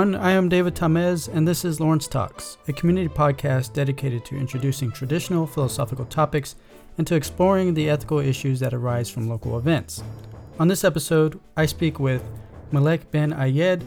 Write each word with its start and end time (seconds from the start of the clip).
everyone. 0.00 0.24
I 0.24 0.30
am 0.30 0.48
David 0.48 0.74
Tamez, 0.74 1.28
and 1.28 1.46
this 1.46 1.62
is 1.62 1.78
Lawrence 1.78 2.08
Talks, 2.08 2.56
a 2.66 2.72
community 2.72 3.08
podcast 3.08 3.74
dedicated 3.74 4.24
to 4.24 4.38
introducing 4.38 4.90
traditional 4.90 5.46
philosophical 5.46 6.06
topics 6.06 6.56
and 6.96 7.06
to 7.06 7.14
exploring 7.16 7.74
the 7.74 7.90
ethical 7.90 8.18
issues 8.18 8.60
that 8.60 8.72
arise 8.72 9.10
from 9.10 9.28
local 9.28 9.58
events. 9.58 10.02
On 10.58 10.68
this 10.68 10.84
episode, 10.84 11.38
I 11.54 11.66
speak 11.66 12.00
with 12.00 12.22
Malek 12.72 13.10
Ben 13.10 13.32
Ayed, 13.32 13.82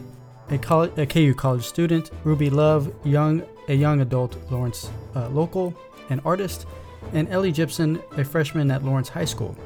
a, 0.50 0.58
college, 0.58 0.96
a 0.96 1.04
KU 1.04 1.34
college 1.34 1.64
student, 1.64 2.12
Ruby 2.22 2.48
Love, 2.48 2.94
young, 3.04 3.42
a 3.66 3.74
young 3.74 4.00
adult 4.00 4.36
Lawrence 4.52 4.90
uh, 5.16 5.28
local 5.30 5.74
and 6.10 6.20
artist, 6.24 6.64
and 7.12 7.28
Ellie 7.28 7.50
Gibson, 7.50 8.00
a 8.16 8.24
freshman 8.24 8.70
at 8.70 8.84
Lawrence 8.84 9.08
High 9.08 9.24
School. 9.24 9.56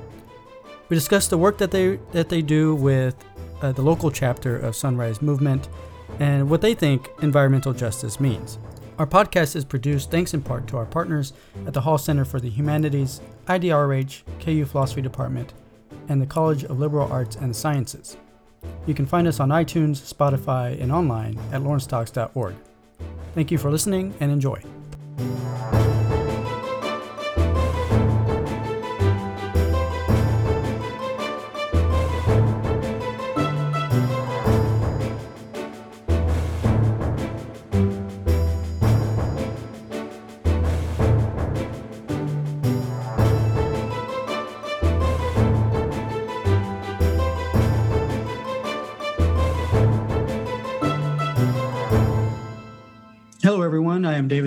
We 0.88 0.96
discuss 0.96 1.28
the 1.28 1.36
work 1.36 1.58
that 1.58 1.72
they 1.72 1.98
that 2.12 2.30
they 2.30 2.40
do 2.40 2.74
with 2.74 3.22
uh, 3.60 3.72
the 3.72 3.82
local 3.82 4.10
chapter 4.10 4.56
of 4.56 4.74
Sunrise 4.74 5.20
Movement 5.20 5.68
and 6.18 6.48
what 6.48 6.60
they 6.60 6.74
think 6.74 7.08
environmental 7.22 7.72
justice 7.72 8.20
means. 8.20 8.58
Our 8.98 9.06
podcast 9.06 9.54
is 9.54 9.64
produced 9.64 10.10
thanks 10.10 10.34
in 10.34 10.42
part 10.42 10.66
to 10.68 10.76
our 10.76 10.86
partners 10.86 11.32
at 11.66 11.72
the 11.72 11.82
Hall 11.82 11.98
Center 11.98 12.24
for 12.24 12.40
the 12.40 12.50
Humanities, 12.50 13.20
IDRH, 13.46 14.22
KU 14.40 14.64
Philosophy 14.64 15.02
Department, 15.02 15.54
and 16.08 16.20
the 16.20 16.26
College 16.26 16.64
of 16.64 16.80
Liberal 16.80 17.10
Arts 17.12 17.36
and 17.36 17.54
Sciences. 17.54 18.16
You 18.86 18.94
can 18.94 19.06
find 19.06 19.28
us 19.28 19.38
on 19.38 19.50
iTunes, 19.50 20.12
Spotify, 20.12 20.80
and 20.80 20.90
online 20.90 21.38
at 21.52 21.62
lawrencetalks.org. 21.62 22.54
Thank 23.34 23.50
you 23.50 23.58
for 23.58 23.70
listening 23.70 24.14
and 24.18 24.32
enjoy. 24.32 24.60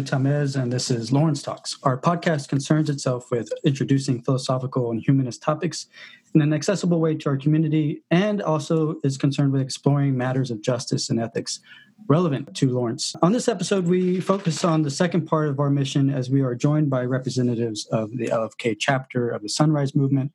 David 0.02 0.26
Tamez, 0.26 0.60
and 0.60 0.74
this 0.74 0.90
is 0.90 1.12
Lawrence 1.12 1.44
Talks. 1.44 1.78
Our 1.84 1.96
podcast 1.96 2.50
concerns 2.50 2.90
itself 2.90 3.30
with 3.30 3.52
introducing 3.64 4.24
philosophical 4.24 4.90
and 4.90 5.00
humanist 5.00 5.44
topics 5.44 5.86
in 6.34 6.42
an 6.42 6.54
accessible 6.54 7.00
way 7.00 7.14
to 7.14 7.30
our 7.30 7.38
community, 7.38 8.02
and 8.10 8.42
also 8.42 8.96
is 9.04 9.16
concerned 9.16 9.52
with 9.52 9.62
exploring 9.62 10.18
matters 10.18 10.50
of 10.50 10.64
justice 10.64 11.12
and 11.12 11.20
ethics 11.20 11.60
relevant 12.08 12.56
to 12.56 12.72
Lawrence. 12.72 13.16
On 13.22 13.32
this 13.32 13.48
episode, 13.48 13.86
we 13.86 14.20
focus 14.20 14.64
on 14.64 14.82
the 14.82 14.90
second 14.90 15.28
part 15.28 15.50
of 15.50 15.60
our 15.60 15.70
mission 15.70 16.10
as 16.10 16.32
we 16.32 16.42
are 16.42 16.56
joined 16.56 16.90
by 16.90 17.06
representatives 17.06 17.86
of 17.92 18.10
the 18.18 18.26
LFK 18.26 18.78
chapter 18.80 19.30
of 19.30 19.44
the 19.44 19.50
Sunrise 19.50 19.94
Movement, 19.94 20.32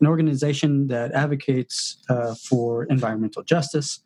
an 0.00 0.06
organization 0.06 0.86
that 0.86 1.12
advocates 1.12 1.98
uh, 2.08 2.34
for 2.36 2.84
environmental 2.84 3.42
justice. 3.42 4.00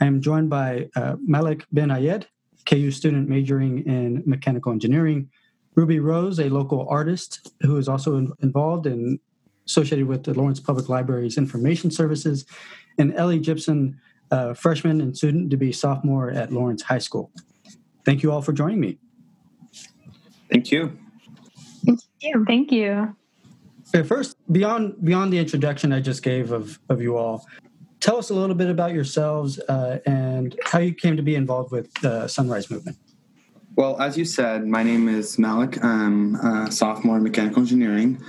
I 0.00 0.06
am 0.06 0.20
joined 0.20 0.50
by 0.50 0.88
uh, 0.96 1.14
Malek 1.24 1.64
Ben 1.70 1.90
Ayed, 1.90 2.26
KU 2.66 2.90
student 2.90 3.28
majoring 3.28 3.84
in 3.86 4.22
mechanical 4.26 4.72
engineering. 4.72 5.28
Ruby 5.74 6.00
Rose, 6.00 6.38
a 6.38 6.48
local 6.48 6.86
artist 6.88 7.52
who 7.62 7.76
is 7.76 7.88
also 7.88 8.16
in, 8.16 8.32
involved 8.42 8.86
and 8.86 9.18
associated 9.66 10.06
with 10.06 10.24
the 10.24 10.34
Lawrence 10.34 10.60
Public 10.60 10.88
Library's 10.88 11.38
information 11.38 11.90
services, 11.90 12.44
and 12.98 13.14
Ellie 13.14 13.38
Gibson, 13.38 13.98
a 14.30 14.54
freshman 14.54 15.00
and 15.00 15.16
student 15.16 15.50
to 15.50 15.56
be 15.56 15.72
sophomore 15.72 16.30
at 16.30 16.52
Lawrence 16.52 16.82
High 16.82 16.98
School. 16.98 17.30
Thank 18.04 18.22
you 18.22 18.32
all 18.32 18.42
for 18.42 18.52
joining 18.52 18.80
me. 18.80 18.98
Thank 20.50 20.70
you. 20.70 20.98
Thank 21.86 22.00
you. 22.20 22.44
Thank 22.46 22.72
you. 22.72 23.16
First, 24.04 24.36
beyond 24.50 25.04
beyond 25.04 25.32
the 25.32 25.38
introduction 25.38 25.92
I 25.92 26.00
just 26.00 26.22
gave 26.22 26.50
of 26.50 26.78
of 26.88 27.02
you 27.02 27.16
all, 27.16 27.46
tell 28.02 28.18
us 28.18 28.30
a 28.30 28.34
little 28.34 28.56
bit 28.56 28.68
about 28.68 28.92
yourselves 28.92 29.58
uh, 29.60 30.00
and 30.04 30.58
how 30.64 30.80
you 30.80 30.92
came 30.92 31.16
to 31.16 31.22
be 31.22 31.36
involved 31.36 31.70
with 31.70 31.94
the 32.02 32.26
Sunrise 32.26 32.70
Movement. 32.70 32.98
Well, 33.76 33.98
as 34.02 34.18
you 34.18 34.26
said, 34.26 34.66
my 34.66 34.82
name 34.82 35.08
is 35.08 35.38
Malik. 35.38 35.82
I'm 35.82 36.34
a 36.34 36.70
sophomore 36.70 37.16
in 37.16 37.22
mechanical 37.22 37.60
engineering. 37.60 38.20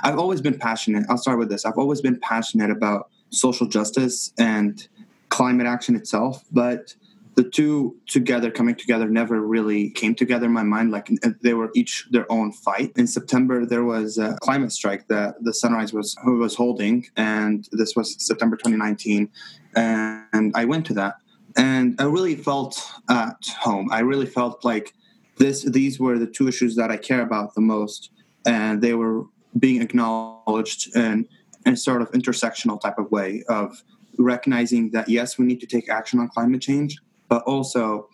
I've 0.00 0.18
always 0.18 0.40
been 0.40 0.58
passionate. 0.58 1.04
I'll 1.08 1.18
start 1.18 1.38
with 1.38 1.50
this. 1.50 1.64
I've 1.64 1.78
always 1.78 2.00
been 2.00 2.18
passionate 2.18 2.70
about 2.70 3.10
social 3.30 3.68
justice 3.68 4.32
and 4.38 4.88
climate 5.28 5.66
action 5.66 5.94
itself, 5.94 6.42
but 6.50 6.96
the 7.34 7.44
two 7.44 7.96
together 8.06 8.50
coming 8.50 8.74
together 8.74 9.08
never 9.08 9.40
really 9.40 9.90
came 9.90 10.14
together 10.14 10.46
in 10.46 10.52
my 10.52 10.62
mind. 10.62 10.90
Like 10.90 11.10
uh, 11.24 11.30
they 11.40 11.54
were 11.54 11.70
each 11.74 12.06
their 12.10 12.30
own 12.30 12.52
fight. 12.52 12.92
In 12.96 13.06
september 13.06 13.64
there 13.64 13.84
was 13.84 14.18
a 14.18 14.36
climate 14.42 14.72
strike 14.72 15.08
that 15.08 15.42
the 15.42 15.54
sunrise 15.54 15.92
was 15.92 16.16
was 16.24 16.54
holding 16.54 17.06
and 17.16 17.68
this 17.72 17.96
was 17.96 18.22
september 18.24 18.56
2019 18.56 19.30
and 19.74 20.52
i 20.54 20.64
went 20.64 20.86
to 20.86 20.94
that. 20.94 21.16
And 21.56 22.00
i 22.00 22.04
really 22.04 22.36
felt 22.36 22.82
at 23.08 23.36
home. 23.60 23.88
I 23.90 24.00
really 24.00 24.26
felt 24.26 24.64
like 24.64 24.94
this 25.38 25.62
these 25.62 25.98
were 25.98 26.18
the 26.18 26.26
two 26.26 26.48
issues 26.48 26.76
that 26.76 26.90
i 26.90 26.96
care 26.96 27.22
about 27.22 27.54
the 27.54 27.62
most 27.62 28.10
and 28.44 28.82
they 28.82 28.94
were 28.94 29.24
being 29.58 29.80
acknowledged 29.80 30.94
in, 30.96 31.28
in 31.64 31.74
a 31.74 31.76
sort 31.76 32.02
of 32.02 32.10
intersectional 32.12 32.80
type 32.80 32.98
of 32.98 33.10
way 33.10 33.42
of 33.48 33.82
recognizing 34.18 34.90
that 34.90 35.08
yes 35.08 35.38
we 35.38 35.46
need 35.46 35.60
to 35.60 35.66
take 35.66 35.88
action 35.88 36.18
on 36.20 36.28
climate 36.28 36.60
change 36.60 36.98
but 37.32 37.42
also 37.44 38.10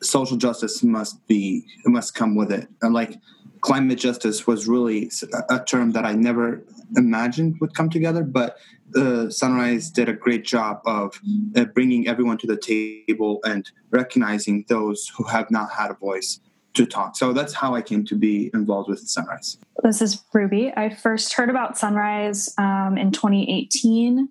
social 0.00 0.38
justice 0.38 0.82
must 0.82 1.26
be 1.26 1.66
must 1.84 2.14
come 2.14 2.34
with 2.34 2.50
it. 2.50 2.66
And 2.80 2.94
like 2.94 3.18
climate 3.60 3.98
justice 3.98 4.46
was 4.46 4.66
really 4.66 5.10
a 5.50 5.62
term 5.62 5.90
that 5.92 6.06
I 6.06 6.14
never 6.14 6.64
imagined 6.96 7.56
would 7.60 7.74
come 7.74 7.90
together, 7.90 8.22
but 8.22 8.56
uh, 8.96 9.28
Sunrise 9.28 9.90
did 9.90 10.08
a 10.08 10.14
great 10.14 10.46
job 10.46 10.80
of 10.86 11.20
uh, 11.54 11.66
bringing 11.66 12.08
everyone 12.08 12.38
to 12.38 12.46
the 12.46 12.56
table 12.56 13.40
and 13.44 13.70
recognizing 13.90 14.64
those 14.68 15.12
who 15.14 15.24
have 15.24 15.50
not 15.50 15.70
had 15.72 15.90
a 15.90 15.94
voice 15.94 16.40
to 16.72 16.86
talk. 16.86 17.16
So 17.16 17.34
that's 17.34 17.52
how 17.52 17.74
I 17.74 17.82
came 17.82 18.06
to 18.06 18.16
be 18.16 18.50
involved 18.54 18.88
with 18.88 19.00
Sunrise. 19.00 19.58
This 19.82 20.00
is 20.00 20.24
Ruby. 20.32 20.72
I 20.74 20.88
first 20.88 21.34
heard 21.34 21.50
about 21.50 21.76
Sunrise 21.76 22.54
um, 22.56 22.96
in 22.96 23.12
2018 23.12 24.30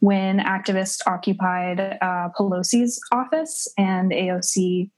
when 0.00 0.38
activists 0.38 1.00
occupied 1.06 1.80
uh, 1.80 2.28
Pelosi's 2.38 3.00
office 3.12 3.68
and 3.76 4.12
AOC 4.12 4.90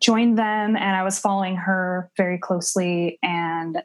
joined 0.00 0.38
them, 0.38 0.76
and 0.76 0.96
I 0.96 1.02
was 1.02 1.18
following 1.18 1.56
her 1.56 2.10
very 2.16 2.38
closely. 2.38 3.18
And 3.22 3.82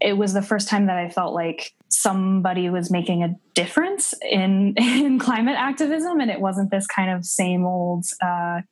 it 0.00 0.14
was 0.14 0.32
the 0.32 0.42
first 0.42 0.68
time 0.68 0.86
that 0.86 0.96
I 0.96 1.08
felt 1.08 1.34
like 1.34 1.72
somebody 1.88 2.68
was 2.68 2.90
making 2.90 3.22
a 3.22 3.36
difference 3.54 4.14
in, 4.28 4.74
in 4.76 5.18
climate 5.18 5.56
activism, 5.56 6.20
and 6.20 6.30
it 6.30 6.40
wasn't 6.40 6.70
this 6.70 6.86
kind 6.86 7.10
of 7.10 7.24
same 7.24 7.64
old. 7.64 8.04
Uh, 8.20 8.62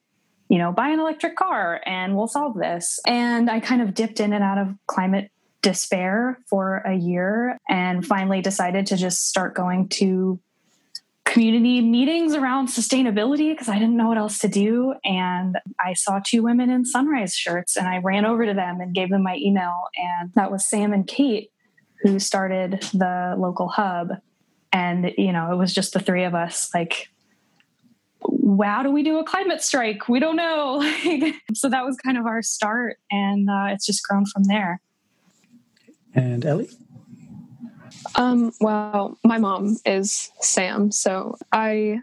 you 0.48 0.58
know, 0.58 0.72
buy 0.72 0.88
an 0.88 0.98
electric 0.98 1.36
car 1.36 1.80
and 1.86 2.16
we'll 2.16 2.26
solve 2.26 2.58
this. 2.58 2.98
And 3.06 3.48
I 3.48 3.60
kind 3.60 3.80
of 3.80 3.94
dipped 3.94 4.18
in 4.18 4.32
and 4.32 4.42
out 4.42 4.58
of 4.58 4.74
climate 4.88 5.30
despair 5.62 6.40
for 6.48 6.78
a 6.78 6.94
year 6.94 7.56
and 7.68 8.04
finally 8.04 8.40
decided 8.42 8.86
to 8.86 8.96
just 8.96 9.28
start 9.28 9.54
going 9.54 9.88
to 9.90 10.40
community 11.30 11.80
meetings 11.80 12.34
around 12.34 12.66
sustainability 12.66 13.52
because 13.52 13.68
I 13.68 13.74
didn't 13.74 13.96
know 13.96 14.08
what 14.08 14.18
else 14.18 14.40
to 14.40 14.48
do. 14.48 14.94
And 15.04 15.56
I 15.78 15.94
saw 15.94 16.20
two 16.24 16.42
women 16.42 16.70
in 16.70 16.84
sunrise 16.84 17.36
shirts 17.36 17.76
and 17.76 17.86
I 17.86 17.98
ran 17.98 18.24
over 18.24 18.44
to 18.44 18.52
them 18.52 18.80
and 18.80 18.92
gave 18.92 19.10
them 19.10 19.22
my 19.22 19.36
email. 19.36 19.84
And 19.96 20.32
that 20.34 20.50
was 20.50 20.66
Sam 20.66 20.92
and 20.92 21.06
Kate 21.06 21.52
who 22.02 22.18
started 22.18 22.80
the 22.92 23.36
local 23.38 23.68
hub. 23.68 24.08
And, 24.72 25.12
you 25.16 25.32
know, 25.32 25.52
it 25.52 25.56
was 25.56 25.72
just 25.72 25.92
the 25.92 26.00
three 26.00 26.24
of 26.24 26.34
us 26.34 26.68
like, 26.74 27.08
how 28.62 28.82
do 28.82 28.90
we 28.90 29.04
do 29.04 29.18
a 29.20 29.24
climate 29.24 29.62
strike? 29.62 30.08
We 30.08 30.18
don't 30.18 30.36
know. 30.36 30.80
so 31.54 31.68
that 31.68 31.84
was 31.84 31.96
kind 31.96 32.18
of 32.18 32.26
our 32.26 32.42
start. 32.42 32.98
And 33.10 33.48
uh, 33.48 33.66
it's 33.68 33.86
just 33.86 34.02
grown 34.02 34.26
from 34.26 34.44
there. 34.44 34.80
And 36.12 36.44
Ellie? 36.44 36.70
Um, 38.20 38.52
well, 38.60 39.16
my 39.24 39.38
mom 39.38 39.78
is 39.86 40.30
Sam, 40.40 40.92
so 40.92 41.38
I 41.52 42.00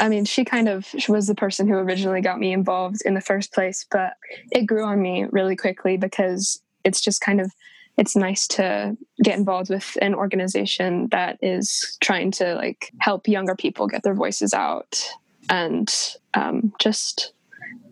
I 0.00 0.08
mean, 0.08 0.24
she 0.24 0.42
kind 0.42 0.70
of 0.70 0.86
she 0.86 1.12
was 1.12 1.26
the 1.26 1.34
person 1.34 1.68
who 1.68 1.74
originally 1.74 2.22
got 2.22 2.38
me 2.38 2.54
involved 2.54 3.02
in 3.04 3.12
the 3.12 3.20
first 3.20 3.52
place, 3.52 3.84
but 3.90 4.14
it 4.50 4.64
grew 4.64 4.84
on 4.84 5.02
me 5.02 5.26
really 5.30 5.56
quickly 5.56 5.98
because 5.98 6.62
it's 6.82 7.02
just 7.02 7.20
kind 7.20 7.42
of 7.42 7.52
it's 7.98 8.16
nice 8.16 8.46
to 8.48 8.96
get 9.22 9.36
involved 9.36 9.68
with 9.68 9.98
an 10.00 10.14
organization 10.14 11.08
that 11.10 11.38
is 11.42 11.98
trying 12.00 12.30
to 12.30 12.54
like 12.54 12.90
help 12.98 13.28
younger 13.28 13.54
people 13.54 13.86
get 13.86 14.02
their 14.02 14.14
voices 14.14 14.54
out 14.54 15.06
and 15.50 16.16
um, 16.32 16.72
just 16.78 17.34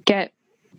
get 0.07 0.33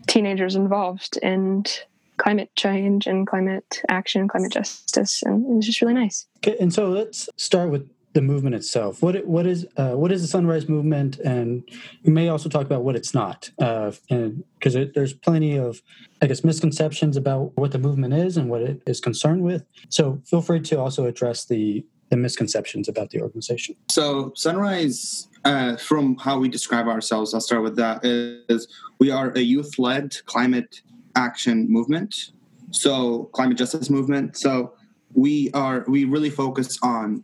teenagers 0.08 0.56
involved 0.56 1.20
and 1.22 1.84
climate 2.20 2.52
change 2.56 3.08
and 3.08 3.26
climate 3.26 3.82
action, 3.90 4.28
climate 4.28 4.52
justice, 4.52 5.24
and 5.24 5.46
it 5.46 5.56
was 5.56 5.66
just 5.66 5.82
really 5.82 5.96
nice. 5.96 6.28
Okay, 6.38 6.56
and 6.60 6.72
so 6.72 6.90
let's 6.90 7.30
start 7.38 7.72
with 7.72 7.90
the 8.14 8.22
movement 8.22 8.56
itself. 8.56 9.02
What 9.02 9.26
what 9.26 9.46
is 9.46 9.66
uh, 9.78 9.92
what 9.92 10.12
is 10.12 10.22
the 10.22 10.28
Sunrise 10.28 10.68
Movement, 10.68 11.20
and 11.20 11.64
you 12.04 12.12
may 12.12 12.30
also 12.30 12.50
talk 12.50 12.66
about 12.66 12.84
what 12.84 12.96
it's 12.96 13.14
not, 13.14 13.50
uh, 13.60 13.92
and 14.10 14.44
because 14.60 14.74
there's 14.94 15.14
plenty 15.14 15.58
of, 15.58 15.82
I 16.22 16.28
guess, 16.28 16.44
misconceptions 16.44 17.18
about 17.18 17.52
what 17.56 17.72
the 17.72 17.80
movement 17.80 18.14
is 18.14 18.38
and 18.38 18.50
what 18.50 18.62
it 18.62 18.82
is 18.86 19.00
concerned 19.00 19.44
with. 19.44 19.64
So 19.90 20.22
feel 20.26 20.42
free 20.42 20.62
to 20.62 20.80
also 20.80 21.06
address 21.06 21.46
the 21.46 21.86
the 22.10 22.18
misconceptions 22.18 22.90
about 22.90 23.12
the 23.12 23.22
organization. 23.22 23.76
So 23.92 24.34
Sunrise, 24.36 25.28
uh, 25.46 25.78
from 25.78 26.18
how 26.18 26.40
we 26.40 26.50
describe 26.50 26.88
ourselves, 26.88 27.34
I'll 27.34 27.42
start 27.42 27.62
with 27.62 27.76
that. 27.76 28.02
Is 28.04 28.68
we 29.00 29.12
are 29.12 29.32
a 29.36 29.42
youth-led 29.42 30.26
climate 30.26 30.82
action 31.20 31.58
movement. 31.70 32.32
So 32.72 33.26
climate 33.38 33.58
justice 33.58 33.90
movement. 33.90 34.38
So 34.38 34.74
we 35.14 35.52
are 35.54 35.86
we 35.88 36.06
really 36.06 36.30
focus 36.30 36.78
on 36.82 37.24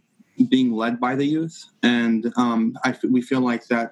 being 0.50 0.74
led 0.74 1.00
by 1.00 1.16
the 1.16 1.26
youth, 1.26 1.58
and 1.82 2.22
um, 2.36 2.78
I, 2.84 2.94
we 3.10 3.22
feel 3.22 3.42
like 3.52 3.64
that 3.68 3.90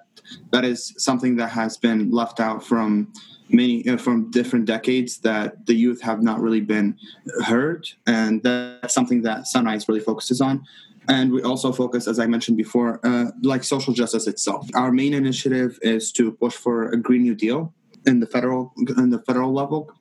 that 0.52 0.66
is 0.66 0.94
something 0.98 1.38
that 1.38 1.52
has 1.62 1.78
been 1.78 2.12
left 2.12 2.40
out 2.40 2.60
from 2.70 3.14
many 3.50 3.88
uh, 3.88 3.98
from 3.98 4.30
different 4.32 4.66
decades 4.66 5.20
that 5.20 5.66
the 5.68 5.76
youth 5.84 6.02
have 6.02 6.22
not 6.22 6.42
really 6.42 6.60
been 6.76 6.98
heard, 7.46 7.88
and 8.06 8.44
that's 8.44 8.94
something 8.94 9.22
that 9.24 9.48
Sunrise 9.48 9.88
really 9.88 10.02
focuses 10.02 10.42
on. 10.42 10.66
And 11.08 11.32
we 11.32 11.42
also 11.44 11.72
focus, 11.72 12.08
as 12.08 12.18
I 12.18 12.28
mentioned 12.28 12.58
before, 12.58 13.00
uh, 13.04 13.32
like 13.42 13.64
social 13.64 13.94
justice 13.94 14.26
itself. 14.26 14.70
Our 14.74 14.92
main 14.92 15.14
initiative 15.14 15.78
is 15.82 16.12
to 16.14 16.32
push 16.32 16.56
for 16.56 16.92
a 16.92 16.98
Green 16.98 17.24
New 17.24 17.36
Deal, 17.36 17.74
in 18.06 18.20
the 18.20 18.28
federal 18.28 18.74
in 18.98 19.10
the 19.10 19.20
federal 19.20 19.54
level, 19.54 19.92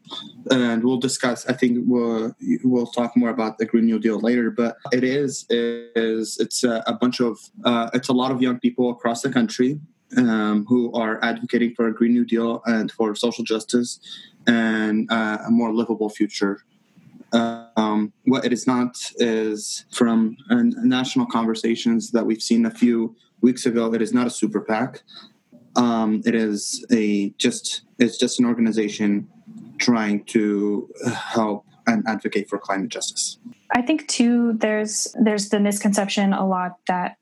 and 0.50 0.82
we'll 0.84 0.98
discuss. 0.98 1.46
I 1.46 1.52
think 1.52 1.84
we'll 1.86 2.34
we'll 2.64 2.86
talk 2.86 3.16
more 3.16 3.30
about 3.30 3.58
the 3.58 3.66
Green 3.66 3.86
New 3.86 3.98
Deal 3.98 4.20
later. 4.20 4.50
But 4.50 4.76
it 4.92 5.04
is 5.04 5.46
is 5.50 6.38
it's 6.38 6.64
a, 6.64 6.82
a 6.86 6.94
bunch 6.94 7.20
of 7.20 7.38
uh, 7.64 7.90
it's 7.94 8.08
a 8.08 8.12
lot 8.12 8.30
of 8.32 8.42
young 8.42 8.58
people 8.58 8.90
across 8.90 9.22
the 9.22 9.30
country 9.30 9.80
um, 10.16 10.66
who 10.68 10.92
are 10.92 11.22
advocating 11.24 11.74
for 11.74 11.88
a 11.88 11.94
Green 11.94 12.12
New 12.12 12.24
Deal 12.24 12.62
and 12.66 12.90
for 12.90 13.14
social 13.14 13.44
justice 13.44 14.00
and 14.46 15.10
uh, 15.10 15.38
a 15.46 15.50
more 15.50 15.72
livable 15.72 16.08
future. 16.08 16.64
Um, 17.32 18.12
what 18.26 18.44
it 18.44 18.52
is 18.52 18.66
not 18.66 18.98
is 19.16 19.86
from 19.90 20.36
uh, 20.50 20.62
national 20.62 21.26
conversations 21.26 22.10
that 22.10 22.26
we've 22.26 22.42
seen 22.42 22.66
a 22.66 22.70
few 22.70 23.16
weeks 23.40 23.64
ago. 23.64 23.92
It 23.94 24.02
is 24.02 24.12
not 24.12 24.26
a 24.26 24.30
super 24.30 24.60
PAC. 24.60 25.02
Um, 25.76 26.22
it 26.24 26.34
is 26.34 26.84
a 26.92 27.30
just 27.38 27.82
it's 27.98 28.18
just 28.18 28.38
an 28.38 28.46
organization 28.46 29.28
trying 29.78 30.24
to 30.24 30.88
help 31.14 31.64
and 31.86 32.06
advocate 32.06 32.48
for 32.48 32.58
climate 32.58 32.90
justice. 32.90 33.38
I 33.74 33.82
think 33.82 34.06
too 34.08 34.54
there's 34.54 35.14
there's 35.20 35.48
the 35.48 35.60
misconception 35.60 36.32
a 36.32 36.46
lot 36.46 36.78
that 36.88 37.16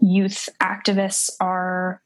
youth 0.00 0.48
activists 0.60 1.30
are 1.40 2.02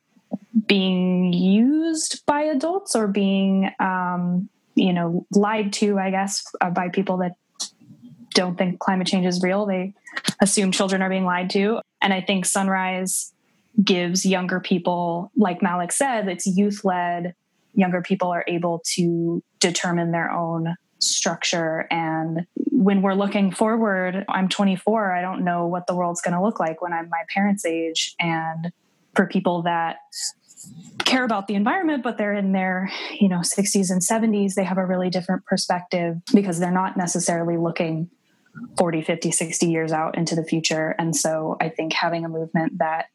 being 0.67 1.33
used 1.33 2.25
by 2.27 2.43
adults 2.43 2.95
or 2.95 3.07
being 3.07 3.71
um, 3.81 4.49
you 4.75 4.93
know 4.93 5.27
lied 5.33 5.73
to 5.73 5.99
i 5.99 6.11
guess 6.11 6.45
uh, 6.61 6.71
by 6.71 6.89
people 6.89 7.19
that 7.19 7.33
don't 8.35 8.57
think 8.57 8.79
climate 8.79 9.07
change 9.07 9.27
is 9.27 9.43
real 9.43 9.67
they 9.67 9.93
assume 10.41 10.73
children 10.73 11.03
are 11.03 11.11
being 11.11 11.25
lied 11.25 11.51
to 11.51 11.81
and 12.01 12.13
i 12.13 12.21
think 12.21 12.47
sunrise 12.47 13.33
gives 13.83 14.27
younger 14.27 14.61
people 14.61 15.31
like 15.37 15.63
malik 15.63 15.93
said 15.93 16.29
it's 16.29 16.47
youth 16.47 16.85
led 16.85 17.35
younger 17.75 18.03
people 18.03 18.29
are 18.29 18.45
able 18.47 18.83
to 18.85 19.43
determine 19.61 20.11
their 20.13 20.31
own 20.31 20.75
structure. 21.03 21.87
And 21.91 22.47
when 22.57 23.03
we're 23.03 23.15
looking 23.15 23.53
forward, 23.53 24.25
I'm 24.29 24.49
24, 24.49 25.13
I 25.13 25.21
don't 25.21 25.45
know 25.45 25.67
what 25.67 25.87
the 25.87 25.95
world's 25.95 26.21
going 26.21 26.35
to 26.35 26.43
look 26.43 26.61
like 26.61 26.81
when 26.81 26.93
I'm 26.93 27.09
my 27.09 27.23
parents' 27.33 27.65
age. 27.65 28.15
And 28.21 28.73
for 29.15 29.27
people 29.27 29.63
that 29.63 29.97
care 31.01 31.25
about 31.25 31.49
the 31.49 31.57
environment 31.57 32.05
but 32.05 32.17
they're 32.17 32.35
in 32.35 32.53
their 32.53 32.89
you 33.19 33.29
know 33.29 33.41
60s 33.41 33.91
and 33.91 34.01
70s 34.01 34.55
they 34.55 34.63
have 34.63 34.79
a 34.79 34.87
really 34.87 35.11
different 35.11 35.45
perspective 35.45 36.19
because 36.33 36.61
they're 36.61 36.71
not 36.71 36.97
necessarily 36.97 37.57
looking 37.57 38.09
40 38.79 39.03
50 39.03 39.33
60 39.33 39.67
years 39.69 39.91
out 39.91 40.17
into 40.17 40.37
the 40.37 40.45
future 40.45 40.95
and 41.01 41.17
so 41.17 41.57
i 41.61 41.69
think 41.69 41.93
having 41.93 42.25
a 42.25 42.29
movement 42.29 42.79
that 42.79 43.07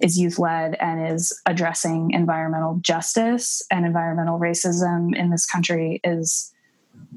is 0.00 0.18
youth 0.18 0.38
led 0.38 0.74
and 0.80 1.12
is 1.14 1.38
addressing 1.46 2.10
environmental 2.12 2.78
justice 2.80 3.62
and 3.70 3.84
environmental 3.84 4.38
racism 4.38 5.16
in 5.16 5.30
this 5.30 5.46
country 5.46 6.00
is 6.04 6.52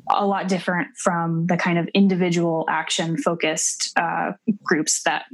a 0.09 0.25
lot 0.25 0.47
different 0.47 0.89
from 0.97 1.47
the 1.47 1.57
kind 1.57 1.77
of 1.77 1.87
individual 1.93 2.65
action 2.69 3.17
focused 3.17 3.91
uh, 3.97 4.31
groups 4.63 5.03
that 5.03 5.25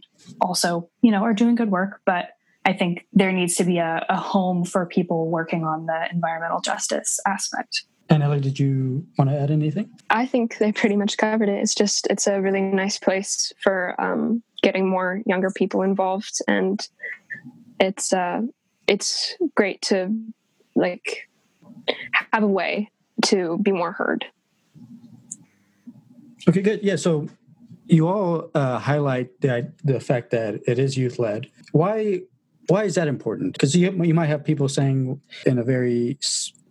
also 0.42 0.90
you 1.02 1.12
know 1.12 1.24
are 1.24 1.34
doing 1.34 1.56
good 1.56 1.72
work. 1.72 2.02
But 2.06 2.30
i 2.66 2.74
think 2.74 3.06
there 3.14 3.32
needs 3.32 3.56
to 3.56 3.64
be 3.64 3.78
a, 3.78 4.06
a 4.10 4.18
home 4.18 4.66
for 4.66 4.86
people 4.88 5.30
working 5.30 5.64
on 5.64 5.86
the 5.86 6.08
environmental 6.12 6.60
justice 6.60 7.20
aspect 7.28 7.86
and 8.10 8.22
Ellie, 8.22 8.40
did 8.40 8.60
you 8.60 9.06
want 9.18 9.30
to 9.30 9.40
add 9.40 9.52
anything? 9.52 9.90
I 10.10 10.26
think 10.26 10.58
they 10.58 10.72
pretty 10.72 10.96
much 10.96 11.18
covered 11.18 11.50
it. 11.50 11.60
It's 11.60 11.74
just 11.74 12.08
it's 12.08 12.28
a 12.28 12.40
really 12.40 12.62
nice 12.62 13.00
place 13.00 13.52
for 13.62 14.00
um, 14.00 14.44
getting 14.62 14.88
more 14.88 15.22
younger 15.26 15.50
people 15.50 15.82
involved, 15.82 16.40
and 16.48 16.88
it's 17.80 18.14
uh, 18.14 18.42
it's 18.88 19.36
great 19.56 19.82
to 19.84 20.16
like 20.76 21.30
have 22.32 22.44
a 22.44 22.48
way 22.48 22.92
to 23.26 23.58
be 23.62 23.72
more 23.72 23.92
heard. 23.92 24.26
Okay, 26.48 26.62
good. 26.62 26.84
Yeah, 26.84 26.96
so 26.96 27.28
you 27.88 28.08
all 28.08 28.52
uh, 28.54 28.78
highlight 28.78 29.42
the 29.42 29.72
the 29.84 30.00
fact 30.00 30.30
that 30.32 30.62
it 30.68 30.78
is 30.78 30.96
youth 30.96 31.18
led. 31.18 31.48
Why 31.72 32.22
why 32.68 32.84
is 32.84 32.96
that 32.96 33.08
important? 33.08 33.54
Because 33.54 33.76
you 33.76 33.92
you 34.04 34.14
might 34.14 34.28
have 34.28 34.44
people 34.44 34.70
saying 34.70 35.20
in 35.46 35.58
a 35.58 35.64
very 35.64 36.18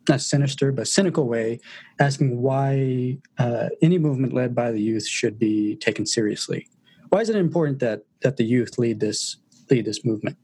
not 0.09 0.21
sinister 0.21 0.73
but 0.73 0.89
cynical 0.89 1.27
way, 1.27 1.61
asking 1.99 2.41
why 2.41 3.19
uh, 3.39 3.69
any 3.83 3.99
movement 3.99 4.33
led 4.33 4.55
by 4.55 4.71
the 4.71 4.81
youth 4.81 5.07
should 5.07 5.39
be 5.39 5.77
taken 5.77 6.07
seriously. 6.07 6.69
Why 7.11 7.21
is 7.21 7.29
it 7.29 7.37
important 7.37 7.81
that 7.81 8.03
that 8.23 8.37
the 8.37 8.45
youth 8.45 8.79
lead 8.79 9.01
this 9.01 9.37
lead 9.71 9.85
this 9.85 10.05
movement? 10.05 10.37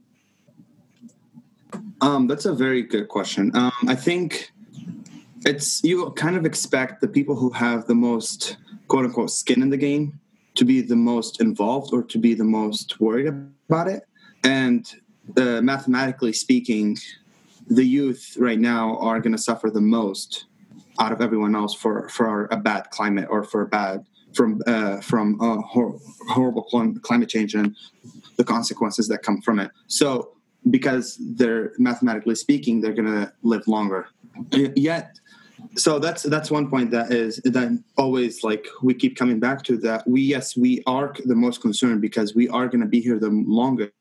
Um, 2.00 2.26
that's 2.26 2.46
a 2.46 2.54
very 2.54 2.82
good 2.82 3.08
question. 3.08 3.50
Um, 3.54 3.72
I 3.86 3.94
think 3.94 4.52
it's 5.44 5.82
you 5.84 6.10
kind 6.12 6.36
of 6.36 6.46
expect 6.46 7.00
the 7.00 7.08
people 7.08 7.36
who 7.36 7.50
have 7.50 7.86
the 7.86 7.94
most 7.94 8.56
quote 8.88 9.04
unquote 9.04 9.30
skin 9.30 9.62
in 9.62 9.70
the 9.70 9.76
game 9.76 10.20
to 10.54 10.64
be 10.64 10.80
the 10.80 10.96
most 10.96 11.40
involved 11.40 11.92
or 11.92 12.02
to 12.02 12.18
be 12.18 12.34
the 12.34 12.44
most 12.44 13.00
worried 13.00 13.26
about 13.26 13.88
it. 13.88 14.02
And 14.44 14.90
uh, 15.36 15.60
mathematically 15.60 16.32
speaking, 16.32 16.96
the 17.70 17.84
youth 17.84 18.36
right 18.38 18.58
now 18.58 18.98
are 18.98 19.20
going 19.20 19.32
to 19.32 19.38
suffer 19.38 19.70
the 19.70 19.80
most 19.80 20.46
out 20.98 21.12
of 21.12 21.22
everyone 21.22 21.54
else 21.54 21.74
for 21.74 22.08
for 22.08 22.46
a 22.50 22.56
bad 22.56 22.90
climate 22.90 23.28
or 23.30 23.42
for 23.42 23.64
bad 23.64 24.04
from 24.34 24.60
uh, 24.66 25.00
from 25.00 25.38
hor- 25.38 25.98
horrible 26.28 26.62
climate 26.62 27.28
change 27.28 27.54
and 27.54 27.74
the 28.36 28.44
consequences 28.44 29.08
that 29.08 29.22
come 29.22 29.40
from 29.40 29.58
it. 29.58 29.70
So 29.86 30.32
because 30.68 31.16
they're 31.20 31.72
mathematically 31.78 32.34
speaking 32.34 32.80
they're 32.80 32.92
going 32.92 33.06
to 33.06 33.32
live 33.42 33.66
longer 33.66 34.08
yet 34.76 35.18
so 35.76 35.98
that's 35.98 36.22
that's 36.24 36.50
one 36.50 36.68
point 36.68 36.90
that 36.90 37.12
is 37.12 37.36
that 37.44 37.82
always 37.96 38.42
like 38.44 38.66
we 38.82 38.92
keep 38.92 39.16
coming 39.16 39.40
back 39.40 39.62
to 39.62 39.76
that 39.76 40.06
we 40.06 40.20
yes 40.20 40.56
we 40.56 40.82
are 40.86 41.14
the 41.24 41.34
most 41.34 41.60
concerned 41.60 42.00
because 42.00 42.34
we 42.34 42.48
are 42.48 42.66
going 42.66 42.80
to 42.80 42.86
be 42.86 43.00
here 43.00 43.18
the 43.18 43.30
longest 43.30 43.92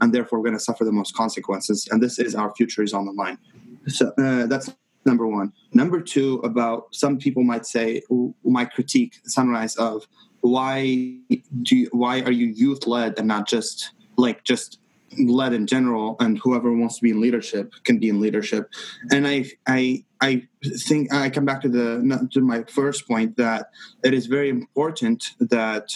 and 0.00 0.12
therefore 0.14 0.38
we're 0.38 0.44
going 0.44 0.58
to 0.58 0.64
suffer 0.64 0.84
the 0.84 0.92
most 0.92 1.14
consequences 1.14 1.88
and 1.90 2.02
this 2.02 2.18
is 2.18 2.34
our 2.34 2.54
future 2.54 2.82
is 2.82 2.92
on 2.92 3.06
the 3.06 3.12
line. 3.12 3.38
So 3.86 4.12
uh, 4.18 4.46
that's 4.46 4.74
number 5.04 5.26
one. 5.26 5.52
Number 5.72 6.00
two 6.00 6.36
about 6.44 6.94
some 6.94 7.18
people 7.18 7.42
might 7.42 7.66
say 7.66 8.02
might 8.44 8.72
critique 8.72 9.20
sunrise 9.24 9.76
of 9.76 10.06
why 10.40 11.16
do 11.62 11.76
you, 11.76 11.88
why 11.92 12.20
are 12.22 12.32
you 12.32 12.46
youth 12.46 12.86
led 12.86 13.18
and 13.18 13.28
not 13.28 13.48
just 13.48 13.92
like 14.16 14.44
just 14.44 14.78
led 15.18 15.52
in 15.52 15.66
general 15.66 16.16
and 16.20 16.38
whoever 16.38 16.72
wants 16.72 16.96
to 16.96 17.02
be 17.02 17.10
in 17.10 17.20
leadership 17.20 17.72
can 17.84 17.98
be 17.98 18.08
in 18.08 18.20
leadership. 18.20 18.70
And 19.10 19.26
i 19.26 19.44
i 19.66 20.04
i 20.20 20.42
think 20.78 21.12
i 21.12 21.30
come 21.30 21.44
back 21.44 21.60
to 21.62 21.68
the 21.68 22.28
to 22.32 22.40
my 22.40 22.64
first 22.64 23.06
point 23.06 23.36
that 23.36 23.70
it 24.02 24.14
is 24.14 24.26
very 24.26 24.48
important 24.48 25.30
that 25.40 25.88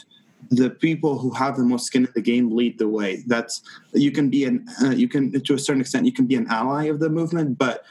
the 0.51 0.71
people 0.71 1.19
who 1.19 1.31
have 1.31 1.57
the 1.57 1.63
most 1.63 1.87
skin 1.87 2.07
in 2.07 2.13
the 2.15 2.23
game 2.23 2.51
lead 2.51 2.79
the 2.79 2.89
way 2.89 3.23
that's 3.27 3.63
you 3.93 4.11
can 4.11 4.31
be 4.31 4.45
an 4.45 4.67
uh, 4.83 4.91
you 4.91 5.09
can 5.09 5.33
to 5.43 5.55
a 5.55 5.59
certain 5.59 5.81
extent 5.81 6.07
you 6.07 6.13
can 6.13 6.27
be 6.27 6.37
an 6.37 6.47
ally 6.49 6.85
of 6.85 7.01
the 7.01 7.09
movement 7.09 7.59
but 7.59 7.85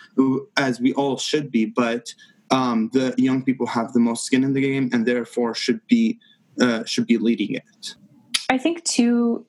as 0.56 0.80
we 0.80 0.94
all 0.94 1.18
should 1.18 1.52
be 1.52 1.66
but 1.66 2.14
um, 2.50 2.90
the 2.94 3.14
young 3.18 3.44
people 3.44 3.68
have 3.68 3.92
the 3.92 4.00
most 4.00 4.26
skin 4.26 4.44
in 4.44 4.54
the 4.54 4.62
game 4.62 4.90
and 4.94 5.06
therefore 5.06 5.54
should 5.54 5.86
be 5.88 6.18
uh, 6.62 6.84
should 6.86 7.06
be 7.06 7.18
leading 7.18 7.54
it 7.54 7.96
i 8.50 8.58
think 8.58 8.84
too 8.86 9.46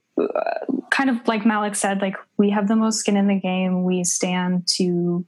kind 0.90 1.10
of 1.10 1.26
like 1.28 1.46
Malik 1.46 1.74
said, 1.74 2.00
like 2.00 2.16
we 2.36 2.50
have 2.50 2.68
the 2.68 2.76
most 2.76 2.98
skin 2.98 3.16
in 3.16 3.28
the 3.28 3.38
game. 3.38 3.84
We 3.84 4.04
stand 4.04 4.66
to 4.76 5.24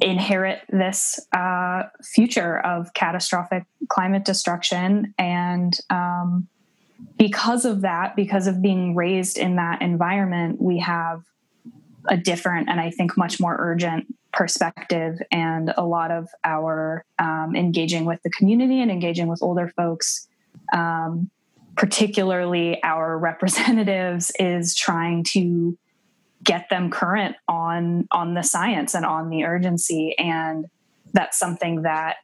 inherit 0.00 0.60
this 0.68 1.20
uh, 1.36 1.84
future 2.02 2.58
of 2.60 2.92
catastrophic 2.94 3.64
climate 3.88 4.24
destruction, 4.24 5.14
and 5.18 5.78
um, 5.90 6.48
because 7.18 7.64
of 7.64 7.82
that, 7.82 8.16
because 8.16 8.46
of 8.46 8.62
being 8.62 8.94
raised 8.94 9.38
in 9.38 9.56
that 9.56 9.82
environment, 9.82 10.60
we 10.60 10.78
have 10.78 11.22
a 12.08 12.16
different 12.16 12.68
and 12.68 12.80
I 12.80 12.90
think 12.90 13.16
much 13.16 13.40
more 13.40 13.56
urgent 13.58 14.06
perspective. 14.32 15.18
And 15.30 15.72
a 15.76 15.84
lot 15.84 16.10
of 16.10 16.28
our 16.44 17.04
um, 17.18 17.54
engaging 17.54 18.04
with 18.04 18.22
the 18.22 18.30
community 18.30 18.80
and 18.80 18.90
engaging 18.90 19.28
with 19.28 19.42
older 19.42 19.72
folks, 19.76 20.26
um, 20.72 21.30
particularly 21.76 22.82
our 22.82 23.18
representatives, 23.30 24.32
is 24.38 24.74
trying 24.74 25.24
to 25.32 25.78
get 26.44 26.68
them 26.68 26.90
current 26.90 27.36
on 27.48 28.06
on 28.10 28.34
the 28.34 28.42
science 28.42 28.94
and 28.94 29.04
on 29.04 29.30
the 29.30 29.44
urgency. 29.44 30.14
And 30.18 30.66
that's 31.12 31.38
something 31.38 31.82
that 31.82 32.16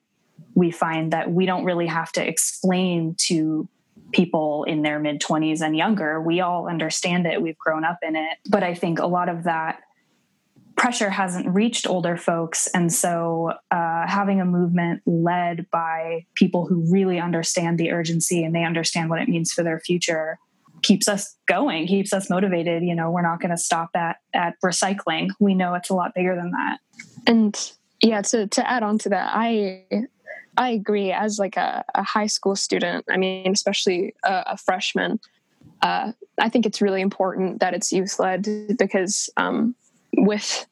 we 0.54 0.70
find 0.70 1.12
that 1.12 1.30
we 1.30 1.46
don't 1.46 1.64
really 1.64 1.86
have 1.86 2.12
to 2.12 2.26
explain 2.26 3.14
to 3.18 3.68
people 4.12 4.64
in 4.64 4.82
their 4.82 4.98
mid 4.98 5.20
20s 5.20 5.60
and 5.60 5.76
younger. 5.76 6.20
We 6.20 6.40
all 6.40 6.68
understand 6.68 7.26
it, 7.26 7.40
we've 7.40 7.58
grown 7.58 7.84
up 7.84 7.98
in 8.02 8.16
it. 8.16 8.38
But 8.48 8.62
I 8.62 8.74
think 8.74 8.98
a 8.98 9.06
lot 9.06 9.28
of 9.28 9.44
that 9.44 9.80
pressure 10.76 11.10
hasn't 11.10 11.46
reached 11.54 11.86
older 11.86 12.16
folks. 12.16 12.66
And 12.68 12.92
so 12.92 13.52
uh, 13.70 14.06
having 14.06 14.40
a 14.40 14.44
movement 14.44 15.02
led 15.04 15.68
by 15.70 16.24
people 16.34 16.66
who 16.66 16.90
really 16.90 17.20
understand 17.20 17.78
the 17.78 17.92
urgency 17.92 18.42
and 18.42 18.54
they 18.54 18.64
understand 18.64 19.10
what 19.10 19.20
it 19.20 19.28
means 19.28 19.52
for 19.52 19.62
their 19.62 19.78
future 19.78 20.38
keeps 20.82 21.08
us 21.08 21.36
going 21.46 21.86
keeps 21.86 22.12
us 22.12 22.30
motivated 22.30 22.82
you 22.82 22.94
know 22.94 23.10
we're 23.10 23.22
not 23.22 23.40
going 23.40 23.50
to 23.50 23.56
stop 23.56 23.90
at 23.94 24.16
at 24.34 24.54
recycling 24.64 25.28
we 25.38 25.54
know 25.54 25.74
it's 25.74 25.90
a 25.90 25.94
lot 25.94 26.14
bigger 26.14 26.34
than 26.34 26.50
that 26.50 26.78
and 27.26 27.72
yeah 28.02 28.22
to 28.22 28.46
to 28.46 28.68
add 28.68 28.82
on 28.82 28.98
to 28.98 29.08
that 29.08 29.30
i 29.34 29.84
I 30.56 30.70
agree. 30.70 31.10
As 31.10 31.38
like 31.38 31.56
a, 31.56 31.84
a 31.94 32.02
high 32.02 32.26
school 32.26 32.54
student, 32.54 33.06
I 33.10 33.16
mean, 33.16 33.50
especially 33.50 34.14
a, 34.24 34.42
a 34.48 34.56
freshman, 34.58 35.18
uh, 35.82 36.12
I 36.38 36.48
think 36.48 36.66
it's 36.66 36.82
really 36.82 37.00
important 37.00 37.60
that 37.60 37.74
it's 37.74 37.92
youth 37.92 38.18
led 38.18 38.46
because 38.78 39.30
um, 39.36 39.74
with 40.16 40.66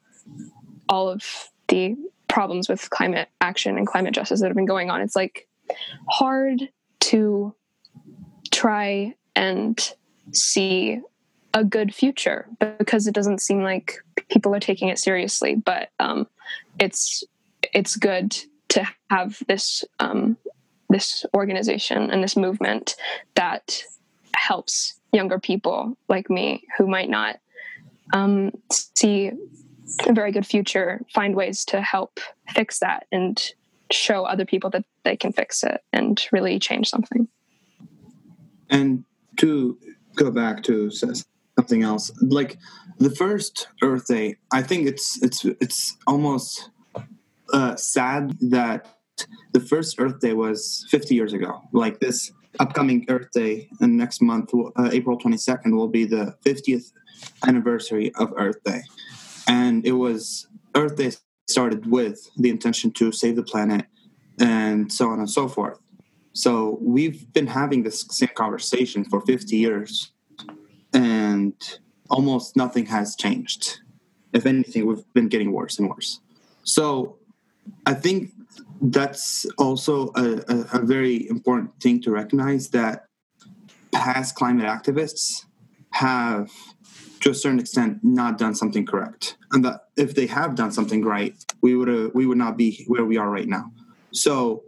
all 0.87 1.09
of 1.09 1.23
the 1.67 1.95
problems 2.27 2.69
with 2.69 2.89
climate 2.89 3.29
action 3.41 3.77
and 3.77 3.87
climate 3.87 4.13
justice 4.13 4.41
that 4.41 4.47
have 4.47 4.55
been 4.55 4.65
going 4.65 4.89
on, 4.89 5.01
it's 5.01 5.15
like 5.15 5.47
hard 6.07 6.69
to 6.99 7.55
try 8.51 9.15
and 9.35 9.93
see 10.33 11.01
a 11.53 11.63
good 11.63 11.93
future 11.93 12.47
because 12.77 13.07
it 13.07 13.13
doesn't 13.13 13.41
seem 13.41 13.63
like 13.63 14.03
people 14.29 14.53
are 14.53 14.59
taking 14.59 14.89
it 14.89 14.99
seriously. 14.99 15.55
But 15.55 15.89
um, 15.99 16.27
it's 16.79 17.23
it's 17.73 17.95
good 17.95 18.37
to 18.69 18.87
have 19.09 19.41
this 19.47 19.83
um, 19.99 20.37
this 20.89 21.25
organization 21.35 22.11
and 22.11 22.23
this 22.23 22.35
movement 22.35 22.95
that 23.35 23.83
helps 24.35 24.99
younger 25.11 25.39
people 25.39 25.97
like 26.07 26.29
me 26.29 26.63
who 26.77 26.87
might 26.87 27.09
not 27.09 27.39
um, 28.13 28.51
see 28.71 29.31
a 30.05 30.13
very 30.13 30.31
good 30.31 30.45
future 30.45 31.01
find 31.13 31.35
ways 31.35 31.65
to 31.65 31.81
help 31.81 32.19
fix 32.49 32.79
that 32.79 33.07
and 33.11 33.51
show 33.91 34.23
other 34.23 34.45
people 34.45 34.69
that 34.69 34.85
they 35.03 35.15
can 35.15 35.33
fix 35.33 35.63
it 35.63 35.83
and 35.91 36.27
really 36.31 36.59
change 36.59 36.89
something 36.89 37.27
and 38.69 39.03
to 39.37 39.77
go 40.23 40.29
back 40.29 40.61
to 40.63 40.75
something 40.91 41.81
else 41.83 42.11
like 42.21 42.57
the 42.99 43.09
first 43.09 43.67
earth 43.81 44.05
day 44.07 44.35
i 44.51 44.61
think 44.61 44.87
it's 44.87 45.21
it's 45.23 45.45
it's 45.45 45.97
almost 46.05 46.69
uh, 47.53 47.75
sad 47.75 48.37
that 48.41 48.85
the 49.51 49.59
first 49.59 49.99
Earth 49.99 50.19
Day 50.19 50.33
was 50.33 50.85
50 50.89 51.15
years 51.15 51.33
ago. 51.33 51.61
Like 51.71 51.99
this 51.99 52.31
upcoming 52.59 53.05
Earth 53.09 53.31
Day 53.31 53.69
and 53.79 53.97
next 53.97 54.21
month, 54.21 54.51
uh, 54.53 54.89
April 54.91 55.17
22nd, 55.17 55.75
will 55.75 55.87
be 55.87 56.05
the 56.05 56.35
50th 56.45 56.91
anniversary 57.45 58.13
of 58.15 58.33
Earth 58.37 58.63
Day. 58.63 58.81
And 59.47 59.85
it 59.85 59.93
was 59.93 60.47
Earth 60.75 60.95
Day 60.95 61.11
started 61.47 61.89
with 61.89 62.29
the 62.37 62.49
intention 62.49 62.91
to 62.91 63.11
save 63.11 63.35
the 63.35 63.43
planet 63.43 63.85
and 64.39 64.91
so 64.91 65.09
on 65.09 65.19
and 65.19 65.29
so 65.29 65.47
forth. 65.47 65.79
So 66.39 66.77
we've 66.79 67.33
been 67.33 67.47
having 67.47 67.83
this 67.83 68.05
same 68.11 68.29
conversation 68.33 69.03
for 69.03 69.19
50 69.19 69.57
years 69.57 70.13
and 70.93 71.53
almost 72.09 72.55
nothing 72.55 72.85
has 72.85 73.17
changed. 73.17 73.81
If 74.31 74.45
anything, 74.45 74.85
we've 74.85 75.03
been 75.13 75.27
getting 75.27 75.51
worse 75.51 75.79
and 75.79 75.89
worse. 75.89 76.21
So 76.63 77.17
I 77.85 77.93
think 77.93 78.31
that's 78.81 79.45
also 79.57 80.13
a, 80.15 80.41
a, 80.47 80.79
a, 80.79 80.85
very 80.85 81.27
important 81.29 81.77
thing 81.81 82.01
to 82.03 82.11
recognize 82.11 82.69
that 82.69 83.07
past 83.91 84.35
climate 84.35 84.65
activists 84.65 85.43
have, 85.89 86.49
to 87.19 87.31
a 87.31 87.35
certain 87.35 87.59
extent, 87.59 87.99
not 88.01 88.37
done 88.37 88.55
something 88.55 88.85
correct, 88.85 89.35
and 89.51 89.65
that 89.65 89.81
if 89.97 90.15
they 90.15 90.27
have 90.27 90.55
done 90.55 90.71
something 90.71 91.03
right, 91.03 91.35
we 91.61 91.75
would 91.75 92.13
we 92.13 92.25
would 92.25 92.37
not 92.37 92.55
be 92.55 92.85
where 92.87 93.03
we 93.03 93.17
are 93.17 93.29
right 93.29 93.49
now. 93.49 93.65
So 94.11 94.63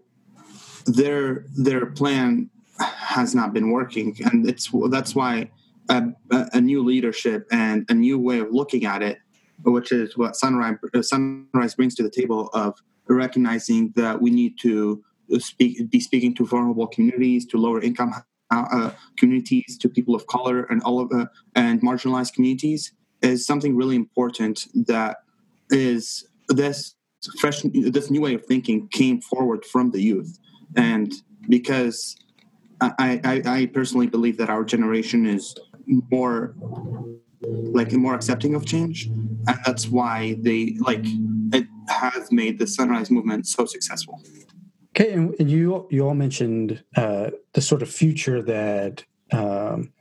their 0.85 1.45
their 1.57 1.85
plan 1.85 2.50
has 2.79 3.35
not 3.35 3.53
been 3.53 3.71
working, 3.71 4.17
and 4.25 4.47
it's 4.50 4.69
that's 4.89 5.15
why 5.15 5.50
a, 5.89 6.13
a 6.31 6.61
new 6.61 6.83
leadership 6.83 7.47
and 7.51 7.85
a 7.89 7.93
new 7.93 8.17
way 8.17 8.39
of 8.39 8.51
looking 8.51 8.85
at 8.85 9.01
it, 9.01 9.19
which 9.63 9.91
is 9.91 10.17
what 10.17 10.35
Sunrise 10.35 10.77
Sunrise 11.01 11.75
brings 11.75 11.95
to 11.95 12.03
the 12.03 12.09
table 12.09 12.50
of 12.53 12.79
recognizing 13.07 13.91
that 13.95 14.21
we 14.21 14.29
need 14.31 14.57
to 14.61 15.03
speak, 15.39 15.89
be 15.89 16.00
speaking 16.00 16.33
to 16.35 16.45
vulnerable 16.45 16.88
communities, 16.88 17.45
to 17.47 17.57
lower 17.57 17.81
income 17.81 18.13
uh, 18.51 18.65
uh, 18.71 18.91
communities, 19.17 19.77
to 19.77 19.89
people 19.89 20.15
of 20.15 20.27
color, 20.27 20.63
and 20.63 20.81
all 20.83 21.00
of 21.00 21.11
uh, 21.11 21.25
and 21.55 21.81
marginalized 21.81 22.33
communities 22.33 22.91
is 23.21 23.45
something 23.45 23.75
really 23.75 23.95
important. 23.95 24.67
That 24.73 25.17
is 25.69 26.27
this 26.47 26.95
fresh, 27.39 27.61
this 27.63 28.09
new 28.09 28.21
way 28.21 28.33
of 28.33 28.45
thinking 28.45 28.88
came 28.89 29.21
forward 29.21 29.65
from 29.65 29.91
the 29.91 30.01
youth, 30.01 30.39
and 30.75 31.13
because 31.50 32.16
I, 32.82 33.20
I, 33.24 33.42
I 33.46 33.66
personally 33.68 34.08
believe 34.08 34.38
that 34.38 34.50
our 34.50 34.63
generation 34.63 35.25
is 35.25 35.56
more 36.12 36.56
like 37.42 37.92
more 37.92 38.13
accepting 38.13 38.56
of 38.56 38.66
change 38.66 39.06
and 39.06 39.58
that's 39.66 39.88
why 39.88 40.36
they 40.40 40.75
like 40.80 41.04
it 41.54 41.68
has 41.90 42.32
made 42.32 42.60
the 42.60 42.68
sunrise 42.68 43.10
movement 43.12 43.48
so 43.48 43.66
successful. 43.66 44.22
Okay 44.96 45.13
and 45.13 45.50
you 45.51 45.88
you 45.90 46.08
all 46.08 46.16
mentioned 46.16 46.84
uh, 46.96 47.32
the 47.54 47.62
sort 47.62 47.82
of 47.82 47.90
future 47.90 48.42
that 48.42 49.04
um, 49.32 49.92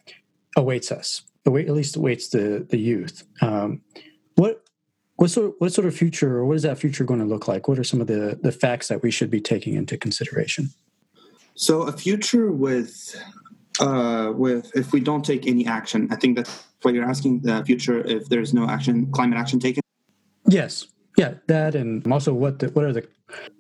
awaits 0.57 0.93
us 0.93 1.23
at 1.47 1.53
least 1.53 1.97
awaits 1.97 2.29
the 2.29 2.67
the 2.69 2.79
youth. 2.79 3.27
Um, 3.41 3.83
what 4.37 4.65
what 5.21 5.29
sort 5.29 5.53
what 5.59 5.71
sort 5.71 5.87
of 5.87 5.95
future 5.95 6.39
or 6.39 6.47
what 6.47 6.57
is 6.57 6.63
that 6.63 6.79
future 6.79 7.05
going 7.05 7.21
to 7.21 7.27
look 7.27 7.47
like? 7.47 7.69
What 7.69 7.79
are 7.79 7.85
some 7.85 8.01
of 8.01 8.07
the 8.07 8.39
the 8.43 8.51
facts 8.51 8.89
that 8.89 9.03
we 9.03 9.11
should 9.11 9.31
be 9.31 9.39
taking 9.39 9.75
into 9.75 9.99
consideration? 9.99 10.71
So 11.57 11.83
a 11.83 11.93
future 11.93 12.51
with 12.51 13.15
uh, 13.81 14.33
with 14.35 14.75
if 14.75 14.95
we 14.95 15.01
don't 15.01 15.23
take 15.23 15.47
any 15.47 15.67
action 15.67 16.09
i 16.11 16.17
think 16.17 16.37
that's 16.37 16.65
what 16.81 16.95
you're 16.95 17.05
asking 17.05 17.41
the 17.41 17.63
future 17.67 18.01
if 18.07 18.31
there's 18.31 18.55
no 18.55 18.67
action 18.67 19.13
climate 19.13 19.39
action 19.39 19.61
taken? 19.61 19.83
Yes. 20.49 20.87
Yeah 21.19 21.35
that 21.49 21.75
and 21.75 22.11
also 22.11 22.33
what 22.33 22.61
the, 22.61 22.69
what 22.69 22.87
are 22.87 22.93
the 22.95 23.07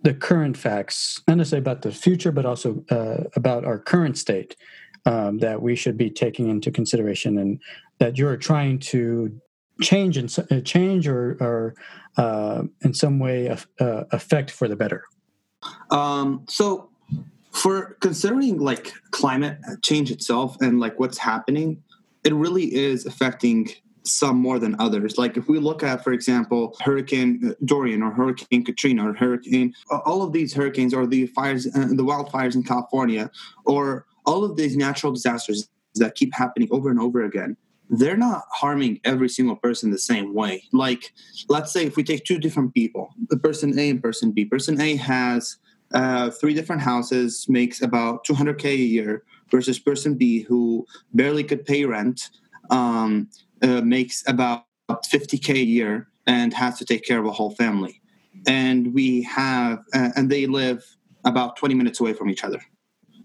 the 0.02 0.14
current 0.14 0.56
facts 0.56 1.20
not 1.28 1.36
necessarily 1.36 1.60
about 1.60 1.82
the 1.82 1.92
future 1.92 2.32
but 2.32 2.46
also 2.46 2.82
uh, 2.90 3.24
about 3.36 3.66
our 3.66 3.78
current 3.78 4.16
state 4.16 4.56
um, 5.04 5.38
that 5.40 5.60
we 5.60 5.76
should 5.76 5.98
be 5.98 6.08
taking 6.08 6.48
into 6.48 6.70
consideration 6.70 7.36
and 7.36 7.60
that 7.98 8.16
you're 8.16 8.38
trying 8.38 8.78
to 8.78 9.38
change 9.80 10.16
and 10.16 10.34
uh, 10.50 10.60
change 10.60 11.06
or, 11.08 11.36
or 11.40 11.74
uh, 12.16 12.62
in 12.82 12.94
some 12.94 13.18
way 13.18 13.48
uh, 13.48 14.04
affect 14.10 14.50
for 14.50 14.68
the 14.68 14.76
better 14.76 15.04
um, 15.90 16.44
so 16.48 16.88
for 17.52 17.96
considering 18.00 18.58
like 18.58 18.92
climate 19.10 19.58
change 19.82 20.10
itself 20.10 20.56
and 20.60 20.80
like 20.80 20.98
what's 20.98 21.18
happening 21.18 21.82
it 22.24 22.34
really 22.34 22.74
is 22.74 23.06
affecting 23.06 23.68
some 24.04 24.36
more 24.36 24.58
than 24.58 24.76
others. 24.78 25.18
Like 25.18 25.36
if 25.36 25.48
we 25.48 25.58
look 25.58 25.82
at, 25.82 26.02
for 26.02 26.12
example, 26.12 26.76
Hurricane 26.80 27.54
Dorian 27.64 28.02
or 28.02 28.10
Hurricane 28.10 28.64
Katrina 28.64 29.10
or 29.10 29.14
Hurricane, 29.14 29.74
all 29.90 30.22
of 30.22 30.32
these 30.32 30.52
hurricanes 30.54 30.94
or 30.94 31.06
the 31.06 31.26
fires, 31.28 31.66
uh, 31.66 31.88
the 31.90 32.04
wildfires 32.04 32.54
in 32.54 32.62
California, 32.62 33.30
or 33.64 34.06
all 34.26 34.44
of 34.44 34.56
these 34.56 34.76
natural 34.76 35.12
disasters 35.12 35.68
that 35.96 36.14
keep 36.14 36.32
happening 36.34 36.68
over 36.70 36.90
and 36.90 37.00
over 37.00 37.24
again, 37.24 37.56
they're 37.90 38.16
not 38.16 38.44
harming 38.52 39.00
every 39.04 39.28
single 39.28 39.56
person 39.56 39.90
the 39.90 39.98
same 39.98 40.32
way. 40.32 40.62
Like, 40.72 41.12
let's 41.48 41.72
say 41.72 41.84
if 41.84 41.96
we 41.96 42.04
take 42.04 42.24
two 42.24 42.38
different 42.38 42.72
people, 42.72 43.10
the 43.28 43.36
person 43.36 43.76
A 43.78 43.90
and 43.90 44.02
person 44.02 44.30
B. 44.30 44.44
Person 44.44 44.80
A 44.80 44.96
has 44.96 45.56
uh, 45.92 46.30
three 46.30 46.54
different 46.54 46.82
houses, 46.82 47.46
makes 47.48 47.82
about 47.82 48.24
200k 48.24 48.64
a 48.66 48.76
year 48.76 49.24
versus 49.50 49.78
person 49.80 50.14
B 50.14 50.42
who 50.42 50.86
barely 51.14 51.42
could 51.42 51.64
pay 51.66 51.84
rent, 51.84 52.30
um, 52.70 53.28
uh, 53.62 53.80
makes 53.80 54.22
about 54.28 54.64
50k 54.88 55.54
a 55.54 55.64
year 55.64 56.08
and 56.26 56.54
has 56.54 56.78
to 56.78 56.84
take 56.84 57.04
care 57.04 57.18
of 57.18 57.26
a 57.26 57.32
whole 57.32 57.54
family. 57.56 58.00
And 58.46 58.94
we 58.94 59.22
have, 59.22 59.80
uh, 59.92 60.10
and 60.14 60.30
they 60.30 60.46
live 60.46 60.84
about 61.24 61.56
20 61.56 61.74
minutes 61.74 61.98
away 61.98 62.12
from 62.12 62.30
each 62.30 62.44
other. 62.44 62.60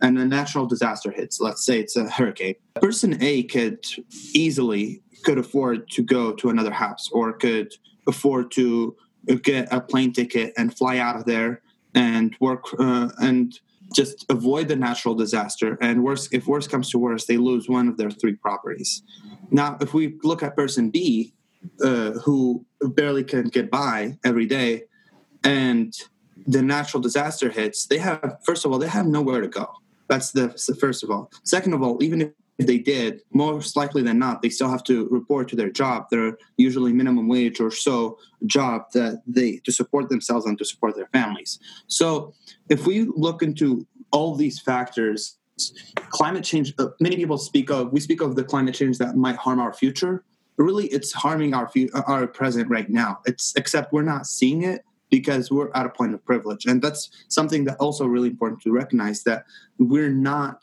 And 0.02 0.18
a 0.18 0.26
natural 0.26 0.66
disaster 0.66 1.12
hits, 1.12 1.40
let's 1.40 1.66
say 1.66 1.80
it's 1.80 1.96
a 1.96 2.10
hurricane, 2.10 2.56
person 2.76 3.22
A 3.22 3.44
could 3.44 3.86
easily 4.34 5.02
could 5.24 5.38
afford 5.38 5.90
to 5.92 6.04
go 6.04 6.34
to 6.34 6.50
another 6.50 6.72
house 6.72 7.10
or 7.12 7.34
could 7.34 7.74
afford 8.08 8.52
to 8.52 8.96
get 9.42 9.68
a 9.72 9.82
plane 9.82 10.14
ticket 10.14 10.54
and 10.58 10.78
fly 10.78 11.00
out 11.00 11.16
of 11.16 11.26
there 11.26 11.62
and 11.96 12.36
work 12.40 12.66
uh, 12.80 13.10
and 13.20 13.60
just 13.96 14.26
avoid 14.30 14.68
the 14.68 14.76
natural 14.76 15.16
disaster. 15.16 15.78
And 15.82 16.04
worse 16.04 16.28
if 16.32 16.48
worse 16.48 16.68
comes 16.68 16.90
to 16.92 17.00
worse 17.00 17.26
they 17.26 17.38
lose 17.38 17.68
one 17.68 17.88
of 17.88 17.98
their 17.98 18.12
three 18.12 18.36
properties. 18.36 19.04
Now 19.52 19.78
if 19.82 19.94
we 19.94 20.18
look 20.24 20.44
at 20.44 20.56
person 20.56 20.90
b 20.90 21.34
uh, 21.84 22.12
who 22.24 22.66
barely 22.82 23.24
can 23.24 23.46
get 23.46 23.72
by 23.72 24.18
every 24.24 24.46
day 24.46 24.84
and 25.44 25.94
the 26.46 26.62
natural 26.62 27.02
disaster 27.02 27.50
hits 27.50 27.88
they 27.88 27.98
have 27.98 28.38
first 28.44 28.66
of 28.66 28.72
all 28.72 28.78
they 28.78 28.88
have 28.88 29.08
nowhere 29.08 29.42
to 29.42 29.48
go 29.48 29.68
that's 30.08 30.32
the 30.32 30.50
first 30.80 31.04
of 31.04 31.10
all 31.10 31.32
second 31.44 31.74
of 31.74 31.82
all 31.82 32.02
even 32.04 32.34
if 32.58 32.68
they 32.68 32.78
did, 32.78 33.22
most 33.34 33.76
likely 33.76 34.02
than 34.02 34.18
not, 34.18 34.42
they 34.42 34.50
still 34.50 34.70
have 34.70 34.84
to 34.86 35.08
report 35.10 35.50
to 35.50 35.56
their 35.56 35.70
job, 35.70 36.10
their 36.10 36.38
usually 36.58 36.94
minimum 36.94 37.28
wage 37.28 37.60
or 37.60 37.70
so 37.70 38.18
job 38.46 38.84
that 38.94 39.22
they 39.28 39.58
to 39.66 39.72
support 39.72 40.08
themselves 40.10 40.46
and 40.46 40.58
to 40.58 40.66
support 40.66 40.96
their 40.96 41.08
families. 41.08 41.60
So, 41.88 42.34
if 42.70 42.88
we 42.88 43.08
look 43.16 43.44
into 43.44 43.86
all 44.12 44.36
these 44.36 44.60
factors, 44.60 45.38
climate 46.10 46.44
change. 46.44 46.74
Uh, 46.80 46.88
many 47.00 47.16
people 47.16 47.38
speak 47.38 47.70
of 47.70 47.92
we 47.92 48.00
speak 48.00 48.22
of 48.22 48.36
the 48.36 48.44
climate 48.44 48.76
change 48.76 48.98
that 48.98 49.16
might 49.16 49.36
harm 49.36 49.60
our 49.60 49.74
future. 49.74 50.24
Really, 50.58 50.88
it's 50.88 51.12
harming 51.12 51.54
our 51.54 51.70
our 52.08 52.28
present 52.28 52.70
right 52.70 52.90
now. 52.90 53.20
It's 53.26 53.54
except 53.56 53.92
we're 53.92 54.04
not 54.04 54.26
seeing 54.26 54.64
it 54.64 54.86
because 55.20 55.52
we're 55.52 55.72
at 55.80 55.86
a 55.86 55.90
point 55.90 56.14
of 56.14 56.20
privilege, 56.26 56.66
and 56.66 56.82
that's 56.82 57.10
something 57.28 57.66
that 57.66 57.78
also 57.78 58.06
really 58.06 58.30
important 58.30 58.62
to 58.62 58.72
recognize 58.72 59.24
that 59.24 59.46
we're 59.78 60.16
not 60.32 60.60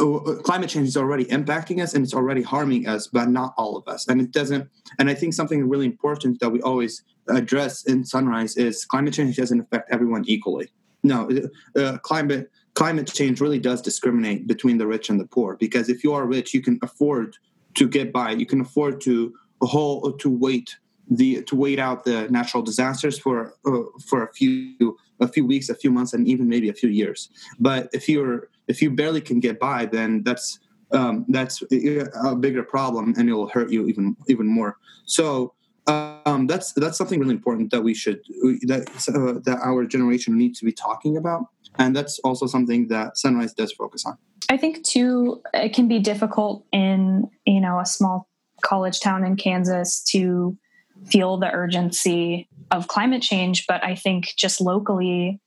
Oh, 0.00 0.16
uh, 0.20 0.36
climate 0.36 0.70
change 0.70 0.88
is 0.88 0.96
already 0.96 1.26
impacting 1.26 1.82
us 1.82 1.92
and 1.92 2.02
it's 2.02 2.14
already 2.14 2.40
harming 2.40 2.88
us, 2.88 3.06
but 3.06 3.28
not 3.28 3.52
all 3.58 3.76
of 3.76 3.86
us. 3.86 4.08
And 4.08 4.18
it 4.18 4.30
doesn't. 4.30 4.66
And 4.98 5.10
I 5.10 5.14
think 5.14 5.34
something 5.34 5.68
really 5.68 5.84
important 5.84 6.40
that 6.40 6.48
we 6.48 6.62
always 6.62 7.02
address 7.28 7.84
in 7.84 8.04
Sunrise 8.04 8.56
is 8.56 8.86
climate 8.86 9.12
change 9.12 9.36
doesn't 9.36 9.60
affect 9.60 9.92
everyone 9.92 10.24
equally. 10.26 10.70
No, 11.02 11.28
uh, 11.76 11.98
climate 11.98 12.50
climate 12.74 13.08
change 13.08 13.40
really 13.42 13.58
does 13.58 13.82
discriminate 13.82 14.46
between 14.46 14.78
the 14.78 14.86
rich 14.86 15.10
and 15.10 15.20
the 15.20 15.26
poor 15.26 15.56
because 15.56 15.90
if 15.90 16.02
you 16.02 16.14
are 16.14 16.24
rich, 16.26 16.54
you 16.54 16.62
can 16.62 16.78
afford 16.82 17.36
to 17.74 17.86
get 17.86 18.10
by. 18.12 18.30
You 18.30 18.46
can 18.46 18.60
afford 18.62 19.02
to 19.02 19.34
whole 19.60 20.12
to 20.12 20.30
wait 20.30 20.76
the 21.10 21.42
to 21.42 21.56
wait 21.56 21.78
out 21.78 22.04
the 22.04 22.28
natural 22.30 22.62
disasters 22.62 23.18
for 23.18 23.54
uh, 23.66 23.82
for 24.06 24.22
a 24.22 24.32
few 24.32 24.96
a 25.20 25.28
few 25.28 25.44
weeks, 25.44 25.68
a 25.68 25.74
few 25.74 25.90
months, 25.90 26.12
and 26.12 26.26
even 26.26 26.48
maybe 26.48 26.68
a 26.68 26.72
few 26.72 26.88
years. 26.88 27.28
But 27.58 27.90
if 27.92 28.08
you're 28.08 28.48
if 28.68 28.80
you 28.80 28.90
barely 28.90 29.20
can 29.20 29.40
get 29.40 29.58
by, 29.58 29.86
then 29.86 30.22
that's 30.22 30.60
um, 30.92 31.24
that's 31.28 31.62
a 31.70 32.36
bigger 32.36 32.62
problem, 32.62 33.14
and 33.16 33.28
it'll 33.28 33.48
hurt 33.48 33.70
you 33.70 33.86
even 33.86 34.16
even 34.28 34.46
more. 34.46 34.76
So 35.04 35.54
um, 35.86 36.46
that's 36.46 36.72
that's 36.74 36.96
something 36.96 37.18
really 37.18 37.34
important 37.34 37.70
that 37.72 37.82
we 37.82 37.94
should 37.94 38.20
that 38.62 38.88
uh, 39.08 39.40
that 39.44 39.58
our 39.62 39.84
generation 39.84 40.38
needs 40.38 40.58
to 40.60 40.64
be 40.64 40.72
talking 40.72 41.16
about, 41.16 41.46
and 41.78 41.94
that's 41.94 42.18
also 42.20 42.46
something 42.46 42.88
that 42.88 43.18
Sunrise 43.18 43.52
does 43.52 43.72
focus 43.72 44.04
on. 44.06 44.16
I 44.48 44.56
think 44.56 44.84
too, 44.84 45.42
it 45.54 45.74
can 45.74 45.88
be 45.88 45.98
difficult 45.98 46.64
in 46.72 47.28
you 47.46 47.60
know 47.60 47.80
a 47.80 47.86
small 47.86 48.28
college 48.62 49.00
town 49.00 49.24
in 49.24 49.36
Kansas 49.36 50.02
to 50.10 50.56
feel 51.06 51.36
the 51.36 51.50
urgency 51.50 52.48
of 52.70 52.88
climate 52.88 53.22
change. 53.22 53.66
But 53.66 53.84
I 53.84 53.94
think 53.94 54.32
just 54.36 54.60
locally, 54.60 55.40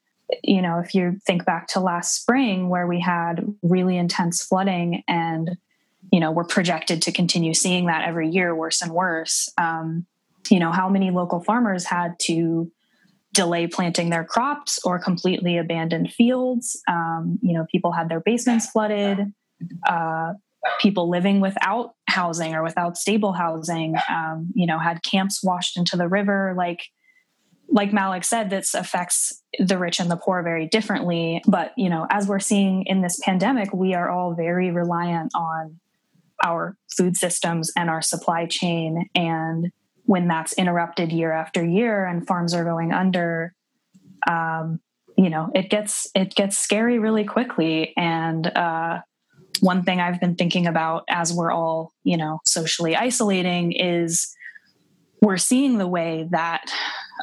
you 0.43 0.61
know, 0.61 0.79
if 0.79 0.93
you 0.95 1.19
think 1.25 1.45
back 1.45 1.67
to 1.69 1.79
last 1.79 2.21
spring 2.21 2.69
where 2.69 2.87
we 2.87 2.99
had 2.99 3.45
really 3.61 3.97
intense 3.97 4.43
flooding 4.43 5.03
and, 5.07 5.57
you 6.11 6.19
know, 6.19 6.31
we're 6.31 6.43
projected 6.43 7.01
to 7.03 7.11
continue 7.11 7.53
seeing 7.53 7.85
that 7.85 8.07
every 8.07 8.29
year 8.29 8.55
worse 8.55 8.81
and 8.81 8.91
worse. 8.91 9.49
Um, 9.57 10.05
you 10.49 10.59
know, 10.59 10.71
how 10.71 10.89
many 10.89 11.11
local 11.11 11.41
farmers 11.41 11.85
had 11.85 12.19
to 12.23 12.71
delay 13.33 13.67
planting 13.67 14.09
their 14.09 14.23
crops 14.23 14.79
or 14.85 14.99
completely 14.99 15.57
abandon 15.57 16.07
fields. 16.07 16.81
Um, 16.87 17.39
you 17.41 17.53
know, 17.53 17.65
people 17.71 17.91
had 17.91 18.07
their 18.07 18.19
basements 18.19 18.69
flooded. 18.69 19.33
Uh, 19.87 20.33
people 20.79 21.09
living 21.09 21.39
without 21.39 21.91
housing 22.07 22.55
or 22.55 22.63
without 22.63 22.97
stable 22.97 23.33
housing 23.33 23.95
um, 24.09 24.51
you 24.55 24.65
know 24.65 24.79
had 24.79 25.03
camps 25.03 25.43
washed 25.43 25.77
into 25.77 25.97
the 25.97 26.07
river 26.07 26.53
like 26.57 26.85
like 27.69 27.91
malik 27.91 28.23
said 28.23 28.49
this 28.49 28.73
affects 28.73 29.43
the 29.59 29.77
rich 29.77 29.99
and 29.99 30.09
the 30.09 30.15
poor 30.15 30.43
very 30.43 30.67
differently. 30.67 31.41
But 31.47 31.73
you 31.77 31.89
know 31.89 32.07
as 32.09 32.27
we're 32.27 32.39
seeing 32.39 32.83
in 32.85 33.01
this 33.01 33.19
pandemic 33.19 33.73
we 33.73 33.93
are 33.93 34.09
all 34.09 34.33
very 34.33 34.71
reliant 34.71 35.31
on 35.35 35.79
our 36.43 36.75
food 36.95 37.15
systems 37.15 37.71
and 37.77 37.89
our 37.89 38.01
supply 38.01 38.45
chain. 38.45 39.07
And 39.15 39.71
when 40.05 40.27
that's 40.27 40.53
interrupted 40.53 41.11
year 41.11 41.31
after 41.31 41.65
year 41.65 42.05
and 42.05 42.27
farms 42.27 42.53
are 42.53 42.65
going 42.65 42.91
under 42.91 43.53
um, 44.27 44.79
you 45.17 45.29
know 45.29 45.51
it 45.53 45.69
gets 45.69 46.07
it 46.15 46.33
gets 46.35 46.57
scary 46.57 46.99
really 46.99 47.23
quickly. 47.23 47.93
And 47.97 48.45
uh, 48.47 49.01
one 49.59 49.83
thing 49.83 49.99
I've 49.99 50.19
been 50.19 50.35
thinking 50.35 50.67
about 50.67 51.03
as 51.09 51.33
we're 51.33 51.51
all, 51.51 51.93
you 52.03 52.17
know, 52.17 52.39
socially 52.43 52.95
isolating 52.95 53.71
is 53.71 54.33
we're 55.21 55.37
seeing 55.37 55.77
the 55.77 55.87
way 55.87 56.27
that 56.31 56.65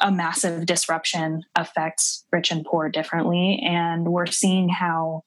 a 0.01 0.11
massive 0.11 0.65
disruption 0.65 1.43
affects 1.55 2.25
rich 2.31 2.51
and 2.51 2.65
poor 2.65 2.89
differently. 2.89 3.61
And 3.63 4.07
we're 4.07 4.25
seeing 4.25 4.69
how 4.69 5.23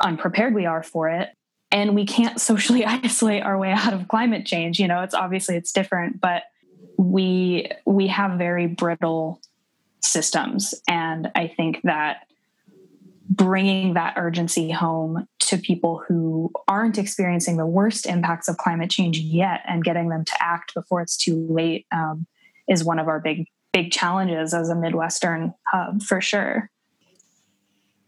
unprepared 0.00 0.54
we 0.54 0.66
are 0.66 0.82
for 0.82 1.08
it. 1.08 1.30
And 1.72 1.94
we 1.94 2.06
can't 2.06 2.40
socially 2.40 2.84
isolate 2.84 3.42
our 3.42 3.58
way 3.58 3.72
out 3.72 3.92
of 3.92 4.08
climate 4.08 4.46
change. 4.46 4.78
You 4.78 4.88
know, 4.88 5.02
it's 5.02 5.14
obviously 5.14 5.56
it's 5.56 5.72
different, 5.72 6.20
but 6.20 6.44
we 6.96 7.70
we 7.84 8.08
have 8.08 8.38
very 8.38 8.66
brittle 8.66 9.40
systems. 10.02 10.74
And 10.88 11.30
I 11.34 11.48
think 11.48 11.80
that 11.82 12.27
bringing 13.28 13.94
that 13.94 14.14
urgency 14.16 14.70
home 14.70 15.26
to 15.38 15.58
people 15.58 16.02
who 16.08 16.50
aren't 16.66 16.96
experiencing 16.96 17.56
the 17.58 17.66
worst 17.66 18.06
impacts 18.06 18.48
of 18.48 18.56
climate 18.56 18.90
change 18.90 19.18
yet 19.18 19.60
and 19.68 19.84
getting 19.84 20.08
them 20.08 20.24
to 20.24 20.32
act 20.40 20.74
before 20.74 21.02
it's 21.02 21.16
too 21.16 21.46
late 21.50 21.86
um, 21.92 22.26
is 22.68 22.84
one 22.84 22.98
of 22.98 23.08
our 23.08 23.20
big 23.20 23.46
big 23.72 23.92
challenges 23.92 24.54
as 24.54 24.70
a 24.70 24.74
midwestern 24.74 25.52
hub 25.66 26.02
for 26.02 26.20
sure. 26.20 26.70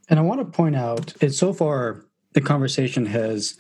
And 0.09 0.19
i 0.19 0.23
want 0.23 0.41
to 0.41 0.45
point 0.47 0.75
out 0.75 1.09
that 1.21 1.35
so 1.35 1.53
far 1.53 2.05
the 2.33 2.41
conversation 2.41 3.07
has 3.07 3.59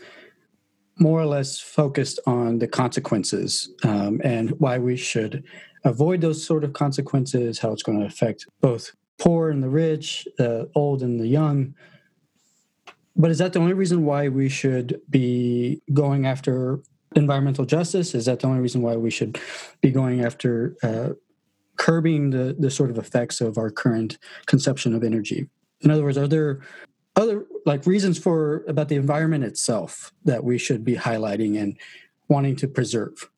more 0.98 1.20
or 1.20 1.26
less 1.26 1.58
focused 1.58 2.20
on 2.26 2.58
the 2.58 2.68
consequences 2.68 3.70
um, 3.84 4.20
and 4.22 4.50
why 4.60 4.78
we 4.78 4.96
should 4.96 5.44
avoid 5.84 6.20
those 6.20 6.44
sort 6.44 6.64
of 6.64 6.72
consequences 6.72 7.58
how 7.58 7.72
it's 7.72 7.82
going 7.82 7.98
to 8.00 8.06
affect 8.06 8.46
both 8.60 8.92
poor 9.20 9.50
and 9.50 9.62
the 9.62 9.68
rich, 9.68 10.26
the 10.38 10.68
old 10.74 11.02
and 11.02 11.20
the 11.20 11.28
young. 11.28 11.74
But 13.14 13.30
is 13.30 13.38
that 13.38 13.52
the 13.52 13.60
only 13.60 13.74
reason 13.74 14.04
why 14.04 14.28
we 14.28 14.48
should 14.48 15.00
be 15.10 15.82
going 15.92 16.26
after 16.26 16.80
environmental 17.14 17.66
justice? 17.66 18.14
Is 18.14 18.24
that 18.24 18.40
the 18.40 18.46
only 18.46 18.60
reason 18.60 18.82
why 18.82 18.96
we 18.96 19.10
should 19.10 19.38
be 19.80 19.90
going 19.90 20.24
after 20.24 20.74
uh, 20.82 21.10
curbing 21.76 22.30
the, 22.30 22.56
the 22.58 22.70
sort 22.70 22.90
of 22.90 22.98
effects 22.98 23.40
of 23.40 23.58
our 23.58 23.70
current 23.70 24.18
conception 24.46 24.94
of 24.94 25.04
energy? 25.04 25.48
In 25.82 25.90
other 25.90 26.02
words, 26.02 26.18
are 26.18 26.28
there 26.28 26.60
other 27.16 27.44
like 27.66 27.86
reasons 27.86 28.18
for 28.18 28.64
about 28.68 28.88
the 28.88 28.96
environment 28.96 29.44
itself 29.44 30.12
that 30.24 30.44
we 30.44 30.56
should 30.56 30.84
be 30.84 30.94
highlighting 30.94 31.60
and 31.60 31.76
wanting 32.28 32.56
to 32.56 32.68
preserve? 32.68 33.28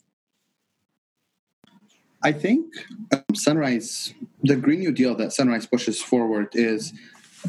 I 2.25 2.33
think 2.33 2.67
um, 3.13 3.35
Sunrise, 3.35 4.15
the 4.43 4.57
Green 4.57 4.81
New 4.81 4.93
Deal 4.93 5.15
that 5.17 5.33
Sunrise 5.33 5.67
pushes 5.67 6.01
forward 6.01 6.49
is 6.53 6.93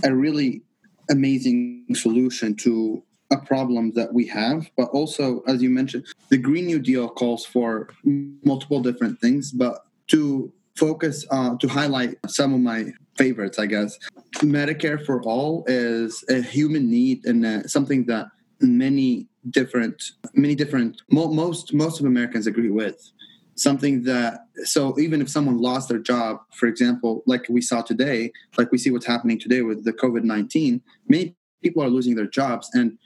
a 0.04 0.14
really 0.14 0.64
amazing 1.10 1.86
solution 1.94 2.56
to 2.56 3.04
a 3.32 3.38
problem 3.38 3.92
that 3.92 4.14
we 4.14 4.28
have. 4.28 4.70
But 4.76 4.90
also, 4.90 5.42
as 5.48 5.62
you 5.62 5.70
mentioned, 5.70 6.08
the 6.30 6.38
Green 6.38 6.66
New 6.66 6.80
Deal 6.80 7.08
calls 7.08 7.46
for 7.46 7.90
multiple 8.04 8.82
different 8.82 9.20
things, 9.20 9.52
but 9.52 9.86
to 10.08 10.52
focus 10.76 11.26
uh, 11.30 11.56
to 11.58 11.68
highlight 11.68 12.18
some 12.28 12.54
of 12.54 12.60
my 12.60 12.86
favorites, 13.16 13.60
I 13.60 13.68
guess. 13.68 13.98
Medicare 14.38 15.04
for 15.06 15.22
all 15.22 15.64
is 15.68 16.24
a 16.30 16.42
human 16.42 16.90
need 16.90 17.26
and 17.26 17.46
uh, 17.46 17.64
something 17.68 18.06
that 18.06 18.28
many 18.60 19.28
different, 19.52 20.02
many 20.34 20.56
different, 20.56 21.02
most 21.12 21.74
most 21.74 22.00
of 22.00 22.08
Americans 22.08 22.48
agree 22.48 22.72
with 22.72 23.12
something 23.56 24.04
that 24.04 24.48
so 24.63 24.98
even 25.00 25.22
if 25.22 25.30
someone 25.30 25.58
lost 25.60 25.89
their 25.89 26.00
job 26.00 26.39
for 26.54 26.68
example 26.68 27.24
like 27.26 27.46
we 27.50 27.62
saw 27.62 27.82
today 27.82 28.32
like 28.58 28.72
we 28.72 28.78
see 28.78 28.89
what's 28.89 29.06
happening 29.06 29.39
today 29.39 29.62
with 29.62 29.84
the 29.84 29.94
covid-19 29.94 30.82
many 31.08 31.36
people 31.62 31.84
are 31.84 31.89
losing 31.89 32.16
their 32.16 32.28
jobs 32.28 32.70
and 32.74 32.98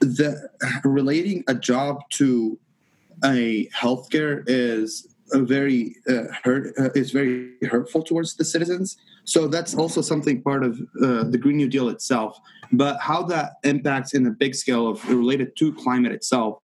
the 0.00 0.48
relating 0.84 1.44
a 1.48 1.54
job 1.54 2.00
to 2.10 2.58
a 3.24 3.68
healthcare 3.68 4.44
is 4.46 5.08
a 5.32 5.40
very 5.40 5.96
uh, 6.08 6.24
hurt 6.42 6.72
uh, 6.78 6.90
is 6.94 7.10
very 7.10 7.52
hurtful 7.62 8.02
towards 8.02 8.36
the 8.36 8.44
citizens. 8.44 8.96
So 9.24 9.46
that's 9.46 9.74
also 9.74 10.00
something 10.00 10.42
part 10.42 10.64
of 10.64 10.80
uh, 11.02 11.24
the 11.24 11.38
Green 11.38 11.56
New 11.56 11.68
Deal 11.68 11.88
itself. 11.88 12.38
But 12.72 12.98
how 13.00 13.22
that 13.24 13.54
impacts 13.64 14.14
in 14.14 14.26
a 14.26 14.30
big 14.30 14.54
scale 14.54 14.88
of 14.88 15.06
related 15.08 15.56
to 15.56 15.72
climate 15.74 16.12
itself, 16.12 16.58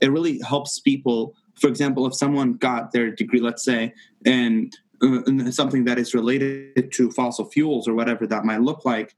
it 0.00 0.10
really 0.10 0.40
helps 0.40 0.78
people. 0.78 1.34
For 1.60 1.68
example, 1.68 2.06
if 2.06 2.14
someone 2.14 2.54
got 2.54 2.92
their 2.92 3.10
degree, 3.10 3.40
let's 3.40 3.64
say, 3.64 3.94
in, 4.24 4.70
in 5.02 5.52
something 5.52 5.84
that 5.84 5.98
is 5.98 6.14
related 6.14 6.92
to 6.92 7.10
fossil 7.10 7.46
fuels 7.46 7.88
or 7.88 7.94
whatever 7.94 8.26
that 8.26 8.44
might 8.44 8.60
look 8.60 8.84
like, 8.84 9.14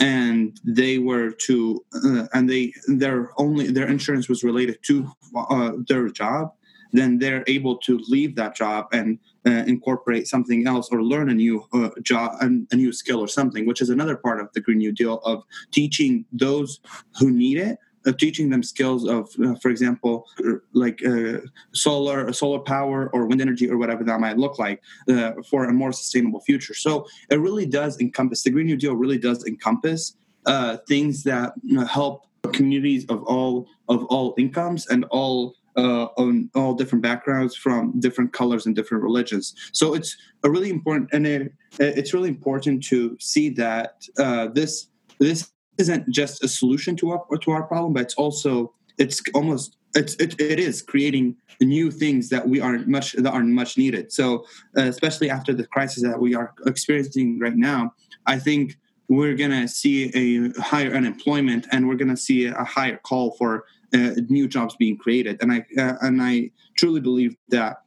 and 0.00 0.58
they 0.64 0.98
were 0.98 1.30
to 1.30 1.84
uh, 2.04 2.26
and 2.32 2.48
they 2.48 2.72
their 2.86 3.30
only 3.38 3.70
their 3.70 3.88
insurance 3.88 4.28
was 4.28 4.42
related 4.42 4.78
to 4.82 5.10
uh, 5.36 5.72
their 5.88 6.08
job 6.08 6.52
then 6.92 7.18
they're 7.18 7.44
able 7.46 7.76
to 7.78 8.00
leave 8.08 8.34
that 8.34 8.56
job 8.56 8.86
and 8.92 9.18
uh, 9.46 9.64
incorporate 9.66 10.26
something 10.26 10.66
else 10.66 10.88
or 10.90 11.02
learn 11.02 11.28
a 11.30 11.34
new 11.34 11.64
uh, 11.72 11.90
job 12.02 12.36
a 12.40 12.76
new 12.76 12.92
skill 12.92 13.20
or 13.20 13.28
something 13.28 13.66
which 13.66 13.80
is 13.80 13.90
another 13.90 14.16
part 14.16 14.40
of 14.40 14.48
the 14.54 14.60
green 14.60 14.78
new 14.78 14.92
deal 14.92 15.18
of 15.24 15.42
teaching 15.70 16.24
those 16.32 16.80
who 17.18 17.30
need 17.30 17.58
it 17.58 17.78
uh, 18.06 18.12
teaching 18.12 18.50
them 18.50 18.62
skills 18.62 19.06
of, 19.06 19.28
uh, 19.44 19.54
for 19.56 19.70
example, 19.70 20.26
like 20.72 21.04
uh, 21.04 21.38
solar, 21.72 22.32
solar 22.32 22.60
power, 22.60 23.10
or 23.12 23.26
wind 23.26 23.40
energy, 23.40 23.68
or 23.70 23.76
whatever 23.76 24.04
that 24.04 24.20
might 24.20 24.38
look 24.38 24.58
like, 24.58 24.82
uh, 25.08 25.32
for 25.48 25.64
a 25.64 25.72
more 25.72 25.92
sustainable 25.92 26.40
future. 26.40 26.74
So 26.74 27.06
it 27.30 27.40
really 27.40 27.66
does 27.66 28.00
encompass 28.00 28.42
the 28.42 28.50
Green 28.50 28.66
New 28.66 28.76
Deal. 28.76 28.94
Really 28.94 29.18
does 29.18 29.44
encompass 29.46 30.16
uh, 30.46 30.78
things 30.88 31.22
that 31.24 31.52
help 31.88 32.26
communities 32.52 33.04
of 33.08 33.22
all 33.24 33.68
of 33.88 34.04
all 34.06 34.34
incomes 34.38 34.86
and 34.86 35.04
all 35.10 35.54
uh, 35.76 36.06
on 36.16 36.50
all 36.54 36.74
different 36.74 37.02
backgrounds 37.02 37.54
from 37.54 37.98
different 38.00 38.32
colors 38.32 38.66
and 38.66 38.74
different 38.74 39.02
religions. 39.02 39.54
So 39.72 39.94
it's 39.94 40.16
a 40.42 40.50
really 40.50 40.70
important, 40.70 41.10
and 41.12 41.26
it, 41.26 41.52
it's 41.78 42.12
really 42.12 42.28
important 42.28 42.82
to 42.84 43.16
see 43.20 43.50
that 43.50 44.06
uh, 44.18 44.48
this 44.48 44.88
this 45.18 45.50
isn't 45.80 46.08
just 46.10 46.44
a 46.44 46.48
solution 46.48 46.96
to 46.96 47.10
our 47.12 47.38
to 47.38 47.50
our 47.50 47.64
problem, 47.64 47.92
but 47.92 48.02
it's 48.02 48.14
also 48.14 48.72
it's 48.98 49.22
almost 49.34 49.76
it's 49.94 50.14
it, 50.14 50.40
it 50.40 50.60
is 50.60 50.82
creating 50.82 51.36
new 51.60 51.90
things 51.90 52.28
that 52.28 52.48
we 52.48 52.60
aren't 52.60 52.86
much 52.86 53.12
that 53.12 53.32
aren't 53.32 53.48
much 53.48 53.76
needed. 53.76 54.12
So 54.12 54.44
uh, 54.76 54.82
especially 54.82 55.30
after 55.30 55.52
the 55.54 55.66
crisis 55.66 56.02
that 56.02 56.20
we 56.20 56.34
are 56.34 56.52
experiencing 56.66 57.38
right 57.40 57.56
now, 57.56 57.94
I 58.26 58.38
think 58.38 58.76
we're 59.08 59.34
to 59.50 59.66
see 59.66 60.10
a 60.14 60.60
higher 60.60 60.94
unemployment 60.94 61.66
and 61.72 61.88
we're 61.88 61.96
to 61.96 62.16
see 62.16 62.46
a 62.46 62.64
higher 62.64 62.98
call 62.98 63.32
for 63.32 63.64
uh, 63.92 64.12
new 64.28 64.46
jobs 64.46 64.76
being 64.76 64.96
created. 64.96 65.38
And 65.42 65.52
I 65.52 65.66
uh, 65.76 65.96
and 66.02 66.22
I 66.22 66.50
truly 66.76 67.00
believe 67.00 67.34
that 67.48 67.78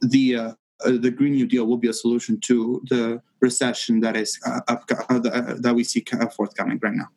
the 0.00 0.36
uh, 0.36 0.52
uh 0.84 0.98
the 1.00 1.10
Green 1.10 1.32
New 1.32 1.46
Deal 1.46 1.66
will 1.66 1.78
be 1.78 1.88
a 1.88 1.98
solution 2.04 2.38
to 2.42 2.80
the 2.88 3.20
recession 3.40 4.00
that 4.00 4.16
is 4.16 4.38
uh, 4.46 4.60
up, 4.68 4.86
that 4.88 5.72
we 5.74 5.84
see 5.84 6.04
forthcoming 6.36 6.78
right 6.82 6.94
now. 6.94 7.08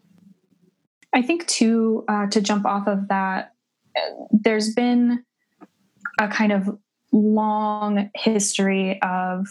I 1.14 1.22
think 1.22 1.48
too 1.48 2.06
to 2.32 2.42
jump 2.42 2.66
off 2.66 2.88
of 2.88 3.08
that, 3.10 3.54
there's 4.32 4.74
been 4.74 5.24
a 6.20 6.28
kind 6.28 6.52
of 6.52 6.78
long 7.12 8.10
history 8.16 9.02
of 9.02 9.48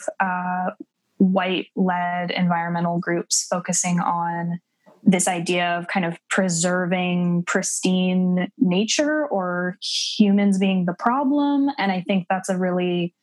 white 1.18 1.66
led 1.76 2.30
environmental 2.30 2.98
groups 2.98 3.46
focusing 3.50 4.00
on 4.00 4.60
this 5.02 5.28
idea 5.28 5.78
of 5.78 5.86
kind 5.86 6.04
of 6.04 6.18
preserving 6.28 7.42
pristine 7.46 8.50
nature 8.58 9.26
or 9.26 9.76
humans 9.82 10.58
being 10.58 10.84
the 10.84 10.94
problem. 10.94 11.70
And 11.78 11.90
I 11.90 12.02
think 12.02 12.26
that's 12.28 12.48
a 12.48 12.56
really 12.56 13.14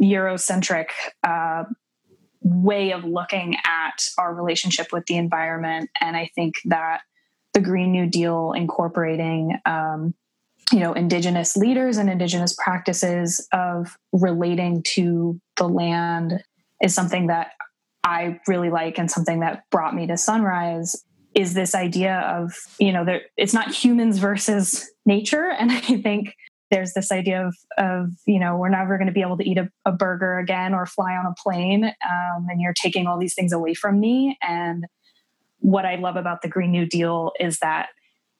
Eurocentric 0.00 0.86
uh, 1.22 1.64
way 2.42 2.92
of 2.92 3.04
looking 3.04 3.56
at 3.64 4.08
our 4.18 4.34
relationship 4.34 4.92
with 4.92 5.06
the 5.06 5.16
environment. 5.16 5.90
And 6.00 6.16
I 6.16 6.30
think 6.34 6.56
that 6.66 7.02
the 7.54 7.60
Green 7.60 7.92
New 7.92 8.06
Deal 8.06 8.52
incorporating, 8.52 9.58
um, 9.64 10.14
you 10.72 10.80
know, 10.80 10.92
indigenous 10.92 11.56
leaders 11.56 11.96
and 11.96 12.10
indigenous 12.10 12.54
practices 12.54 13.46
of 13.52 13.96
relating 14.12 14.82
to 14.94 15.40
the 15.56 15.68
land 15.68 16.42
is 16.82 16.94
something 16.94 17.28
that 17.28 17.52
I 18.02 18.40
really 18.46 18.70
like 18.70 18.98
and 18.98 19.10
something 19.10 19.40
that 19.40 19.62
brought 19.70 19.94
me 19.94 20.06
to 20.08 20.16
Sunrise 20.16 21.04
is 21.34 21.54
this 21.54 21.74
idea 21.74 22.18
of, 22.20 22.54
you 22.78 22.92
know, 22.92 23.04
there, 23.04 23.22
it's 23.36 23.54
not 23.54 23.72
humans 23.72 24.18
versus 24.18 24.90
nature. 25.06 25.50
And 25.50 25.70
I 25.72 25.80
think 25.80 26.34
there's 26.70 26.92
this 26.92 27.12
idea 27.12 27.46
of, 27.46 27.54
of 27.78 28.10
you 28.26 28.40
know, 28.40 28.56
we're 28.56 28.68
never 28.68 28.98
going 28.98 29.06
to 29.06 29.12
be 29.12 29.20
able 29.20 29.38
to 29.38 29.48
eat 29.48 29.58
a, 29.58 29.68
a, 29.84 29.92
burger 29.92 30.38
again 30.38 30.74
or 30.74 30.86
fly 30.86 31.12
on 31.12 31.26
a 31.26 31.34
plane. 31.40 31.84
Um, 31.84 32.46
and 32.48 32.60
you're 32.60 32.74
taking 32.74 33.06
all 33.06 33.18
these 33.18 33.34
things 33.34 33.52
away 33.52 33.74
from 33.74 34.00
me. 34.00 34.36
And 34.42 34.84
what 35.64 35.86
I 35.86 35.94
love 35.94 36.16
about 36.16 36.42
the 36.42 36.48
Green 36.48 36.72
New 36.72 36.84
Deal 36.84 37.32
is 37.40 37.60
that 37.60 37.88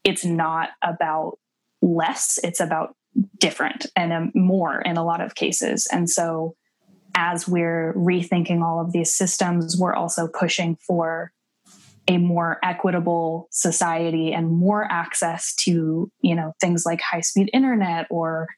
it's 0.04 0.26
not 0.26 0.68
about 0.82 1.38
less, 1.80 2.38
it's 2.44 2.60
about 2.60 2.94
different 3.38 3.86
and 3.96 4.12
um, 4.12 4.32
more 4.34 4.82
in 4.82 4.98
a 4.98 5.04
lot 5.04 5.22
of 5.22 5.34
cases. 5.34 5.88
And 5.90 6.10
so 6.10 6.54
as 7.14 7.48
we're 7.48 7.94
rethinking 7.94 8.62
all 8.62 8.78
of 8.78 8.92
these 8.92 9.14
systems, 9.14 9.74
we're 9.78 9.94
also 9.94 10.28
pushing 10.28 10.76
for 10.86 11.32
a 12.08 12.18
more 12.18 12.58
equitable 12.62 13.48
society 13.50 14.34
and 14.34 14.50
more 14.50 14.86
access 14.92 15.54
to, 15.64 16.10
you 16.20 16.34
know, 16.34 16.52
things 16.60 16.84
like 16.84 17.00
high-speed 17.00 17.48
internet 17.54 18.06
or 18.10 18.48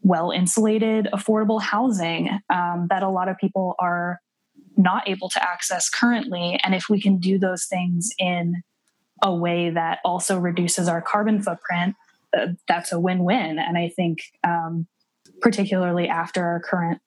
well-insulated, 0.00 1.06
affordable 1.12 1.60
housing 1.60 2.30
um, 2.48 2.86
that 2.88 3.02
a 3.02 3.10
lot 3.10 3.28
of 3.28 3.36
people 3.36 3.74
are 3.78 4.20
not 4.76 5.08
able 5.08 5.28
to 5.30 5.42
access 5.42 5.88
currently. 5.88 6.58
And 6.62 6.74
if 6.74 6.88
we 6.88 7.00
can 7.00 7.18
do 7.18 7.38
those 7.38 7.64
things 7.64 8.10
in 8.18 8.62
a 9.22 9.34
way 9.34 9.70
that 9.70 9.98
also 10.04 10.38
reduces 10.38 10.88
our 10.88 11.00
carbon 11.00 11.42
footprint, 11.42 11.96
uh, 12.36 12.48
that's 12.68 12.92
a 12.92 13.00
win-win. 13.00 13.58
And 13.58 13.78
I 13.78 13.88
think, 13.88 14.20
um, 14.44 14.86
particularly 15.40 16.08
after 16.08 16.44
our 16.44 16.60
current 16.60 17.00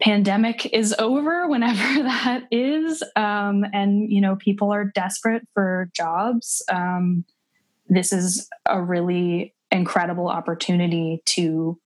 pandemic 0.00 0.66
is 0.66 0.94
over 0.98 1.48
whenever 1.48 2.02
that 2.02 2.44
is 2.50 3.02
um, 3.16 3.64
and 3.72 4.10
you 4.10 4.20
know 4.20 4.36
people 4.36 4.72
are 4.72 4.84
desperate 4.84 5.46
for 5.54 5.90
jobs 5.94 6.62
um, 6.70 7.24
this 7.88 8.12
is 8.12 8.48
a 8.66 8.80
really 8.80 9.54
incredible 9.70 10.28
opportunity 10.28 11.20
to 11.24 11.78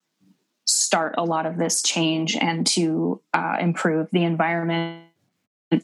start 0.93 1.15
a 1.17 1.25
lot 1.25 1.47
of 1.47 1.57
this 1.57 1.81
change 1.81 2.37
and 2.37 2.67
to 2.67 3.19
uh, 3.33 3.57
improve 3.59 4.07
the 4.13 4.25
environment 4.25 5.07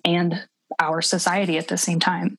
and 0.04 0.46
our 0.80 1.00
society 1.00 1.56
at 1.56 1.68
the 1.68 1.78
same 1.78 1.98
time 1.98 2.36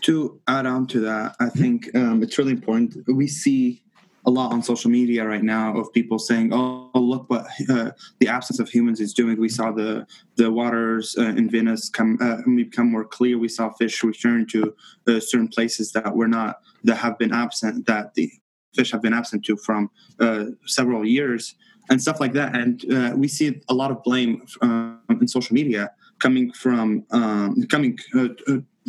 to 0.00 0.40
add 0.48 0.66
on 0.66 0.88
to 0.88 0.98
that 0.98 1.36
i 1.38 1.48
think 1.48 1.94
um, 1.94 2.20
it's 2.20 2.36
really 2.36 2.50
important 2.50 2.96
we 3.06 3.28
see 3.28 3.80
a 4.26 4.30
lot 4.30 4.52
on 4.52 4.60
social 4.60 4.90
media 4.90 5.22
right 5.24 5.42
now 5.42 5.76
of 5.76 5.92
people 5.92 6.18
saying, 6.18 6.48
"Oh, 6.50 6.90
look 6.94 7.28
what 7.28 7.44
uh, 7.68 7.90
the 8.20 8.28
absence 8.28 8.58
of 8.58 8.70
humans 8.70 8.98
is 8.98 9.12
doing." 9.12 9.38
We 9.38 9.50
saw 9.50 9.70
the 9.70 10.06
the 10.36 10.50
waters 10.50 11.14
uh, 11.18 11.34
in 11.40 11.50
Venice 11.50 11.90
come 11.90 12.16
uh, 12.22 12.38
become 12.56 12.90
more 12.90 13.04
clear. 13.04 13.36
We 13.36 13.48
saw 13.48 13.68
fish 13.74 14.02
return 14.02 14.46
to 14.46 14.74
uh, 15.06 15.20
certain 15.20 15.48
places 15.48 15.92
that 15.92 16.16
were 16.16 16.26
not 16.26 16.56
that 16.84 16.96
have 16.96 17.18
been 17.18 17.34
absent 17.34 17.84
that 17.84 18.14
the 18.14 18.32
fish 18.74 18.92
have 18.92 19.02
been 19.02 19.12
absent 19.12 19.44
to 19.44 19.58
from 19.58 19.90
uh, 20.20 20.46
several 20.64 21.04
years 21.04 21.54
and 21.90 22.00
stuff 22.00 22.20
like 22.20 22.32
that. 22.32 22.56
And 22.56 22.84
uh, 22.92 23.12
we 23.16 23.28
see 23.28 23.60
a 23.68 23.74
lot 23.74 23.90
of 23.90 24.02
blame 24.02 24.46
um, 24.62 25.00
in 25.08 25.28
social 25.28 25.54
media 25.54 25.92
coming 26.18 26.52
from 26.52 27.04
um, 27.10 27.62
coming 27.68 27.98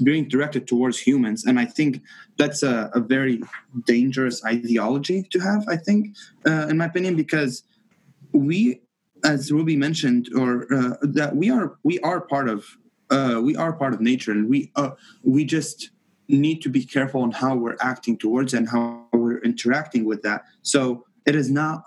being 0.04 0.28
directed 0.28 0.68
towards 0.68 1.00
humans 1.00 1.46
and 1.46 1.60
i 1.60 1.66
think 1.66 2.02
that's 2.38 2.64
a, 2.64 2.90
a 2.94 3.00
very 3.00 3.42
dangerous 3.86 4.44
ideology 4.44 5.24
to 5.32 5.40
have 5.40 5.66
i 5.70 5.78
think 5.78 6.16
uh, 6.46 6.68
in 6.70 6.78
my 6.78 6.86
opinion 6.86 7.16
because 7.16 7.64
we 8.34 8.82
as 9.24 9.52
ruby 9.52 9.76
mentioned 9.76 10.30
or 10.38 10.52
uh, 10.74 10.96
that 11.02 11.36
we 11.36 11.50
are 11.50 11.78
we 11.84 12.00
are 12.00 12.20
part 12.20 12.50
of 12.50 12.66
uh, 13.12 13.40
we 13.42 13.56
are 13.56 13.72
part 13.72 13.94
of 13.94 14.02
nature 14.02 14.32
and 14.32 14.50
we 14.50 14.72
uh, 14.76 14.90
we 15.24 15.46
just 15.46 15.92
need 16.28 16.62
to 16.62 16.70
be 16.70 16.84
careful 16.84 17.22
on 17.22 17.32
how 17.32 17.56
we're 17.56 17.78
acting 17.80 18.18
towards 18.18 18.54
and 18.54 18.68
how 18.68 19.06
we're 19.14 19.38
interacting 19.40 20.04
with 20.06 20.22
that 20.24 20.44
so 20.62 21.06
it 21.26 21.36
is 21.36 21.50
not 21.50 21.84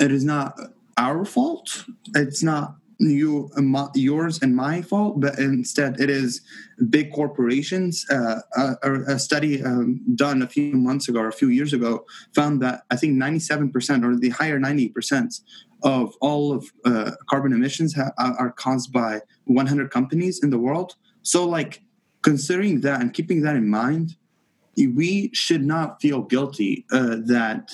it 0.00 0.10
is 0.10 0.24
not 0.24 0.58
our 0.96 1.24
fault 1.24 1.84
it's 2.14 2.42
not 2.42 2.74
you 3.00 3.50
my, 3.56 3.88
yours 3.94 4.40
and 4.42 4.54
my 4.54 4.82
fault, 4.82 5.20
but 5.20 5.38
instead 5.38 6.00
it 6.00 6.10
is 6.10 6.42
big 6.90 7.12
corporations. 7.12 8.04
Uh, 8.10 8.40
a, 8.56 8.92
a, 9.08 9.18
study 9.18 9.62
um, 9.62 10.00
done 10.14 10.42
a 10.42 10.46
few 10.46 10.74
months 10.74 11.08
ago 11.08 11.20
or 11.20 11.28
a 11.28 11.32
few 11.32 11.48
years 11.48 11.72
ago 11.72 12.04
found 12.34 12.60
that 12.62 12.82
I 12.90 12.96
think 12.96 13.16
97% 13.16 14.04
or 14.04 14.16
the 14.16 14.28
higher 14.30 14.60
90% 14.60 15.40
of 15.82 16.14
all 16.20 16.52
of 16.52 16.70
uh, 16.84 17.12
carbon 17.28 17.52
emissions 17.52 17.94
ha- 17.94 18.12
are 18.18 18.52
caused 18.52 18.92
by 18.92 19.20
100 19.44 19.90
companies 19.90 20.42
in 20.42 20.50
the 20.50 20.58
world. 20.58 20.96
So, 21.22 21.48
like 21.48 21.82
considering 22.22 22.82
that 22.82 23.00
and 23.00 23.14
keeping 23.14 23.40
that 23.42 23.56
in 23.56 23.68
mind, 23.68 24.16
we 24.76 25.30
should 25.32 25.64
not 25.64 26.00
feel 26.02 26.22
guilty 26.22 26.84
uh, 26.92 27.16
that 27.24 27.70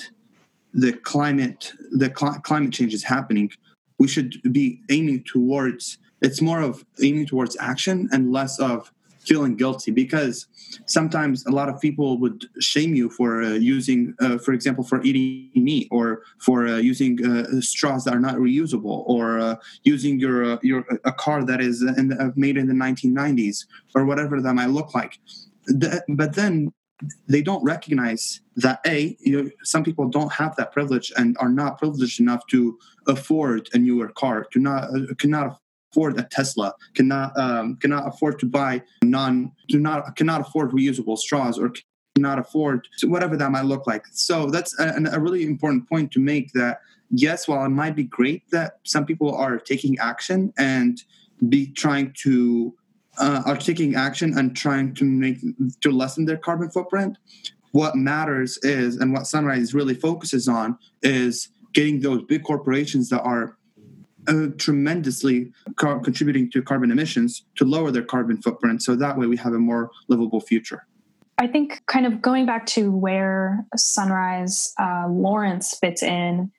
the 0.73 0.93
climate 0.93 1.73
the 1.91 2.13
cl- 2.17 2.39
climate 2.41 2.73
change 2.73 2.93
is 2.93 3.03
happening, 3.03 3.51
we 3.97 4.07
should 4.07 4.41
be 4.51 4.81
aiming 4.89 5.23
towards. 5.23 5.97
It's 6.21 6.41
more 6.41 6.61
of 6.61 6.83
aiming 7.01 7.27
towards 7.27 7.55
action 7.59 8.09
and 8.11 8.31
less 8.31 8.59
of 8.59 8.91
feeling 9.27 9.55
guilty 9.55 9.91
because 9.91 10.47
sometimes 10.85 11.45
a 11.45 11.51
lot 11.51 11.69
of 11.69 11.79
people 11.81 12.17
would 12.17 12.45
shame 12.59 12.95
you 12.95 13.09
for 13.09 13.43
uh, 13.43 13.49
using, 13.49 14.15
uh, 14.21 14.37
for 14.37 14.53
example, 14.53 14.83
for 14.83 15.01
eating 15.03 15.51
meat 15.53 15.87
or 15.91 16.23
for 16.39 16.65
uh, 16.65 16.77
using 16.77 17.13
uh, 17.25 17.61
straws 17.61 18.05
that 18.05 18.13
are 18.13 18.19
not 18.19 18.35
reusable 18.35 19.03
or 19.05 19.39
uh, 19.39 19.55
using 19.83 20.19
your 20.19 20.53
uh, 20.53 20.57
your 20.63 20.85
a 21.03 21.11
car 21.11 21.43
that 21.43 21.59
is 21.61 21.81
in 21.81 22.07
the, 22.07 22.33
made 22.35 22.57
in 22.57 22.67
the 22.67 22.73
1990s 22.73 23.65
or 23.93 24.05
whatever 24.05 24.41
that 24.41 24.53
might 24.53 24.69
look 24.69 24.95
like. 24.95 25.19
The, 25.65 26.01
but 26.07 26.33
then 26.35 26.71
they 27.27 27.41
don't 27.41 27.63
recognize 27.63 28.41
that 28.55 28.79
a 28.85 29.15
you 29.19 29.43
know, 29.43 29.49
some 29.63 29.83
people 29.83 30.07
don't 30.07 30.31
have 30.31 30.55
that 30.55 30.71
privilege 30.71 31.11
and 31.17 31.37
are 31.39 31.49
not 31.49 31.77
privileged 31.77 32.19
enough 32.19 32.45
to 32.47 32.77
afford 33.07 33.69
a 33.73 33.77
newer 33.77 34.09
car 34.09 34.45
to 34.51 34.59
not 34.59 34.89
cannot 35.19 35.59
afford 35.91 36.19
a 36.19 36.23
Tesla, 36.23 36.73
cannot 36.93 37.37
um, 37.37 37.75
cannot 37.77 38.07
afford 38.07 38.39
to 38.39 38.45
buy 38.45 38.81
non, 39.03 39.51
do 39.67 39.79
not 39.79 40.15
cannot 40.15 40.41
afford 40.41 40.71
reusable 40.71 41.17
straws, 41.17 41.57
or 41.57 41.71
cannot 42.15 42.39
afford 42.39 42.87
whatever 43.03 43.37
that 43.37 43.51
might 43.51 43.65
look 43.65 43.87
like. 43.87 44.05
So 44.11 44.47
that's 44.47 44.77
a, 44.79 44.95
a 45.11 45.19
really 45.19 45.43
important 45.43 45.87
point 45.87 46.11
to 46.11 46.19
make. 46.19 46.51
That 46.53 46.81
yes, 47.09 47.47
while 47.47 47.65
it 47.65 47.69
might 47.69 47.95
be 47.95 48.03
great 48.03 48.49
that 48.51 48.79
some 48.83 49.05
people 49.05 49.33
are 49.33 49.57
taking 49.57 49.97
action 49.99 50.53
and 50.57 51.01
be 51.49 51.67
trying 51.67 52.13
to 52.23 52.73
uh, 53.19 53.43
are 53.45 53.57
taking 53.57 53.95
action 53.95 54.37
and 54.37 54.55
trying 54.55 54.93
to 54.95 55.05
make 55.05 55.39
to 55.81 55.91
lessen 55.91 56.25
their 56.25 56.37
carbon 56.37 56.69
footprint. 56.69 57.17
What 57.71 57.95
matters 57.95 58.57
is, 58.63 58.97
and 58.97 59.13
what 59.13 59.27
Sunrise 59.27 59.73
really 59.73 59.93
focuses 59.93 60.47
on, 60.47 60.77
is 61.01 61.49
getting 61.73 61.99
those 61.99 62.23
big 62.23 62.43
corporations 62.43 63.09
that 63.09 63.21
are 63.21 63.57
uh, 64.27 64.47
tremendously 64.57 65.51
car- 65.75 65.99
contributing 65.99 66.49
to 66.51 66.61
carbon 66.61 66.91
emissions 66.91 67.43
to 67.55 67.65
lower 67.65 67.91
their 67.91 68.03
carbon 68.03 68.41
footprint. 68.41 68.83
So 68.83 68.95
that 68.95 69.17
way 69.17 69.27
we 69.27 69.37
have 69.37 69.53
a 69.53 69.59
more 69.59 69.91
livable 70.07 70.41
future. 70.41 70.85
I 71.39 71.47
think, 71.47 71.83
kind 71.85 72.05
of 72.05 72.21
going 72.21 72.45
back 72.45 72.65
to 72.67 72.91
where 72.91 73.65
Sunrise 73.75 74.73
uh, 74.79 75.05
Lawrence 75.07 75.77
fits 75.79 76.01
in, 76.01 76.51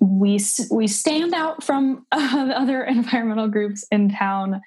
we 0.00 0.40
we 0.70 0.88
stand 0.88 1.32
out 1.32 1.62
from 1.62 2.06
uh, 2.12 2.52
other 2.54 2.82
environmental 2.84 3.48
groups 3.48 3.86
in 3.90 4.10
town 4.10 4.60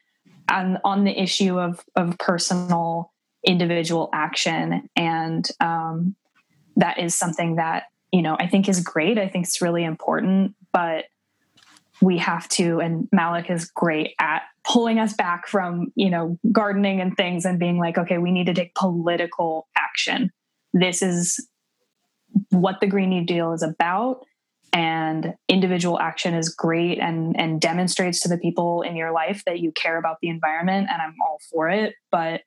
on, 0.50 0.80
on 0.84 1.04
the 1.04 1.18
issue 1.18 1.60
of 1.60 1.84
of 1.96 2.18
personal 2.18 3.12
individual 3.46 4.10
action, 4.14 4.90
and 4.96 5.48
um, 5.60 6.16
that 6.76 7.00
is 7.00 7.18
something 7.18 7.56
that 7.56 7.84
you 8.12 8.22
know 8.22 8.36
I 8.40 8.48
think 8.48 8.68
is 8.68 8.82
great. 8.82 9.18
I 9.18 9.28
think 9.28 9.46
it's 9.46 9.62
really 9.62 9.84
important, 9.84 10.56
but 10.74 11.06
we 12.02 12.18
have 12.18 12.48
to 12.48 12.80
and 12.80 13.10
malik 13.12 13.50
is 13.50 13.70
great 13.72 14.14
at 14.22 14.44
pulling 14.66 15.00
us 15.00 15.12
back 15.12 15.48
from 15.48 15.92
you 15.96 16.10
know 16.10 16.38
gardening 16.50 17.02
and 17.02 17.18
things 17.18 17.44
and 17.44 17.60
being 17.60 17.78
like 17.78 17.98
okay 17.98 18.18
we 18.18 18.32
need 18.32 18.46
to 18.46 18.54
take 18.54 18.74
political 18.76 19.68
action. 19.78 20.32
This 20.74 21.02
is 21.02 21.46
what 22.52 22.80
the 22.80 22.88
green 22.88 23.10
new 23.10 23.26
deal 23.26 23.54
is 23.54 23.64
about 23.64 24.24
and 24.72 25.34
individual 25.48 26.00
action 26.00 26.34
is 26.34 26.50
great 26.50 27.00
and 27.00 27.40
and 27.40 27.60
demonstrates 27.62 28.20
to 28.22 28.30
the 28.30 28.38
people 28.38 28.82
in 28.82 28.96
your 28.96 29.12
life 29.12 29.44
that 29.46 29.60
you 29.60 29.72
care 29.72 29.98
about 29.98 30.18
the 30.22 30.30
environment 30.30 30.88
and 30.92 31.02
i'm 31.02 31.16
all 31.22 31.40
for 31.52 31.70
it 31.70 31.96
but 32.12 32.42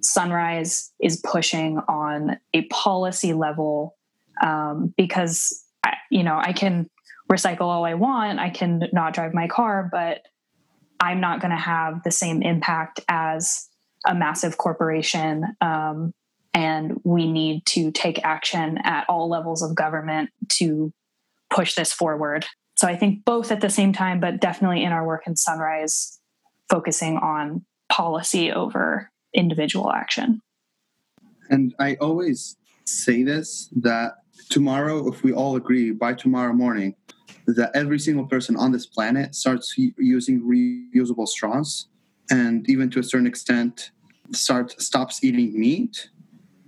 sunrise 0.00 0.92
is 1.00 1.20
pushing 1.24 1.78
on 1.88 2.36
a 2.54 2.62
policy 2.66 3.32
level 3.32 3.94
um, 4.42 4.92
because 4.96 5.64
I, 5.84 5.94
you 6.10 6.24
know 6.24 6.40
i 6.42 6.52
can 6.52 6.88
recycle 7.32 7.62
all 7.62 7.84
I 7.84 7.94
want. 7.94 8.38
I 8.38 8.50
can 8.50 8.88
not 8.92 9.14
drive 9.14 9.32
my 9.32 9.48
car, 9.48 9.88
but 9.90 10.20
I'm 11.00 11.20
not 11.20 11.40
going 11.40 11.50
to 11.50 11.56
have 11.56 12.02
the 12.04 12.10
same 12.10 12.42
impact 12.42 13.00
as 13.08 13.68
a 14.06 14.14
massive 14.14 14.58
corporation. 14.58 15.46
Um, 15.60 16.12
and 16.54 17.00
we 17.04 17.30
need 17.30 17.64
to 17.66 17.90
take 17.90 18.22
action 18.24 18.78
at 18.84 19.06
all 19.08 19.28
levels 19.28 19.62
of 19.62 19.74
government 19.74 20.30
to 20.50 20.92
push 21.54 21.74
this 21.74 21.92
forward. 21.92 22.46
So 22.76 22.88
I 22.88 22.96
think 22.96 23.24
both 23.24 23.52
at 23.52 23.60
the 23.60 23.70
same 23.70 23.92
time, 23.92 24.20
but 24.20 24.40
definitely 24.40 24.82
in 24.82 24.92
our 24.92 25.06
work 25.06 25.22
in 25.26 25.36
Sunrise, 25.36 26.18
focusing 26.70 27.18
on 27.18 27.64
policy 27.90 28.50
over 28.50 29.10
individual 29.34 29.92
action. 29.92 30.40
And 31.50 31.74
I 31.78 31.96
always 32.00 32.56
say 32.84 33.22
this 33.22 33.68
that 33.76 34.14
tomorrow, 34.48 35.08
if 35.08 35.22
we 35.22 35.32
all 35.32 35.56
agree 35.56 35.90
by 35.92 36.14
tomorrow 36.14 36.52
morning, 36.52 36.94
that 37.46 37.70
every 37.74 37.98
single 37.98 38.26
person 38.26 38.56
on 38.56 38.72
this 38.72 38.86
planet 38.86 39.34
starts 39.34 39.74
using 39.76 40.40
reusable 40.40 41.26
straws 41.26 41.88
and 42.30 42.68
even 42.68 42.90
to 42.90 43.00
a 43.00 43.02
certain 43.02 43.26
extent 43.26 43.90
start 44.32 44.80
stops 44.80 45.22
eating 45.24 45.58
meat 45.58 46.10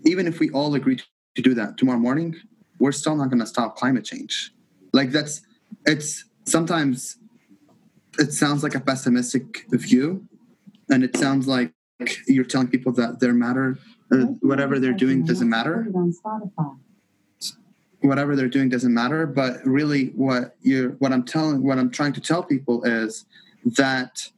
even 0.05 0.27
if 0.27 0.41
we 0.41 0.51
all 0.51 0.75
agree 0.75 1.01
to 1.35 1.43
do 1.43 1.55
that 1.55 1.79
tomorrow 1.79 1.99
morning 1.99 2.35
we're 2.79 2.93
still 2.93 3.17
not 3.17 3.31
going 3.31 3.39
to 3.39 3.47
stop 3.47 3.77
climate 3.77 4.05
change 4.05 4.53
like 4.95 5.11
that's 5.11 5.43
it's 5.87 6.25
sometimes 6.45 7.19
it 8.19 8.33
sounds 8.33 8.63
like 8.63 8.75
a 8.75 8.81
pessimistic 8.81 9.45
view 9.71 10.27
and 10.91 11.03
it 11.03 11.17
sounds 11.17 11.47
like 11.47 11.73
you're 12.27 12.45
telling 12.45 12.69
people 12.69 12.93
that 12.93 13.21
their 13.21 13.35
matter 13.35 13.79
uh, 14.13 14.27
whatever 14.51 14.79
they're 14.79 14.93
doing 14.93 15.25
doesn't 15.25 15.49
matter. 15.49 15.87
whatever 18.03 18.37
they're 18.37 18.55
doing 18.57 18.69
doesn't 18.69 18.93
matter 18.93 19.27
but 19.27 19.65
really 19.65 20.09
what 20.09 20.57
you're 20.61 20.91
what 21.03 21.11
i'm 21.13 21.25
telling 21.25 21.63
what 21.63 21.79
i'm 21.79 21.91
trying 21.91 22.13
to 22.13 22.21
tell 22.21 22.43
people 22.43 22.85
is 22.85 23.25
that 23.65 24.31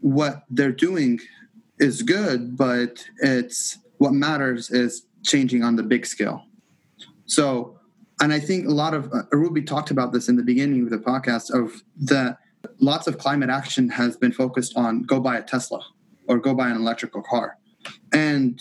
what 0.00 0.44
they're 0.48 0.78
doing 0.88 1.18
is 1.80 2.02
good 2.02 2.56
but 2.56 3.04
it's 3.18 3.78
what 3.98 4.12
matters 4.12 4.70
is 4.70 5.06
changing 5.24 5.62
on 5.64 5.76
the 5.76 5.82
big 5.82 6.06
scale. 6.06 6.44
So 7.26 7.80
and 8.24 8.32
i 8.32 8.40
think 8.40 8.66
a 8.66 8.72
lot 8.72 8.94
of 8.94 9.12
uh, 9.12 9.22
ruby 9.32 9.62
talked 9.62 9.90
about 9.90 10.12
this 10.12 10.28
in 10.28 10.36
the 10.36 10.42
beginning 10.42 10.82
of 10.82 10.90
the 10.90 10.98
podcast 11.10 11.52
of 11.52 11.82
that 11.96 12.38
lots 12.80 13.06
of 13.06 13.18
climate 13.18 13.50
action 13.50 13.88
has 13.88 14.16
been 14.16 14.32
focused 14.32 14.76
on 14.76 15.02
go 15.02 15.20
buy 15.20 15.36
a 15.36 15.42
tesla 15.42 15.80
or 16.26 16.38
go 16.38 16.54
buy 16.54 16.68
an 16.70 16.76
electrical 16.76 17.22
car. 17.22 17.58
And 18.12 18.60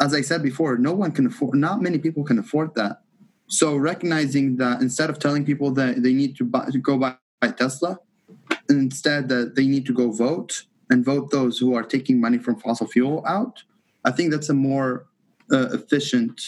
as 0.00 0.14
i 0.14 0.20
said 0.20 0.42
before 0.42 0.78
no 0.78 0.92
one 0.92 1.12
can 1.12 1.26
afford 1.26 1.56
not 1.56 1.82
many 1.82 1.98
people 1.98 2.24
can 2.24 2.38
afford 2.38 2.74
that. 2.76 3.02
So 3.48 3.76
recognizing 3.76 4.56
that 4.58 4.80
instead 4.80 5.10
of 5.10 5.18
telling 5.18 5.44
people 5.44 5.70
that 5.72 6.02
they 6.02 6.12
need 6.12 6.36
to, 6.36 6.44
buy, 6.44 6.68
to 6.70 6.78
go 6.78 6.98
buy 6.98 7.16
Tesla, 7.56 7.98
instead 8.68 9.30
that 9.30 9.54
they 9.56 9.66
need 9.66 9.86
to 9.86 9.94
go 9.94 10.10
vote 10.10 10.64
and 10.90 11.02
vote 11.02 11.30
those 11.30 11.58
who 11.58 11.74
are 11.74 11.82
taking 11.82 12.20
money 12.20 12.36
from 12.36 12.60
fossil 12.60 12.86
fuel 12.86 13.24
out, 13.26 13.62
I 14.04 14.10
think 14.10 14.32
that's 14.32 14.50
a 14.50 14.54
more 14.54 15.06
uh, 15.50 15.68
efficient 15.72 16.42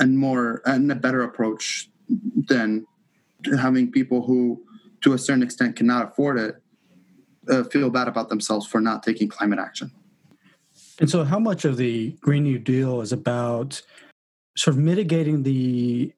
and 0.00 0.18
more 0.18 0.62
and 0.64 0.90
a 0.90 0.96
better 0.96 1.22
approach 1.22 1.88
than 2.48 2.86
having 3.58 3.92
people 3.92 4.22
who, 4.26 4.64
to 5.02 5.12
a 5.12 5.18
certain 5.18 5.42
extent, 5.42 5.76
cannot 5.76 6.10
afford 6.10 6.38
it 6.38 6.56
uh, 7.48 7.64
feel 7.64 7.90
bad 7.90 8.08
about 8.08 8.28
themselves 8.28 8.66
for 8.66 8.80
not 8.80 9.02
taking 9.02 9.28
climate 9.28 9.58
action. 9.58 9.90
And 10.98 11.08
so, 11.08 11.24
how 11.24 11.38
much 11.38 11.64
of 11.64 11.76
the 11.76 12.16
Green 12.20 12.44
New 12.44 12.58
Deal 12.58 13.00
is 13.00 13.12
about 13.12 13.80
sort 14.56 14.76
of 14.76 14.82
mitigating 14.82 15.42
the 15.42 16.12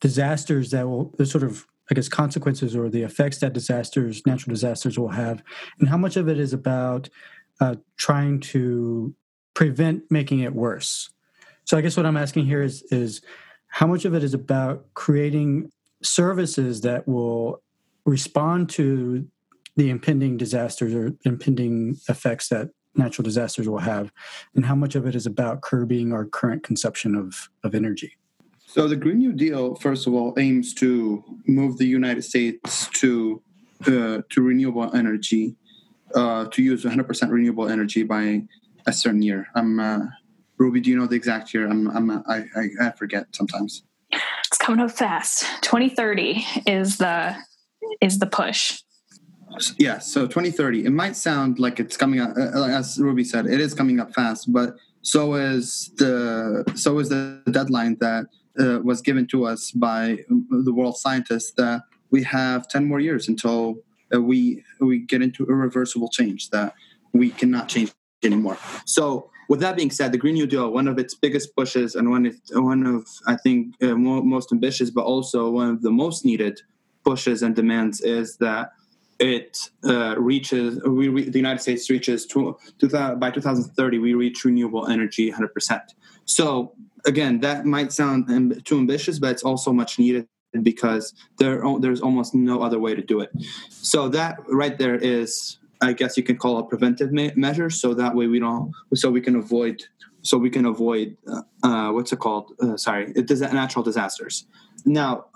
disasters 0.00 0.70
that 0.70 0.86
will 0.86 1.14
the 1.18 1.26
sort 1.26 1.44
of 1.44 1.66
I 1.90 1.94
guess 1.94 2.08
consequences 2.08 2.76
or 2.76 2.88
the 2.88 3.02
effects 3.02 3.38
that 3.38 3.52
disasters, 3.52 4.22
natural 4.26 4.52
disasters, 4.52 4.98
will 4.98 5.08
have, 5.08 5.42
and 5.80 5.88
how 5.88 5.96
much 5.96 6.16
of 6.16 6.28
it 6.28 6.38
is 6.38 6.52
about 6.52 7.08
uh, 7.60 7.76
trying 7.96 8.40
to 8.40 9.14
prevent 9.54 10.02
making 10.10 10.40
it 10.40 10.54
worse. 10.54 11.10
So 11.68 11.76
I 11.76 11.82
guess 11.82 11.98
what 11.98 12.06
I'm 12.06 12.16
asking 12.16 12.46
here 12.46 12.62
is 12.62 12.82
is 12.84 13.20
how 13.66 13.86
much 13.86 14.06
of 14.06 14.14
it 14.14 14.24
is 14.24 14.32
about 14.32 14.86
creating 14.94 15.70
services 16.02 16.80
that 16.80 17.06
will 17.06 17.62
respond 18.06 18.70
to 18.70 19.28
the 19.76 19.90
impending 19.90 20.38
disasters 20.38 20.94
or 20.94 21.12
impending 21.26 21.98
effects 22.08 22.48
that 22.48 22.70
natural 22.94 23.22
disasters 23.22 23.68
will 23.68 23.80
have, 23.80 24.10
and 24.54 24.64
how 24.64 24.74
much 24.74 24.94
of 24.94 25.06
it 25.06 25.14
is 25.14 25.26
about 25.26 25.60
curbing 25.60 26.10
our 26.10 26.24
current 26.24 26.62
consumption 26.62 27.14
of, 27.14 27.50
of 27.62 27.74
energy. 27.74 28.16
So 28.66 28.88
the 28.88 28.96
Green 28.96 29.18
New 29.18 29.34
Deal, 29.34 29.74
first 29.74 30.06
of 30.06 30.14
all, 30.14 30.32
aims 30.38 30.72
to 30.74 31.22
move 31.46 31.76
the 31.76 31.86
United 31.86 32.22
States 32.22 32.88
to 32.94 33.42
uh, 33.82 34.22
to 34.30 34.40
renewable 34.40 34.90
energy, 34.96 35.54
uh, 36.14 36.46
to 36.46 36.62
use 36.62 36.84
100% 36.84 37.30
renewable 37.30 37.68
energy 37.68 38.04
by 38.04 38.44
a 38.86 38.92
certain 38.92 39.20
year. 39.20 39.48
I'm 39.54 39.78
uh, 39.78 40.06
Ruby. 40.58 40.80
Do 40.80 40.90
you 40.90 40.98
know 40.98 41.06
the 41.06 41.16
exact 41.16 41.54
year? 41.54 41.68
I'm, 41.68 41.88
I'm 41.88 42.10
I, 42.10 42.44
I, 42.56 42.68
I 42.80 42.90
forget 42.92 43.26
sometimes. 43.32 43.82
It's 44.46 44.58
coming 44.58 44.80
up 44.80 44.90
fast. 44.90 45.44
2030 45.62 46.44
is 46.66 46.98
the 46.98 47.36
is 48.00 48.18
the 48.18 48.26
push. 48.26 48.80
Yeah, 49.78 49.98
so 49.98 50.26
2030. 50.26 50.84
It 50.84 50.90
might 50.90 51.16
sound 51.16 51.58
like 51.58 51.80
it's 51.80 51.96
coming 51.96 52.20
up, 52.20 52.36
uh, 52.36 52.64
as 52.64 52.98
Ruby 52.98 53.24
said, 53.24 53.46
it 53.46 53.60
is 53.60 53.72
coming 53.72 53.98
up 53.98 54.14
fast, 54.14 54.52
but 54.52 54.76
so 55.02 55.34
is 55.34 55.90
the 55.96 56.64
so 56.74 56.98
is 56.98 57.08
the 57.08 57.42
deadline 57.50 57.96
that 58.00 58.26
uh, 58.58 58.80
was 58.82 59.00
given 59.00 59.26
to 59.28 59.46
us 59.46 59.70
by 59.70 60.18
the 60.28 60.72
world 60.72 60.98
scientists 60.98 61.52
that 61.56 61.82
we 62.10 62.22
have 62.24 62.68
10 62.68 62.84
more 62.84 63.00
years 63.00 63.28
until 63.28 63.76
uh, 64.14 64.20
we 64.20 64.64
we 64.80 64.98
get 64.98 65.22
into 65.22 65.46
irreversible 65.46 66.08
change 66.08 66.50
that 66.50 66.74
we 67.12 67.30
cannot 67.30 67.68
change 67.68 67.92
anymore. 68.22 68.58
So, 68.84 69.30
with 69.48 69.60
that 69.60 69.76
being 69.76 69.90
said, 69.90 70.12
the 70.12 70.18
Green 70.18 70.34
New 70.34 70.46
Deal, 70.46 70.70
one 70.70 70.86
of 70.86 70.98
its 70.98 71.14
biggest 71.14 71.56
pushes 71.56 71.94
and 71.94 72.10
one, 72.10 72.26
of, 72.26 72.36
one 72.52 72.86
of, 72.86 73.06
I 73.26 73.36
think, 73.36 73.74
uh, 73.82 73.94
most 73.96 74.52
ambitious, 74.52 74.90
but 74.90 75.04
also 75.04 75.50
one 75.50 75.70
of 75.70 75.82
the 75.82 75.90
most 75.90 76.24
needed 76.24 76.60
pushes 77.04 77.42
and 77.42 77.56
demands 77.56 78.02
is 78.02 78.36
that 78.36 78.72
it 79.18 79.70
uh, 79.84 80.16
reaches, 80.18 80.80
we, 80.84 81.08
re, 81.08 81.28
the 81.28 81.38
United 81.38 81.60
States 81.60 81.88
reaches, 81.88 82.26
to, 82.26 82.56
to, 82.78 83.16
by 83.16 83.30
2030, 83.30 83.98
we 83.98 84.14
reach 84.14 84.44
renewable 84.44 84.86
energy 84.86 85.32
100%. 85.32 85.80
So, 86.26 86.74
again, 87.06 87.40
that 87.40 87.64
might 87.64 87.90
sound 87.90 88.62
too 88.66 88.78
ambitious, 88.78 89.18
but 89.18 89.30
it's 89.30 89.42
also 89.42 89.72
much 89.72 89.98
needed 89.98 90.28
because 90.62 91.14
there, 91.38 91.62
there's 91.80 92.00
almost 92.00 92.34
no 92.34 92.62
other 92.62 92.78
way 92.78 92.94
to 92.94 93.02
do 93.02 93.20
it. 93.20 93.30
So, 93.70 94.08
that 94.10 94.38
right 94.46 94.78
there 94.78 94.94
is 94.94 95.58
I 95.80 95.92
guess 95.92 96.16
you 96.16 96.22
can 96.22 96.36
call 96.36 96.58
it 96.58 96.68
preventive 96.68 97.12
me-. 97.12 97.32
So 97.70 97.94
that 97.94 98.14
way 98.14 98.26
we 98.26 98.40
don't, 98.40 98.72
so 98.94 99.10
we 99.10 99.20
can 99.20 99.36
avoid, 99.36 99.82
so 100.22 100.36
we 100.38 100.50
can 100.50 100.66
avoid, 100.66 101.16
uh, 101.30 101.42
uh 101.62 101.92
what's 101.92 102.12
it 102.12 102.18
called? 102.18 102.52
Uh, 102.60 102.76
sorry, 102.76 103.12
it 103.14 103.26
does 103.26 103.40
natural 103.40 103.84
disasters. 103.84 104.46
Now, 104.84 105.26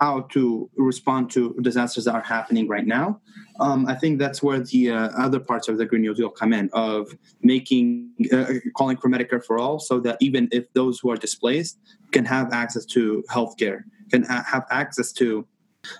how 0.00 0.20
to 0.32 0.70
respond 0.76 1.30
to 1.30 1.54
disasters 1.62 2.04
that 2.04 2.14
are 2.14 2.20
happening 2.22 2.68
right 2.68 2.86
now? 2.86 3.20
Um, 3.60 3.86
I 3.86 3.94
think 3.94 4.18
that's 4.18 4.42
where 4.42 4.60
the 4.60 4.90
uh, 4.90 5.08
other 5.16 5.40
parts 5.40 5.68
of 5.68 5.78
the 5.78 5.86
Green 5.86 6.02
New 6.02 6.14
Deal 6.14 6.30
come 6.30 6.52
in 6.52 6.68
of 6.72 7.16
making, 7.42 8.10
uh, 8.32 8.46
calling 8.76 8.96
for 8.96 9.08
Medicare 9.08 9.44
for 9.44 9.58
all, 9.58 9.78
so 9.78 10.00
that 10.00 10.16
even 10.20 10.48
if 10.52 10.72
those 10.72 10.98
who 11.00 11.10
are 11.10 11.16
displaced 11.16 11.78
can 12.10 12.24
have 12.24 12.52
access 12.52 12.84
to 12.86 13.24
healthcare, 13.30 13.84
can 14.10 14.24
ha- 14.24 14.44
have 14.46 14.64
access 14.70 15.12
to 15.12 15.46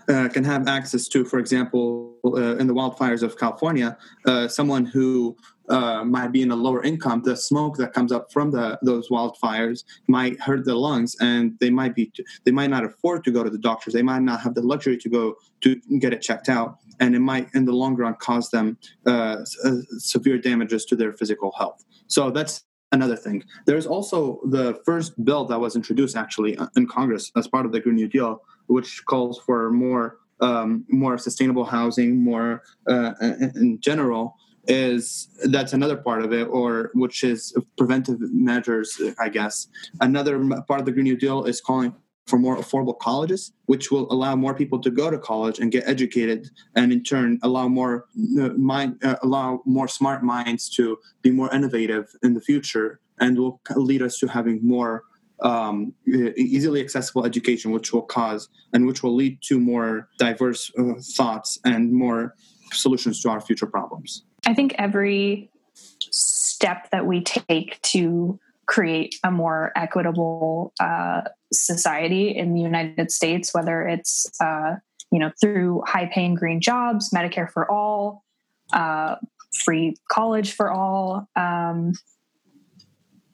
uh, 0.09 0.29
can 0.29 0.45
have 0.45 0.67
access 0.69 1.09
to, 1.09 1.25
for 1.25 1.39
example, 1.39 2.15
uh, 2.25 2.57
in 2.57 2.67
the 2.67 2.75
wildfires 2.75 3.23
of 3.23 3.39
California, 3.39 3.97
uh, 4.27 4.49
someone 4.49 4.85
who 4.85 5.37
uh, 5.69 6.05
might 6.05 6.33
be 6.33 6.43
in 6.43 6.51
a 6.51 6.57
lower 6.57 6.83
income, 6.83 7.23
the 7.23 7.37
smoke 7.37 7.77
that 7.77 7.93
comes 7.93 8.13
up 8.13 8.33
from 8.33 8.51
the, 8.51 8.79
those 8.83 9.09
wildfires 9.09 9.85
might 10.09 10.39
hurt 10.41 10.65
their 10.65 10.75
lungs, 10.75 11.17
and 11.21 11.59
they 11.61 11.71
might 11.71 11.95
be 11.95 12.13
they 12.45 12.51
might 12.51 12.71
not 12.71 12.85
afford 12.85 13.25
to 13.25 13.31
go 13.31 13.43
to 13.43 13.51
the 13.51 13.59
doctors. 13.59 13.95
They 13.95 14.03
might 14.03 14.23
not 14.23 14.41
have 14.41 14.55
the 14.55 14.63
luxury 14.63 14.99
to 14.99 15.09
go 15.09 15.37
to 15.63 15.81
get 15.99 16.13
it 16.13 16.21
checked 16.21 16.49
out, 16.49 16.79
and 17.01 17.15
it 17.15 17.21
might, 17.21 17.49
in 17.55 17.65
the 17.65 17.73
long 17.73 17.97
run, 17.97 18.15
cause 18.15 18.51
them 18.51 18.77
uh, 19.07 19.45
uh, 19.65 19.77
severe 19.99 20.39
damages 20.39 20.85
to 20.87 20.97
their 20.97 21.13
physical 21.13 21.53
health. 21.57 21.85
So 22.09 22.31
that's 22.31 22.65
another 22.93 23.17
thing. 23.17 23.43
There's 23.67 23.87
also 23.87 24.41
the 24.45 24.81
first 24.85 25.23
bill 25.25 25.45
that 25.47 25.59
was 25.59 25.77
introduced 25.77 26.17
actually 26.17 26.57
in 26.77 26.87
Congress 26.87 27.33
as 27.37 27.49
part 27.49 27.67
of 27.67 27.73
the 27.73 27.81
Green 27.81 27.97
New 27.97 28.09
Deal 28.09 28.43
which 28.67 29.05
calls 29.07 29.39
for 29.39 29.71
more 29.71 30.19
um, 30.41 30.85
more 30.89 31.17
sustainable 31.17 31.65
housing, 31.65 32.23
more 32.23 32.63
uh, 32.89 33.13
in 33.21 33.79
general, 33.81 34.37
is 34.67 35.29
that's 35.45 35.73
another 35.73 35.97
part 35.97 36.25
of 36.25 36.33
it, 36.33 36.45
or 36.45 36.91
which 36.95 37.23
is 37.23 37.57
preventive 37.79 38.19
measures, 38.21 39.01
I 39.19 39.29
guess. 39.29 39.69
Another 40.01 40.39
part 40.67 40.81
of 40.81 40.87
the 40.87 40.93
Green 40.93 41.05
New 41.05 41.17
Deal 41.17 41.45
is 41.45 41.61
calling 41.61 41.95
for 42.27 42.39
more 42.39 42.57
affordable 42.57 42.99
colleges, 42.99 43.53
which 43.67 43.91
will 43.91 44.11
allow 44.11 44.35
more 44.35 44.55
people 44.55 44.81
to 44.81 44.91
go 44.91 45.11
to 45.11 45.19
college 45.19 45.59
and 45.59 45.71
get 45.71 45.85
educated, 45.87 46.51
and 46.75 46.93
in 46.93 47.03
turn 47.03 47.39
allow 47.43 47.69
more 47.69 48.07
uh, 48.41 48.49
mind, 48.57 48.99
uh, 49.05 49.17
allow 49.23 49.61
more 49.67 49.89
smart 49.89 50.23
minds 50.23 50.69
to 50.71 50.99
be 51.23 51.31
more 51.31 51.53
innovative 51.55 52.07
in 52.23 52.35
the 52.35 52.41
future, 52.41 53.01
and 53.21 53.39
will 53.39 53.61
lead 53.77 54.03
us 54.03 54.19
to 54.19 54.27
having 54.27 54.59
more 54.67 55.05
um, 55.43 55.93
easily 56.07 56.81
accessible 56.81 57.25
education, 57.25 57.71
which 57.71 57.93
will 57.93 58.03
cause 58.03 58.49
and 58.73 58.87
which 58.87 59.03
will 59.03 59.15
lead 59.15 59.39
to 59.43 59.59
more 59.59 60.09
diverse 60.19 60.71
uh, 60.79 60.95
thoughts 61.01 61.59
and 61.65 61.93
more 61.93 62.35
solutions 62.73 63.21
to 63.23 63.29
our 63.29 63.41
future 63.41 63.67
problems. 63.67 64.25
I 64.47 64.55
think 64.55 64.75
every 64.79 65.51
step 65.75 66.91
that 66.91 67.07
we 67.07 67.23
take 67.23 67.81
to 67.83 68.39
create 68.67 69.17
a 69.25 69.31
more 69.31 69.73
equitable 69.77 70.73
uh, 70.81 71.23
society 71.53 72.29
in 72.29 72.55
the 72.55 72.61
United 72.61 73.11
States, 73.11 73.53
whether 73.53 73.87
it's 73.87 74.31
uh, 74.41 74.77
you 75.11 75.19
know 75.19 75.31
through 75.41 75.83
high-paying 75.87 76.35
green 76.35 76.61
jobs, 76.61 77.11
Medicare 77.15 77.51
for 77.51 77.71
all, 77.71 78.25
uh, 78.73 79.17
free 79.65 79.97
college 80.11 80.53
for 80.53 80.71
all, 80.71 81.29
um, 81.37 81.93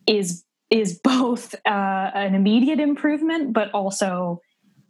is 0.06 0.44
is 0.70 0.98
both 1.02 1.54
uh, 1.66 2.10
an 2.14 2.34
immediate 2.34 2.80
improvement, 2.80 3.52
but 3.52 3.70
also 3.72 4.40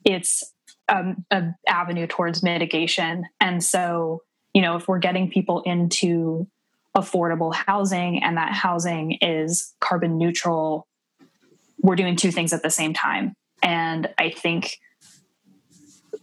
it's 0.05 0.53
um, 0.88 1.25
an 1.31 1.55
avenue 1.66 2.07
towards 2.07 2.43
mitigation. 2.43 3.25
And 3.40 3.62
so, 3.64 4.23
you 4.53 4.62
know, 4.62 4.77
if 4.77 4.88
we're 4.88 4.99
getting 4.99 5.31
people 5.31 5.62
into 5.62 6.47
affordable 6.97 7.55
housing 7.55 8.23
and 8.23 8.37
that 8.37 8.53
housing 8.53 9.12
is 9.23 9.75
carbon 9.81 10.19
neutral, 10.19 10.87
we're 11.81 11.97
doing 11.97 12.16
two 12.16 12.33
things 12.33 12.53
at 12.53 12.62
the 12.62 12.71
same 12.71 12.93
time. 12.93 13.35
And 13.62 14.09
I 14.19 14.31
think 14.31 14.79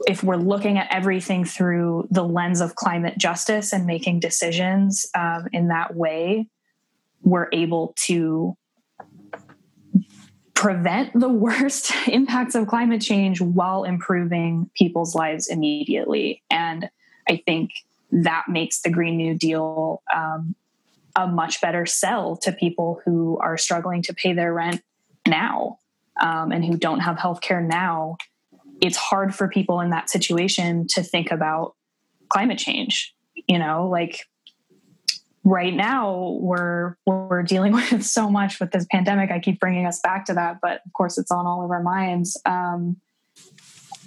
if 0.07 0.23
we're 0.23 0.35
looking 0.35 0.77
at 0.77 0.87
everything 0.91 1.45
through 1.45 2.07
the 2.11 2.23
lens 2.23 2.61
of 2.61 2.75
climate 2.75 3.17
justice 3.17 3.73
and 3.73 3.85
making 3.85 4.19
decisions 4.19 5.07
um, 5.15 5.47
in 5.53 5.69
that 5.69 5.95
way, 5.95 6.47
we're 7.23 7.47
able 7.51 7.93
to 8.05 8.55
prevent 10.57 11.13
the 11.13 11.29
worst 11.29 11.91
impacts 12.07 12.55
of 12.55 12.65
climate 12.65 12.99
change 12.99 13.39
while 13.39 13.83
improving 13.83 14.67
people's 14.75 15.13
lives 15.13 15.47
immediately. 15.49 16.41
And 16.49 16.89
I 17.29 17.43
think 17.45 17.69
that 18.11 18.45
makes 18.49 18.81
the 18.81 18.89
Green 18.89 19.17
New 19.17 19.37
Deal 19.37 20.01
um, 20.13 20.55
a 21.15 21.27
much 21.27 21.61
better 21.61 21.85
sell 21.85 22.37
to 22.37 22.51
people 22.51 22.99
who 23.05 23.37
are 23.37 23.55
struggling 23.55 24.01
to 24.03 24.15
pay 24.15 24.33
their 24.33 24.51
rent 24.51 24.81
now 25.27 25.77
um, 26.19 26.51
and 26.51 26.65
who 26.65 26.75
don't 26.75 27.01
have 27.01 27.19
health 27.19 27.41
care 27.41 27.61
now. 27.61 28.17
It's 28.81 28.97
hard 28.97 29.35
for 29.35 29.47
people 29.47 29.79
in 29.81 29.91
that 29.91 30.09
situation 30.09 30.87
to 30.89 31.03
think 31.03 31.29
about 31.29 31.75
climate 32.29 32.57
change. 32.57 33.13
You 33.47 33.59
know, 33.59 33.87
like 33.87 34.25
right 35.47 35.73
now 35.73 36.37
we're 36.41 36.95
we're 37.05 37.41
dealing 37.41 37.71
with 37.91 38.03
so 38.05 38.29
much 38.29 38.59
with 38.59 38.71
this 38.71 38.85
pandemic. 38.91 39.31
I 39.31 39.39
keep 39.39 39.59
bringing 39.59 39.85
us 39.85 39.99
back 40.01 40.25
to 40.25 40.33
that 40.33 40.59
but 40.61 40.81
of 40.85 40.93
course 40.93 41.17
it's 41.17 41.31
on 41.31 41.45
all 41.45 41.63
of 41.63 41.71
our 41.71 41.81
minds. 41.81 42.39
Um, 42.45 42.97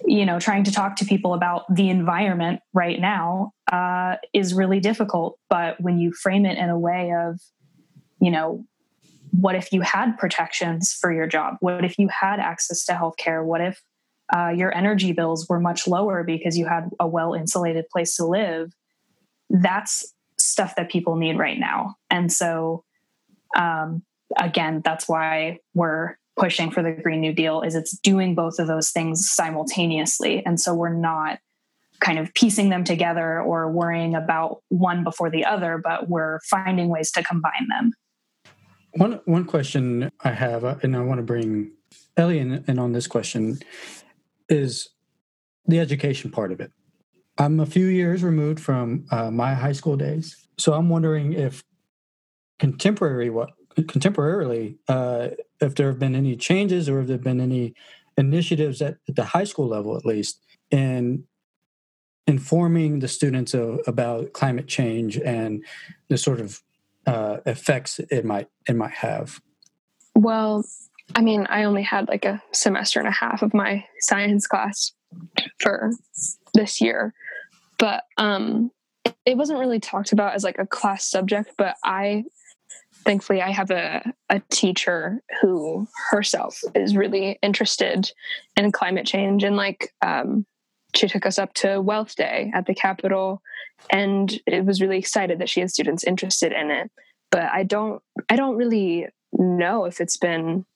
you 0.06 0.24
know 0.24 0.38
trying 0.38 0.64
to 0.64 0.72
talk 0.72 0.96
to 0.96 1.04
people 1.04 1.34
about 1.34 1.72
the 1.74 1.90
environment 1.90 2.60
right 2.72 3.00
now 3.00 3.52
uh, 3.72 4.16
is 4.32 4.54
really 4.54 4.80
difficult. 4.80 5.38
But 5.48 5.80
when 5.80 5.98
you 5.98 6.12
frame 6.12 6.46
it 6.46 6.58
in 6.58 6.68
a 6.68 6.78
way 6.78 7.12
of 7.12 7.40
you 8.20 8.30
know 8.30 8.64
what 9.32 9.54
if 9.54 9.72
you 9.72 9.80
had 9.80 10.18
protections 10.18 10.92
for 10.92 11.12
your 11.12 11.26
job? 11.26 11.56
What 11.60 11.84
if 11.84 11.98
you 11.98 12.08
had 12.08 12.40
access 12.40 12.84
to 12.86 12.92
healthcare? 12.92 13.44
What 13.44 13.60
if 13.60 13.80
uh, 14.34 14.48
your 14.48 14.74
energy 14.74 15.12
bills 15.12 15.48
were 15.48 15.60
much 15.60 15.86
lower 15.86 16.24
because 16.24 16.58
you 16.58 16.66
had 16.66 16.90
a 16.98 17.06
well 17.06 17.32
insulated 17.32 17.88
place 17.88 18.16
to 18.16 18.26
live? 18.26 18.72
That's 19.48 20.12
stuff 20.50 20.76
that 20.76 20.90
people 20.90 21.16
need 21.16 21.38
right 21.38 21.58
now. 21.58 21.96
And 22.10 22.32
so, 22.32 22.84
um, 23.56 24.02
again, 24.36 24.82
that's 24.84 25.08
why 25.08 25.58
we're 25.74 26.16
pushing 26.36 26.70
for 26.70 26.82
the 26.82 26.92
Green 26.92 27.20
New 27.20 27.32
Deal 27.32 27.62
is 27.62 27.74
it's 27.74 27.98
doing 27.98 28.34
both 28.34 28.58
of 28.58 28.66
those 28.66 28.90
things 28.90 29.30
simultaneously. 29.30 30.44
And 30.44 30.58
so 30.58 30.74
we're 30.74 30.94
not 30.94 31.38
kind 32.00 32.18
of 32.18 32.32
piecing 32.34 32.70
them 32.70 32.82
together 32.82 33.40
or 33.40 33.70
worrying 33.70 34.14
about 34.14 34.62
one 34.68 35.04
before 35.04 35.30
the 35.30 35.44
other, 35.44 35.78
but 35.82 36.08
we're 36.08 36.40
finding 36.48 36.88
ways 36.88 37.10
to 37.12 37.22
combine 37.22 37.68
them. 37.68 37.92
One 38.94 39.20
one 39.26 39.44
question 39.44 40.10
I 40.24 40.32
have, 40.32 40.64
uh, 40.64 40.76
and 40.82 40.96
I 40.96 41.00
want 41.00 41.18
to 41.18 41.22
bring 41.22 41.72
Ellie 42.16 42.38
in, 42.38 42.64
in 42.66 42.78
on 42.78 42.92
this 42.92 43.06
question, 43.06 43.58
is 44.48 44.88
the 45.66 45.78
education 45.78 46.30
part 46.30 46.50
of 46.50 46.60
it. 46.60 46.72
I'm 47.40 47.58
a 47.58 47.64
few 47.64 47.86
years 47.86 48.22
removed 48.22 48.60
from 48.60 49.06
uh, 49.10 49.30
my 49.30 49.54
high 49.54 49.72
school 49.72 49.96
days, 49.96 50.46
so 50.58 50.74
I'm 50.74 50.90
wondering 50.90 51.32
if 51.32 51.64
contemporary 52.58 53.30
what 53.30 53.52
contemporarily 53.78 54.76
uh, 54.88 55.28
if 55.58 55.74
there 55.74 55.86
have 55.86 55.98
been 55.98 56.14
any 56.14 56.36
changes 56.36 56.86
or 56.86 57.00
if 57.00 57.06
there 57.06 57.14
have 57.14 57.24
been 57.24 57.40
any 57.40 57.72
initiatives 58.18 58.82
at, 58.82 58.98
at 59.08 59.16
the 59.16 59.24
high 59.24 59.44
school 59.44 59.66
level 59.66 59.96
at 59.96 60.04
least 60.04 60.40
in 60.70 61.24
informing 62.26 62.98
the 62.98 63.08
students 63.08 63.54
of, 63.54 63.80
about 63.86 64.34
climate 64.34 64.68
change 64.68 65.16
and 65.16 65.64
the 66.10 66.18
sort 66.18 66.40
of 66.40 66.60
uh, 67.06 67.38
effects 67.46 67.98
it 68.10 68.26
might 68.26 68.48
it 68.68 68.76
might 68.76 68.92
have. 68.92 69.40
Well, 70.14 70.62
I 71.14 71.22
mean, 71.22 71.46
I 71.48 71.64
only 71.64 71.84
had 71.84 72.06
like 72.06 72.26
a 72.26 72.42
semester 72.52 72.98
and 72.98 73.08
a 73.08 73.12
half 73.12 73.40
of 73.40 73.54
my 73.54 73.86
science 74.00 74.46
class 74.46 74.92
for 75.58 75.92
this 76.52 76.82
year, 76.82 77.14
but 77.80 78.04
um, 78.18 78.70
it 79.24 79.36
wasn't 79.36 79.58
really 79.58 79.80
talked 79.80 80.12
about 80.12 80.34
as 80.34 80.44
like 80.44 80.58
a 80.58 80.66
class 80.66 81.10
subject. 81.10 81.54
But 81.56 81.76
I 81.82 82.24
thankfully 83.04 83.40
I 83.40 83.50
have 83.50 83.70
a, 83.70 84.12
a 84.28 84.40
teacher 84.50 85.22
who 85.40 85.88
herself 86.10 86.60
is 86.74 86.94
really 86.94 87.38
interested 87.42 88.12
in 88.56 88.70
climate 88.70 89.06
change 89.06 89.42
and 89.42 89.56
like 89.56 89.94
um, 90.02 90.44
she 90.94 91.08
took 91.08 91.24
us 91.24 91.38
up 91.38 91.54
to 91.54 91.80
Wealth 91.80 92.14
Day 92.14 92.52
at 92.54 92.66
the 92.66 92.74
Capitol 92.74 93.40
and 93.90 94.38
it 94.46 94.66
was 94.66 94.82
really 94.82 94.98
excited 94.98 95.38
that 95.38 95.48
she 95.48 95.60
had 95.60 95.70
students 95.70 96.04
interested 96.04 96.52
in 96.52 96.70
it. 96.70 96.90
But 97.30 97.44
I 97.44 97.62
don't 97.62 98.02
I 98.28 98.36
don't 98.36 98.56
really 98.56 99.06
know 99.32 99.86
if 99.86 100.00
it's 100.00 100.18
been 100.18 100.66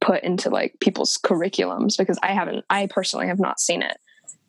put 0.00 0.22
into 0.22 0.48
like 0.48 0.80
people's 0.80 1.18
curriculums 1.18 1.98
because 1.98 2.18
I 2.22 2.32
haven't 2.32 2.64
I 2.70 2.86
personally 2.86 3.26
have 3.26 3.40
not 3.40 3.60
seen 3.60 3.82
it. 3.82 3.98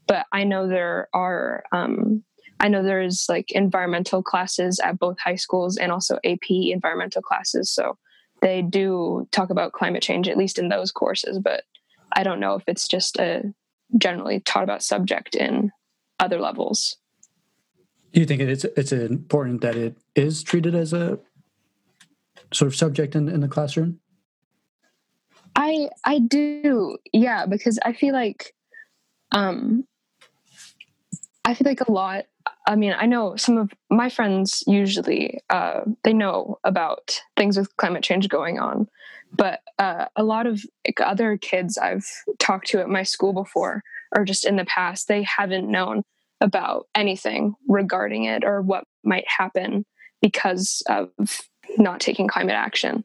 But 0.07 0.25
I 0.31 0.43
know 0.43 0.67
there 0.67 1.09
are 1.13 1.63
um, 1.71 2.23
I 2.59 2.69
know 2.69 2.83
there's 2.83 3.25
like 3.29 3.51
environmental 3.51 4.23
classes 4.23 4.79
at 4.79 4.99
both 4.99 5.17
high 5.19 5.35
schools 5.35 5.77
and 5.77 5.91
also 5.91 6.17
AP 6.25 6.49
environmental 6.49 7.21
classes. 7.21 7.69
So 7.69 7.97
they 8.41 8.61
do 8.61 9.27
talk 9.31 9.49
about 9.49 9.73
climate 9.73 10.01
change, 10.01 10.27
at 10.27 10.37
least 10.37 10.59
in 10.59 10.69
those 10.69 10.91
courses, 10.91 11.39
but 11.39 11.63
I 12.13 12.23
don't 12.23 12.39
know 12.39 12.55
if 12.55 12.63
it's 12.67 12.87
just 12.87 13.17
a 13.17 13.43
generally 13.97 14.39
taught 14.39 14.63
about 14.63 14.83
subject 14.83 15.35
in 15.35 15.71
other 16.19 16.39
levels. 16.39 16.97
Do 18.13 18.19
you 18.19 18.25
think 18.25 18.41
it's 18.41 18.63
it's 18.63 18.91
important 18.91 19.61
that 19.61 19.75
it 19.75 19.97
is 20.15 20.43
treated 20.43 20.73
as 20.73 20.93
a 20.93 21.19
sort 22.53 22.67
of 22.67 22.75
subject 22.75 23.15
in, 23.15 23.27
in 23.27 23.41
the 23.41 23.47
classroom? 23.47 23.99
I 25.55 25.89
I 26.05 26.19
do, 26.19 26.97
yeah, 27.13 27.45
because 27.45 27.77
I 27.83 27.93
feel 27.93 28.13
like 28.13 28.53
um 29.31 29.83
I 31.47 31.53
feel 31.53 31.65
like 31.65 31.81
a 31.81 31.91
lot 31.91 32.25
I 32.65 32.75
mean, 32.75 32.93
I 32.97 33.05
know 33.05 33.35
some 33.35 33.57
of 33.57 33.71
my 33.89 34.09
friends 34.09 34.63
usually 34.67 35.41
uh, 35.49 35.81
they 36.03 36.13
know 36.13 36.59
about 36.63 37.21
things 37.35 37.57
with 37.57 37.75
climate 37.77 38.03
change 38.03 38.27
going 38.29 38.59
on, 38.59 38.87
but 39.33 39.61
uh, 39.79 40.05
a 40.15 40.23
lot 40.23 40.47
of 40.47 40.63
like, 40.85 40.99
other 41.01 41.37
kids 41.37 41.77
I've 41.77 42.05
talked 42.39 42.67
to 42.67 42.79
at 42.79 42.89
my 42.89 43.03
school 43.03 43.33
before, 43.33 43.83
or 44.15 44.25
just 44.25 44.45
in 44.45 44.57
the 44.57 44.65
past, 44.65 45.07
they 45.07 45.23
haven't 45.23 45.69
known 45.69 46.03
about 46.41 46.87
anything 46.93 47.55
regarding 47.67 48.25
it 48.25 48.43
or 48.43 48.61
what 48.61 48.83
might 49.03 49.25
happen 49.27 49.85
because 50.21 50.83
of 50.89 51.09
not 51.77 51.99
taking 51.99 52.27
climate 52.27 52.55
action. 52.55 53.03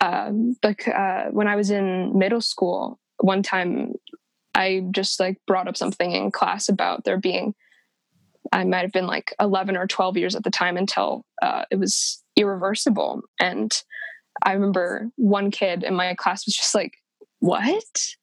Um, 0.00 0.56
uh, 0.62 1.24
when 1.30 1.48
I 1.48 1.56
was 1.56 1.70
in 1.70 2.16
middle 2.18 2.40
school, 2.40 2.98
one 3.18 3.42
time 3.42 3.94
I 4.54 4.82
just 4.90 5.18
like 5.18 5.38
brought 5.46 5.68
up 5.68 5.76
something 5.76 6.12
in 6.12 6.30
class 6.30 6.68
about 6.68 7.04
there 7.04 7.18
being 7.18 7.54
I 8.54 8.62
might 8.62 8.82
have 8.82 8.92
been 8.92 9.08
like 9.08 9.34
11 9.40 9.76
or 9.76 9.86
12 9.88 10.16
years 10.16 10.36
at 10.36 10.44
the 10.44 10.50
time 10.50 10.76
until 10.76 11.26
uh, 11.42 11.64
it 11.72 11.76
was 11.76 12.22
irreversible. 12.36 13.22
And 13.40 13.72
I 14.44 14.52
remember 14.52 15.10
one 15.16 15.50
kid 15.50 15.82
in 15.82 15.94
my 15.94 16.14
class 16.14 16.46
was 16.46 16.54
just 16.54 16.74
like, 16.74 16.94
What? 17.40 18.14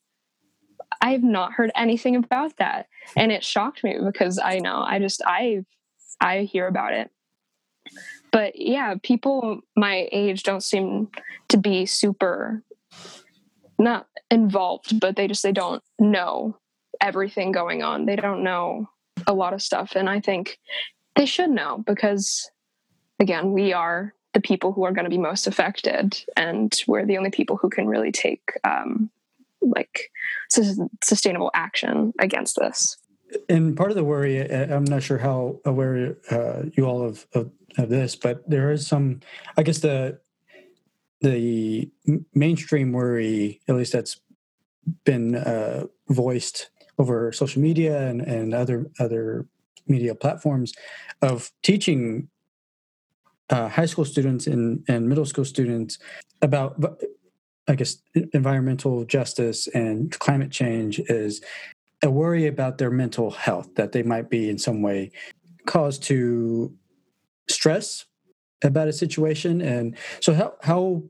I 1.01 1.11
have 1.11 1.23
not 1.23 1.53
heard 1.53 1.71
anything 1.75 2.15
about 2.15 2.57
that. 2.57 2.87
And 3.15 3.31
it 3.31 3.43
shocked 3.43 3.83
me 3.83 3.97
because 4.03 4.39
I 4.39 4.59
know 4.59 4.81
I 4.81 4.99
just, 4.99 5.21
I, 5.25 5.65
I 6.21 6.41
hear 6.41 6.67
about 6.67 6.93
it. 6.93 7.11
But 8.31 8.53
yeah, 8.55 8.95
people 9.03 9.61
my 9.75 10.07
age 10.13 10.43
don't 10.43 10.63
seem 10.63 11.09
to 11.49 11.57
be 11.57 11.85
super 11.85 12.63
not 13.77 14.07
involved, 14.29 14.99
but 14.99 15.15
they 15.17 15.27
just, 15.27 15.43
they 15.43 15.51
don't 15.51 15.83
know 15.99 16.57
everything 17.01 17.51
going 17.51 17.83
on. 17.83 18.05
They 18.05 18.15
don't 18.15 18.43
know 18.43 18.87
a 19.27 19.33
lot 19.33 19.53
of 19.53 19.61
stuff. 19.61 19.95
And 19.95 20.09
I 20.09 20.19
think 20.19 20.59
they 21.15 21.25
should 21.25 21.49
know 21.49 21.83
because, 21.85 22.49
again, 23.19 23.51
we 23.51 23.73
are 23.73 24.13
the 24.33 24.41
people 24.41 24.71
who 24.71 24.83
are 24.83 24.91
going 24.91 25.03
to 25.03 25.09
be 25.09 25.17
most 25.17 25.47
affected, 25.47 26.23
and 26.37 26.81
we're 26.87 27.05
the 27.05 27.17
only 27.17 27.31
people 27.31 27.57
who 27.57 27.69
can 27.69 27.87
really 27.87 28.11
take 28.11 28.53
um, 28.63 29.09
like 29.61 30.11
sustainable 31.03 31.51
action 31.53 32.13
against 32.19 32.55
this. 32.55 32.97
And 33.47 33.75
part 33.77 33.91
of 33.91 33.95
the 33.95 34.03
worry, 34.03 34.39
I'm 34.51 34.83
not 34.83 35.03
sure 35.03 35.17
how 35.17 35.59
aware 35.65 36.17
uh, 36.29 36.63
you 36.73 36.85
all 36.85 37.03
of, 37.03 37.27
of, 37.33 37.51
of 37.77 37.89
this, 37.89 38.15
but 38.15 38.49
there 38.49 38.71
is 38.71 38.87
some, 38.87 39.21
I 39.57 39.63
guess 39.63 39.79
the 39.79 40.19
the 41.21 41.87
mainstream 42.33 42.91
worry, 42.91 43.61
at 43.67 43.75
least 43.75 43.93
that's 43.93 44.19
been 45.05 45.35
uh, 45.35 45.85
voiced 46.09 46.71
over 47.01 47.31
social 47.31 47.61
media 47.61 48.07
and, 48.09 48.21
and 48.21 48.53
other 48.53 48.79
other 48.99 49.45
media 49.87 50.13
platforms 50.13 50.69
of 51.21 51.51
teaching 51.63 52.29
uh, 53.49 53.67
high 53.67 53.89
school 53.91 54.05
students 54.05 54.47
and, 54.47 54.83
and 54.87 55.09
middle 55.09 55.25
school 55.25 55.45
students 55.45 55.97
about 56.41 56.71
i 57.67 57.75
guess 57.75 57.97
environmental 58.33 58.95
justice 59.05 59.67
and 59.81 60.17
climate 60.25 60.51
change 60.51 60.99
is 61.21 61.41
a 62.03 62.09
worry 62.09 62.47
about 62.47 62.77
their 62.77 62.91
mental 62.91 63.29
health 63.31 63.69
that 63.75 63.91
they 63.91 64.03
might 64.03 64.29
be 64.29 64.49
in 64.49 64.57
some 64.57 64.81
way 64.81 65.11
caused 65.65 66.01
to 66.03 66.73
stress 67.49 68.05
about 68.63 68.87
a 68.87 68.93
situation. 68.93 69.61
And 69.61 69.95
so 70.19 70.33
how 70.33 70.53
how 70.61 71.03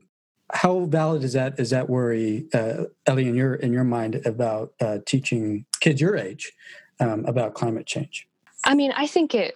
how 0.52 0.80
valid 0.80 1.24
is 1.24 1.32
that 1.32 1.58
is 1.58 1.70
that 1.70 1.88
worry, 1.88 2.46
uh, 2.52 2.84
Ellie, 3.06 3.28
in 3.28 3.34
your 3.34 3.54
in 3.54 3.72
your 3.72 3.84
mind 3.84 4.26
about 4.26 4.72
uh, 4.80 4.98
teaching 5.06 5.64
kids 5.80 6.00
your 6.00 6.16
age 6.16 6.52
um, 7.00 7.24
about 7.24 7.54
climate 7.54 7.86
change? 7.86 8.28
I 8.64 8.74
mean, 8.74 8.92
I 8.92 9.06
think 9.06 9.34
it 9.34 9.54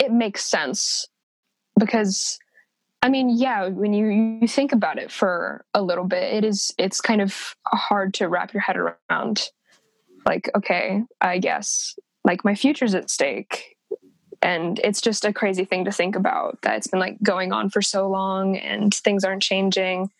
it 0.00 0.10
makes 0.10 0.44
sense 0.44 1.06
because 1.78 2.38
I 3.02 3.08
mean, 3.08 3.30
yeah, 3.30 3.68
when 3.68 3.92
you 3.92 4.38
you 4.40 4.48
think 4.48 4.72
about 4.72 4.98
it 4.98 5.12
for 5.12 5.64
a 5.74 5.82
little 5.82 6.04
bit, 6.04 6.34
it 6.34 6.44
is 6.44 6.74
it's 6.78 7.00
kind 7.00 7.20
of 7.20 7.54
hard 7.66 8.14
to 8.14 8.28
wrap 8.28 8.52
your 8.52 8.62
head 8.62 8.76
around. 8.76 9.50
Like, 10.26 10.50
okay, 10.56 11.04
I 11.20 11.38
guess 11.38 11.96
like 12.24 12.44
my 12.44 12.54
future's 12.54 12.94
at 12.94 13.10
stake 13.10 13.76
and 14.42 14.78
it's 14.84 15.00
just 15.00 15.24
a 15.24 15.32
crazy 15.32 15.64
thing 15.64 15.84
to 15.84 15.92
think 15.92 16.14
about 16.14 16.60
that 16.62 16.76
it's 16.76 16.86
been 16.86 17.00
like 17.00 17.20
going 17.22 17.52
on 17.52 17.70
for 17.70 17.82
so 17.82 18.08
long 18.08 18.56
and 18.56 18.94
things 18.94 19.24
aren't 19.24 19.42
changing 19.42 20.10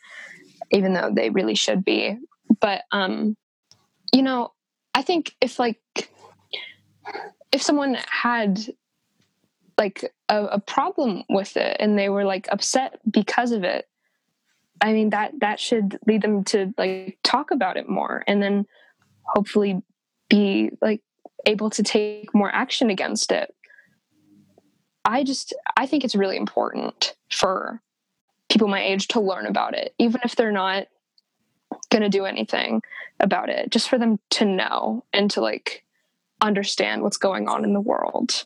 even 0.71 0.93
though 0.93 1.11
they 1.13 1.31
really 1.31 1.55
should 1.55 1.85
be. 1.85 2.19
But 2.61 2.83
um 2.93 3.37
you 4.13 4.23
know 4.23 4.53
i 4.95 5.03
think 5.03 5.35
if 5.43 5.59
like 5.59 5.79
if 7.53 7.61
someone 7.61 7.99
had 8.11 8.59
like 9.77 10.11
a, 10.31 10.45
a 10.45 10.61
problem 10.61 11.25
with 11.29 11.59
it 11.59 11.77
and 11.79 11.99
they 11.99 12.09
were 12.09 12.25
like 12.25 12.49
upset 12.51 12.99
because 13.11 13.53
of 13.53 13.65
it 13.65 13.87
i 14.81 14.95
mean 14.95 15.11
that 15.11 15.33
that 15.41 15.61
should 15.61 15.99
lead 16.07 16.23
them 16.23 16.43
to 16.43 16.73
like 16.79 17.19
talk 17.23 17.51
about 17.51 17.77
it 17.77 17.87
more 17.87 18.25
and 18.27 18.43
then 18.43 18.65
hopefully 19.27 19.83
be 20.29 20.71
like 20.81 21.03
able 21.47 21.71
to 21.71 21.83
take 21.83 22.35
more 22.35 22.55
action 22.55 22.91
against 22.91 23.33
it. 23.33 23.55
I 25.05 25.25
just 25.25 25.55
I 25.77 25.87
think 25.87 26.05
it's 26.05 26.15
really 26.15 26.37
important 26.37 27.15
for 27.31 27.81
people 28.49 28.69
my 28.69 28.83
age 28.83 29.09
to 29.09 29.21
learn 29.21 29.47
about 29.47 29.75
it, 29.75 29.95
even 29.99 30.21
if 30.25 30.37
they're 30.37 30.53
not 30.53 30.87
going 31.91 32.03
to 32.03 32.09
do 32.09 32.25
anything 32.25 32.83
about 33.21 33.49
it, 33.49 33.71
just 33.71 33.89
for 33.89 33.99
them 33.99 34.19
to 34.31 34.45
know 34.45 35.05
and 35.13 35.31
to 35.31 35.41
like 35.41 35.85
understand 36.41 37.03
what's 37.03 37.17
going 37.17 37.49
on 37.49 37.65
in 37.65 37.73
the 37.73 37.81
world 37.81 38.45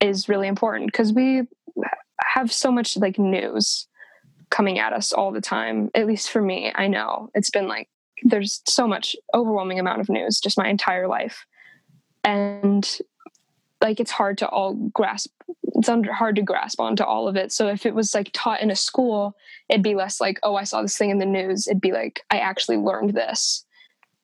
is 0.00 0.28
really 0.28 0.48
important 0.48 0.90
because 0.90 1.12
we 1.12 1.42
have 2.20 2.52
so 2.52 2.70
much 2.70 2.96
like 2.96 3.18
news 3.18 3.86
coming 4.50 4.78
at 4.78 4.92
us 4.92 5.12
all 5.12 5.32
the 5.32 5.40
time. 5.40 5.90
At 5.94 6.06
least 6.06 6.30
for 6.30 6.40
me, 6.40 6.72
I 6.74 6.88
know 6.88 7.30
it's 7.34 7.50
been 7.50 7.68
like 7.68 7.88
there's 8.22 8.62
so 8.66 8.88
much 8.88 9.14
overwhelming 9.34 9.78
amount 9.78 10.00
of 10.00 10.08
news 10.08 10.40
just 10.40 10.58
my 10.58 10.68
entire 10.68 11.06
life. 11.06 11.46
And 12.24 12.88
like 13.80 14.00
it's 14.00 14.10
hard 14.10 14.38
to 14.38 14.48
all 14.48 14.74
grasp 14.74 15.30
it's 15.62 15.88
hard 16.08 16.36
to 16.36 16.42
grasp 16.42 16.80
onto 16.80 17.04
all 17.04 17.28
of 17.28 17.36
it. 17.36 17.52
So 17.52 17.68
if 17.68 17.86
it 17.86 17.94
was 17.94 18.14
like 18.14 18.30
taught 18.32 18.60
in 18.60 18.70
a 18.70 18.76
school 18.76 19.36
it'd 19.68 19.82
be 19.82 19.94
less 19.94 20.20
like 20.20 20.38
oh 20.42 20.56
i 20.56 20.64
saw 20.64 20.82
this 20.82 20.96
thing 20.96 21.10
in 21.10 21.18
the 21.18 21.26
news. 21.26 21.68
It'd 21.68 21.80
be 21.80 21.92
like 21.92 22.22
i 22.30 22.38
actually 22.38 22.78
learned 22.78 23.14
this 23.14 23.64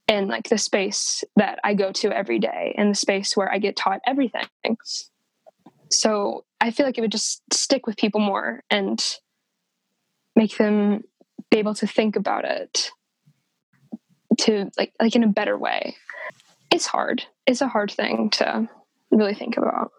in 0.09 0.29
like 0.29 0.49
the 0.49 0.59
space 0.59 1.25
that 1.37 1.59
i 1.64 1.75
go 1.75 1.93
to 1.93 2.12
every 2.12 2.39
day 2.39 2.75
in 2.77 2.89
the 2.89 2.95
space 2.95 3.37
where 3.37 3.51
i 3.51 3.59
get 3.59 3.77
taught 3.77 4.01
everything. 4.07 4.49
So 5.91 6.45
i 6.61 6.70
feel 6.70 6.87
like 6.87 6.99
it 6.99 7.03
would 7.03 7.12
just 7.12 7.43
stick 7.53 7.87
with 7.87 7.97
people 7.97 8.20
more 8.20 8.62
and 8.70 9.03
make 10.37 10.57
them 10.57 11.05
be 11.51 11.59
able 11.59 11.75
to 11.75 11.87
think 11.87 12.16
about 12.16 12.45
it 12.45 12.91
to 14.39 14.70
like 14.77 14.93
like 15.01 15.14
in 15.14 15.22
a 15.25 15.29
better 15.29 15.57
way. 15.57 15.97
It's 16.70 16.87
hard. 16.87 17.25
It's 17.47 17.61
a 17.61 17.68
hard 17.68 17.93
thing 17.93 18.31
to 18.31 18.68
really 19.11 19.35
think 19.35 19.57
about. 19.57 19.93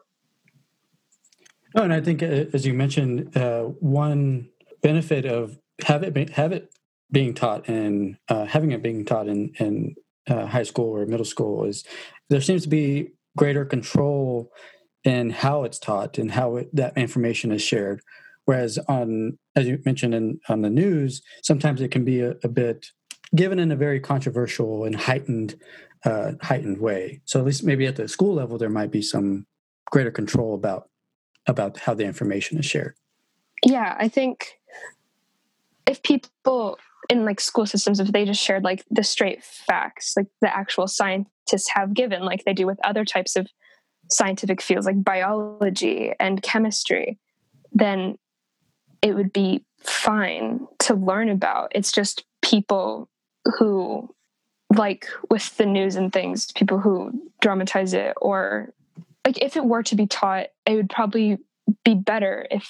Oh, 1.76 1.84
and 1.84 1.93
I 1.93 1.99
think 1.99 2.23
uh, 2.23 2.45
as 2.53 2.65
you 2.65 2.73
mentioned, 2.73 3.36
uh, 3.36 3.63
one 3.63 4.49
benefit 4.82 5.26
of 5.26 5.57
have 5.86 6.03
it 6.03 6.13
be, 6.13 6.28
have 6.32 6.53
it 6.53 6.73
being 7.11 7.34
taught 7.34 7.67
and 7.67 8.17
uh, 8.30 8.45
having 8.45 8.71
it 8.71 8.82
being 8.82 9.03
taught 9.05 9.28
in 9.28 9.51
in 9.59 9.95
uh, 10.28 10.45
high 10.45 10.63
school 10.63 10.95
or 10.95 11.05
middle 11.05 11.26
school 11.26 11.65
is 11.65 11.84
there 12.30 12.41
seems 12.41 12.63
to 12.63 12.69
be 12.69 13.09
greater 13.38 13.65
control 13.65 14.51
in 15.03 15.30
how 15.30 15.63
it's 15.63 15.78
taught 15.78 16.17
and 16.17 16.32
how 16.32 16.55
it, 16.55 16.76
that 16.76 16.97
information 16.97 17.51
is 17.51 17.61
shared. 17.61 18.01
Whereas 18.45 18.80
on, 18.88 19.38
as 19.55 19.67
you 19.67 19.80
mentioned 19.86 20.15
in, 20.15 20.39
on 20.49 20.61
the 20.61 20.69
news, 20.69 21.21
sometimes 21.43 21.82
it 21.82 21.91
can 21.91 22.05
be 22.05 22.21
a, 22.21 22.36
a 22.43 22.47
bit 22.47 22.88
given 23.36 23.59
in 23.59 23.71
a 23.71 23.76
very 23.76 23.99
controversial 23.99 24.86
and 24.86 24.95
heightened, 24.95 25.55
uh, 26.05 26.34
heightened 26.41 26.80
way. 26.80 27.21
So 27.26 27.39
at 27.39 27.45
least 27.45 27.63
maybe 27.63 27.86
at 27.86 27.97
the 27.97 28.07
school 28.07 28.34
level, 28.34 28.57
there 28.57 28.69
might 28.69 28.91
be 28.91 29.01
some 29.01 29.45
greater 29.91 30.11
control 30.11 30.55
about 30.55 30.89
about 31.47 31.79
how 31.79 31.93
the 31.93 32.05
information 32.05 32.57
is 32.57 32.65
shared. 32.65 32.95
Yeah, 33.63 33.95
I 33.97 34.07
think 34.07 34.59
if 35.87 36.01
people 36.03 36.77
in 37.09 37.25
like 37.25 37.39
school 37.39 37.65
systems, 37.65 37.99
if 37.99 38.11
they 38.11 38.25
just 38.25 38.41
shared 38.41 38.63
like 38.63 38.83
the 38.89 39.03
straight 39.03 39.43
facts, 39.43 40.13
like 40.17 40.27
the 40.41 40.55
actual 40.55 40.87
scientists 40.87 41.69
have 41.69 41.93
given, 41.93 42.23
like 42.23 42.43
they 42.45 42.53
do 42.53 42.65
with 42.65 42.79
other 42.83 43.05
types 43.05 43.35
of 43.35 43.47
scientific 44.09 44.61
fields 44.61 44.85
like 44.85 45.03
biology 45.03 46.13
and 46.19 46.41
chemistry, 46.41 47.19
then 47.71 48.17
it 49.01 49.15
would 49.15 49.33
be 49.33 49.63
fine 49.79 50.67
to 50.79 50.95
learn 50.95 51.29
about. 51.29 51.71
It's 51.75 51.91
just 51.91 52.23
people 52.41 53.09
who, 53.57 54.09
like 54.75 55.07
with 55.29 55.55
the 55.57 55.65
news 55.65 55.95
and 55.95 56.11
things, 56.11 56.51
people 56.53 56.79
who 56.79 57.11
dramatize 57.41 57.93
it, 57.93 58.13
or 58.17 58.73
like 59.26 59.41
if 59.41 59.57
it 59.57 59.65
were 59.65 59.84
to 59.84 59.95
be 59.95 60.07
taught, 60.07 60.47
it 60.65 60.76
would 60.76 60.89
probably 60.89 61.38
be 61.84 61.95
better 61.95 62.45
if 62.51 62.69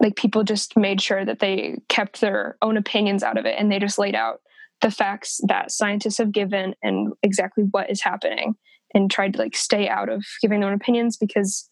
like 0.00 0.16
people 0.16 0.42
just 0.42 0.76
made 0.76 1.00
sure 1.00 1.24
that 1.24 1.38
they 1.38 1.78
kept 1.88 2.20
their 2.20 2.56
own 2.62 2.76
opinions 2.76 3.22
out 3.22 3.38
of 3.38 3.46
it 3.46 3.56
and 3.58 3.70
they 3.70 3.78
just 3.78 3.98
laid 3.98 4.14
out 4.14 4.40
the 4.80 4.90
facts 4.90 5.40
that 5.48 5.70
scientists 5.70 6.18
have 6.18 6.32
given 6.32 6.74
and 6.82 7.12
exactly 7.22 7.64
what 7.70 7.90
is 7.90 8.02
happening 8.02 8.54
and 8.94 9.10
tried 9.10 9.32
to 9.32 9.38
like 9.38 9.56
stay 9.56 9.88
out 9.88 10.08
of 10.08 10.24
giving 10.42 10.60
their 10.60 10.68
own 10.68 10.74
opinions 10.74 11.16
because 11.16 11.68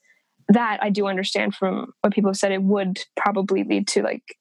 that 0.48 0.78
I 0.82 0.90
do 0.90 1.06
understand 1.06 1.54
from 1.54 1.92
what 2.00 2.12
people 2.12 2.30
have 2.30 2.36
said 2.36 2.52
it 2.52 2.62
would 2.62 3.00
probably 3.16 3.64
lead 3.64 3.88
to 3.88 4.02
like 4.02 4.36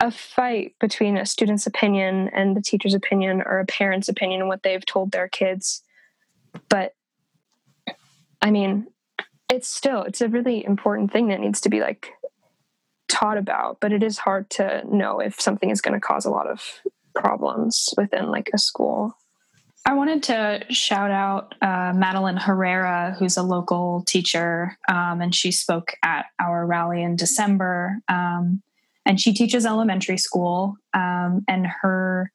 a 0.00 0.10
fight 0.10 0.74
between 0.80 1.16
a 1.16 1.26
student's 1.26 1.66
opinion 1.66 2.28
and 2.28 2.56
the 2.56 2.62
teacher's 2.62 2.94
opinion 2.94 3.42
or 3.44 3.58
a 3.58 3.66
parent's 3.66 4.08
opinion 4.08 4.42
and 4.42 4.48
what 4.48 4.62
they've 4.62 4.84
told 4.84 5.12
their 5.12 5.28
kids. 5.28 5.82
But 6.68 6.92
I 8.42 8.50
mean 8.50 8.86
it's 9.50 9.68
still 9.68 10.02
it's 10.02 10.20
a 10.20 10.28
really 10.28 10.64
important 10.64 11.12
thing 11.12 11.28
that 11.28 11.40
needs 11.40 11.60
to 11.62 11.68
be 11.68 11.80
like 11.80 12.10
taught 13.08 13.38
about 13.38 13.78
but 13.80 13.92
it 13.92 14.02
is 14.02 14.18
hard 14.18 14.50
to 14.50 14.82
know 14.94 15.20
if 15.20 15.40
something 15.40 15.70
is 15.70 15.80
going 15.80 15.94
to 15.94 16.00
cause 16.00 16.26
a 16.26 16.30
lot 16.30 16.46
of 16.46 16.62
problems 17.14 17.88
within 17.96 18.30
like 18.30 18.50
a 18.52 18.58
school 18.58 19.16
I 19.88 19.94
wanted 19.94 20.22
to 20.24 20.66
shout 20.68 21.10
out 21.10 21.54
uh, 21.62 21.94
Madeline 21.96 22.36
Herrera, 22.36 23.16
who's 23.18 23.38
a 23.38 23.42
local 23.42 24.04
teacher, 24.06 24.76
um, 24.86 25.22
and 25.22 25.34
she 25.34 25.50
spoke 25.50 25.92
at 26.04 26.26
our 26.38 26.66
rally 26.66 27.02
in 27.02 27.16
December. 27.16 27.98
Um, 28.06 28.62
and 29.06 29.18
she 29.18 29.32
teaches 29.32 29.64
elementary 29.64 30.18
school, 30.18 30.76
um, 30.92 31.42
and 31.48 31.66
her 31.66 32.30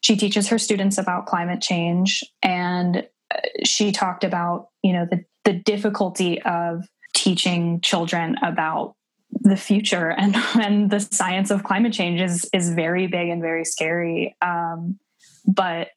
she 0.00 0.16
teaches 0.16 0.48
her 0.48 0.58
students 0.58 0.98
about 0.98 1.26
climate 1.26 1.60
change. 1.60 2.24
And 2.42 3.06
uh, 3.32 3.40
she 3.64 3.92
talked 3.92 4.24
about 4.24 4.70
you 4.82 4.92
know 4.92 5.06
the 5.08 5.24
the 5.48 5.54
difficulty 5.54 6.42
of 6.42 6.86
teaching 7.14 7.80
children 7.80 8.36
about 8.42 8.94
the 9.30 9.56
future 9.56 10.10
and 10.10 10.36
and 10.60 10.90
the 10.90 11.00
science 11.00 11.50
of 11.50 11.64
climate 11.64 11.94
change 11.94 12.20
is 12.20 12.50
is 12.52 12.68
very 12.68 13.06
big 13.06 13.30
and 13.30 13.40
very 13.40 13.64
scary. 13.64 14.36
Um, 14.42 14.98
but 15.46 15.88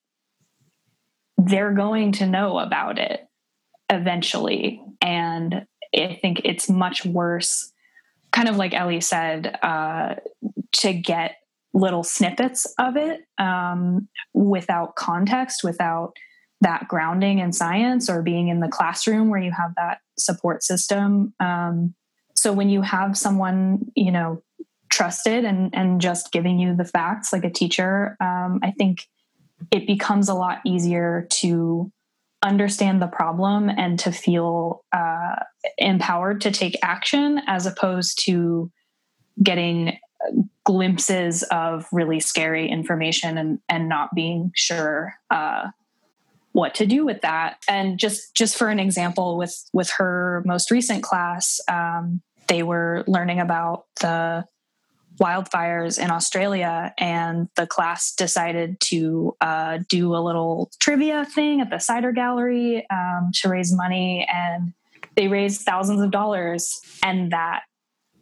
they're 1.37 1.73
going 1.73 2.13
to 2.13 2.25
know 2.25 2.59
about 2.59 2.97
it 2.97 3.27
eventually. 3.89 4.81
And 5.01 5.65
i 5.93 6.17
think 6.21 6.41
it's 6.45 6.69
much 6.69 7.03
worse 7.05 7.73
kind 8.31 8.47
of 8.47 8.55
like 8.55 8.73
ellie 8.73 9.01
said 9.01 9.59
uh, 9.61 10.15
to 10.71 10.93
get 10.93 11.35
little 11.73 12.03
snippets 12.03 12.65
of 12.79 12.95
it 12.95 13.19
um, 13.37 14.07
without 14.33 14.95
context 14.95 15.65
without 15.65 16.13
that 16.61 16.87
grounding 16.87 17.39
in 17.39 17.51
science 17.51 18.09
or 18.09 18.21
being 18.21 18.47
in 18.47 18.59
the 18.59 18.67
classroom 18.67 19.29
where 19.29 19.41
you 19.41 19.51
have 19.51 19.73
that 19.75 19.99
support 20.17 20.63
system. 20.63 21.33
Um, 21.39 21.95
so 22.35 22.53
when 22.53 22.69
you 22.69 22.81
have 22.81 23.17
someone 23.17 23.91
you 23.95 24.11
know 24.11 24.41
trusted 24.89 25.45
and 25.45 25.73
and 25.73 26.01
just 26.01 26.31
giving 26.31 26.59
you 26.59 26.75
the 26.75 26.85
facts 26.85 27.31
like 27.31 27.43
a 27.43 27.49
teacher 27.49 28.17
um, 28.19 28.59
i 28.63 28.71
think 28.71 29.07
it 29.71 29.85
becomes 29.85 30.27
a 30.27 30.33
lot 30.33 30.59
easier 30.65 31.27
to 31.29 31.91
understand 32.43 33.01
the 33.01 33.07
problem 33.07 33.69
and 33.69 33.99
to 33.99 34.11
feel 34.11 34.83
uh, 34.91 35.35
empowered 35.77 36.41
to 36.41 36.49
take 36.49 36.75
action 36.81 37.39
as 37.45 37.67
opposed 37.67 38.25
to 38.25 38.71
getting 39.41 39.97
glimpses 40.65 41.43
of 41.43 41.85
really 41.91 42.19
scary 42.19 42.67
information 42.67 43.37
and, 43.37 43.59
and 43.69 43.87
not 43.87 44.09
being 44.15 44.51
sure 44.55 45.13
uh, 45.29 45.67
what 46.53 46.75
to 46.75 46.85
do 46.85 47.05
with 47.05 47.21
that 47.21 47.57
and 47.69 47.97
just 47.97 48.35
just 48.35 48.57
for 48.57 48.69
an 48.69 48.79
example 48.79 49.37
with 49.37 49.55
with 49.73 49.89
her 49.97 50.43
most 50.45 50.69
recent 50.69 51.01
class 51.01 51.59
um, 51.69 52.21
they 52.47 52.63
were 52.63 53.03
learning 53.07 53.39
about 53.39 53.85
the 54.01 54.45
wildfires 55.21 56.03
in 56.03 56.09
Australia, 56.09 56.93
and 56.97 57.47
the 57.55 57.67
class 57.67 58.13
decided 58.13 58.79
to 58.79 59.35
uh, 59.39 59.79
do 59.87 60.15
a 60.15 60.19
little 60.19 60.71
trivia 60.79 61.25
thing 61.25 61.61
at 61.61 61.69
the 61.69 61.79
cider 61.79 62.11
gallery 62.11 62.85
um, 62.89 63.31
to 63.33 63.49
raise 63.49 63.73
money, 63.73 64.27
and 64.33 64.73
they 65.15 65.27
raised 65.27 65.61
thousands 65.61 66.01
of 66.01 66.11
dollars. 66.11 66.79
And 67.03 67.31
that 67.31 67.61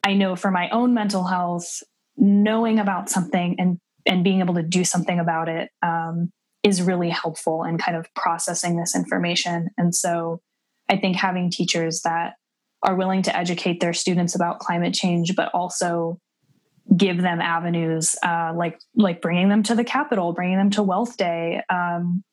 I 0.03 0.13
know 0.13 0.35
for 0.35 0.51
my 0.51 0.69
own 0.69 0.93
mental 0.93 1.23
health, 1.23 1.81
knowing 2.17 2.79
about 2.79 3.09
something 3.09 3.55
and 3.59 3.79
and 4.05 4.23
being 4.23 4.39
able 4.39 4.55
to 4.55 4.63
do 4.63 4.83
something 4.83 5.19
about 5.19 5.49
it 5.49 5.69
um, 5.81 6.31
is 6.63 6.81
really 6.81 7.09
helpful 7.09 7.63
in 7.63 7.77
kind 7.77 7.97
of 7.97 8.07
processing 8.15 8.77
this 8.77 8.95
information. 8.95 9.69
And 9.77 9.93
so, 9.93 10.41
I 10.89 10.97
think 10.97 11.15
having 11.15 11.51
teachers 11.51 12.01
that 12.01 12.33
are 12.81 12.95
willing 12.95 13.21
to 13.23 13.35
educate 13.35 13.79
their 13.79 13.93
students 13.93 14.35
about 14.35 14.59
climate 14.59 14.93
change, 14.93 15.35
but 15.35 15.53
also 15.53 16.19
give 16.95 17.21
them 17.21 17.39
avenues 17.39 18.15
uh, 18.23 18.51
like 18.55 18.79
like 18.95 19.21
bringing 19.21 19.49
them 19.49 19.63
to 19.63 19.75
the 19.75 19.83
Capitol, 19.83 20.33
bringing 20.33 20.57
them 20.57 20.71
to 20.71 20.83
Wealth 20.83 21.17
Day 21.17 21.61
um, 21.69 22.23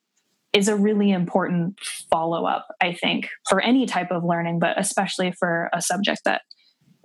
is 0.53 0.67
a 0.67 0.75
really 0.75 1.11
important 1.11 1.79
follow 2.09 2.45
up. 2.45 2.67
I 2.81 2.93
think 2.93 3.29
for 3.47 3.61
any 3.61 3.85
type 3.85 4.11
of 4.11 4.23
learning, 4.23 4.59
but 4.59 4.79
especially 4.79 5.31
for 5.31 5.69
a 5.73 5.81
subject 5.81 6.21
that 6.25 6.41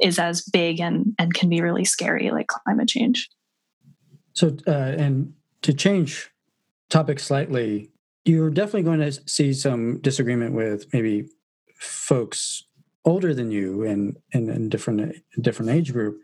is 0.01 0.19
as 0.19 0.43
big 0.43 0.81
and 0.81 1.15
and 1.19 1.35
can 1.35 1.49
be 1.49 1.61
really 1.61 1.85
scary 1.85 2.31
like 2.31 2.47
climate 2.47 2.89
change. 2.89 3.29
So 4.33 4.57
uh, 4.67 4.71
and 4.71 5.35
to 5.63 5.75
change 5.75 6.32
topic 6.93 7.19
slightly, 7.19 7.91
you're 8.27 8.51
definitely 8.51 8.83
going 8.83 9.01
to 9.01 9.13
see 9.27 9.55
some 9.55 9.99
disagreement 10.01 10.55
with 10.55 10.93
maybe 10.93 11.27
folks 11.79 12.65
older 13.05 13.33
than 13.35 13.51
you 13.51 13.83
and 13.83 14.17
in, 14.33 14.69
different 14.69 15.17
different 15.41 15.73
age 15.73 15.93
group. 15.93 16.21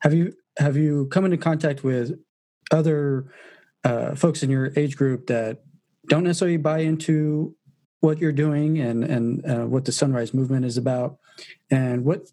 Have 0.00 0.14
you 0.14 0.32
have 0.58 0.76
you 0.76 1.08
come 1.08 1.24
into 1.24 1.36
contact 1.36 1.82
with 1.82 2.18
other 2.70 3.26
uh, 3.84 4.14
folks 4.14 4.42
in 4.42 4.48
your 4.48 4.72
age 4.76 4.96
group 4.96 5.26
that 5.26 5.64
don't 6.08 6.22
necessarily 6.22 6.56
buy 6.56 6.78
into 6.78 7.56
what 8.00 8.18
you're 8.18 8.32
doing 8.32 8.78
and 8.78 9.02
and 9.02 9.44
uh, 9.44 9.66
what 9.66 9.84
the 9.84 9.92
sunrise 9.92 10.32
movement 10.32 10.64
is 10.64 10.76
about 10.76 11.18
and 11.70 12.04
what 12.04 12.30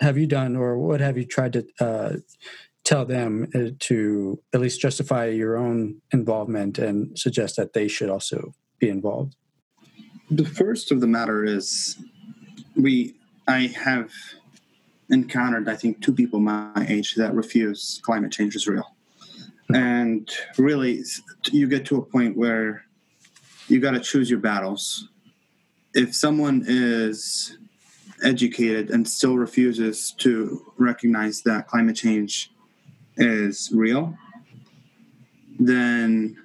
have 0.00 0.18
you 0.18 0.26
done 0.26 0.56
or 0.56 0.76
what 0.76 1.00
have 1.00 1.16
you 1.16 1.24
tried 1.24 1.52
to 1.52 1.64
uh, 1.80 2.12
tell 2.86 3.04
them 3.04 3.50
uh, 3.54 3.70
to 3.80 4.40
at 4.54 4.60
least 4.60 4.80
justify 4.80 5.26
your 5.26 5.56
own 5.58 6.00
involvement 6.12 6.78
and 6.78 7.18
suggest 7.18 7.56
that 7.56 7.72
they 7.74 7.88
should 7.88 8.08
also 8.08 8.54
be 8.78 8.88
involved 8.88 9.36
the 10.30 10.44
first 10.44 10.90
of 10.90 11.00
the 11.00 11.06
matter 11.06 11.44
is 11.44 11.96
we 12.76 13.14
i 13.48 13.66
have 13.66 14.10
encountered, 15.10 15.68
I 15.68 15.76
think, 15.76 16.02
two 16.02 16.12
people 16.12 16.40
my 16.40 16.86
age 16.88 17.14
that 17.14 17.34
refuse 17.34 18.00
climate 18.02 18.32
change 18.32 18.56
is 18.56 18.66
real. 18.66 18.94
And 19.72 20.30
really, 20.58 21.02
you 21.50 21.68
get 21.68 21.84
to 21.86 21.96
a 21.96 22.02
point 22.02 22.36
where 22.36 22.84
you 23.68 23.80
got 23.80 23.92
to 23.92 24.00
choose 24.00 24.30
your 24.30 24.38
battles. 24.38 25.08
If 25.94 26.14
someone 26.14 26.64
is 26.66 27.58
educated 28.22 28.90
and 28.90 29.06
still 29.06 29.36
refuses 29.36 30.12
to 30.18 30.72
recognize 30.78 31.42
that 31.42 31.66
climate 31.66 31.96
change 31.96 32.50
is 33.16 33.70
real, 33.72 34.14
then 35.58 36.36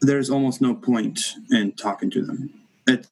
there's 0.00 0.30
almost 0.30 0.60
no 0.60 0.74
point 0.74 1.34
in 1.50 1.72
talking 1.72 2.10
to 2.10 2.22
them. 2.24 2.50
It 2.86 3.06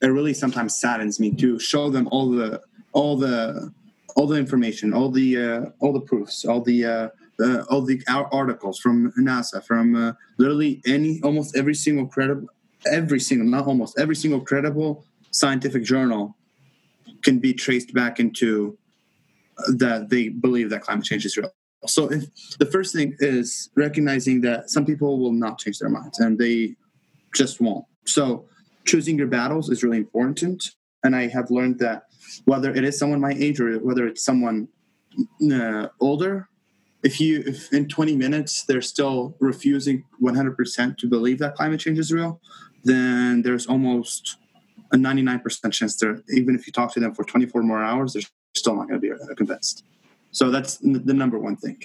it 0.00 0.08
really 0.08 0.34
sometimes 0.34 0.78
saddens 0.78 1.20
me 1.20 1.34
to 1.36 1.58
show 1.58 1.90
them 1.90 2.08
all 2.10 2.30
the 2.30 2.60
all 2.92 3.16
the 3.16 3.72
all 4.16 4.26
the 4.26 4.36
information, 4.36 4.92
all 4.92 5.10
the 5.10 5.38
uh, 5.38 5.64
all 5.80 5.92
the 5.92 6.00
proofs, 6.00 6.44
all 6.44 6.60
the 6.60 6.84
uh, 6.84 7.08
uh, 7.40 7.64
all 7.70 7.82
the 7.82 8.02
articles 8.08 8.78
from 8.78 9.12
NASA, 9.12 9.64
from 9.64 9.94
uh, 9.94 10.12
literally 10.38 10.82
any 10.86 11.20
almost 11.22 11.56
every 11.56 11.74
single 11.74 12.06
credible, 12.06 12.48
every 12.86 13.20
single 13.20 13.46
not 13.46 13.66
almost 13.66 13.98
every 13.98 14.16
single 14.16 14.40
credible 14.40 15.04
scientific 15.30 15.82
journal 15.82 16.36
can 17.22 17.38
be 17.38 17.54
traced 17.54 17.94
back 17.94 18.20
into 18.20 18.76
that 19.76 20.08
they 20.08 20.28
believe 20.28 20.70
that 20.70 20.82
climate 20.82 21.04
change 21.04 21.24
is 21.24 21.36
real. 21.36 21.50
So 21.86 22.10
if 22.10 22.24
the 22.58 22.66
first 22.66 22.94
thing 22.94 23.16
is 23.18 23.70
recognizing 23.76 24.40
that 24.42 24.70
some 24.70 24.86
people 24.86 25.18
will 25.18 25.32
not 25.32 25.58
change 25.58 25.78
their 25.78 25.88
minds 25.88 26.20
and 26.20 26.38
they 26.38 26.76
just 27.34 27.60
won't. 27.60 27.84
So 28.06 28.46
choosing 28.84 29.18
your 29.18 29.26
battles 29.26 29.68
is 29.68 29.82
really 29.82 29.98
important. 29.98 30.70
And 31.02 31.16
I 31.16 31.26
have 31.28 31.50
learned 31.50 31.78
that 31.80 32.04
whether 32.44 32.70
it 32.70 32.84
is 32.84 32.98
someone 32.98 33.20
my 33.20 33.32
age 33.32 33.60
or 33.60 33.78
whether 33.78 34.06
it's 34.06 34.24
someone 34.24 34.68
uh, 35.52 35.88
older, 36.00 36.48
if 37.02 37.20
you 37.20 37.42
if 37.44 37.72
in 37.72 37.88
20 37.88 38.16
minutes 38.16 38.62
they're 38.64 38.80
still 38.80 39.36
refusing 39.40 40.04
100% 40.22 40.96
to 40.98 41.08
believe 41.08 41.38
that 41.40 41.56
climate 41.56 41.80
change 41.80 41.98
is 41.98 42.12
real, 42.12 42.40
then 42.84 43.42
there's 43.42 43.66
almost 43.66 44.36
a 44.92 44.96
99% 44.96 45.72
chance 45.72 45.96
that 45.96 46.22
even 46.30 46.54
if 46.54 46.66
you 46.66 46.72
talk 46.72 46.92
to 46.94 47.00
them 47.00 47.14
for 47.14 47.24
24 47.24 47.62
more 47.62 47.82
hours, 47.82 48.12
they're 48.12 48.22
still 48.54 48.76
not 48.76 48.88
going 48.88 49.00
to 49.00 49.06
be 49.06 49.12
uh, 49.12 49.34
convinced. 49.36 49.84
So 50.30 50.50
that's 50.50 50.78
the 50.78 51.14
number 51.14 51.38
one 51.38 51.56
thing. 51.56 51.78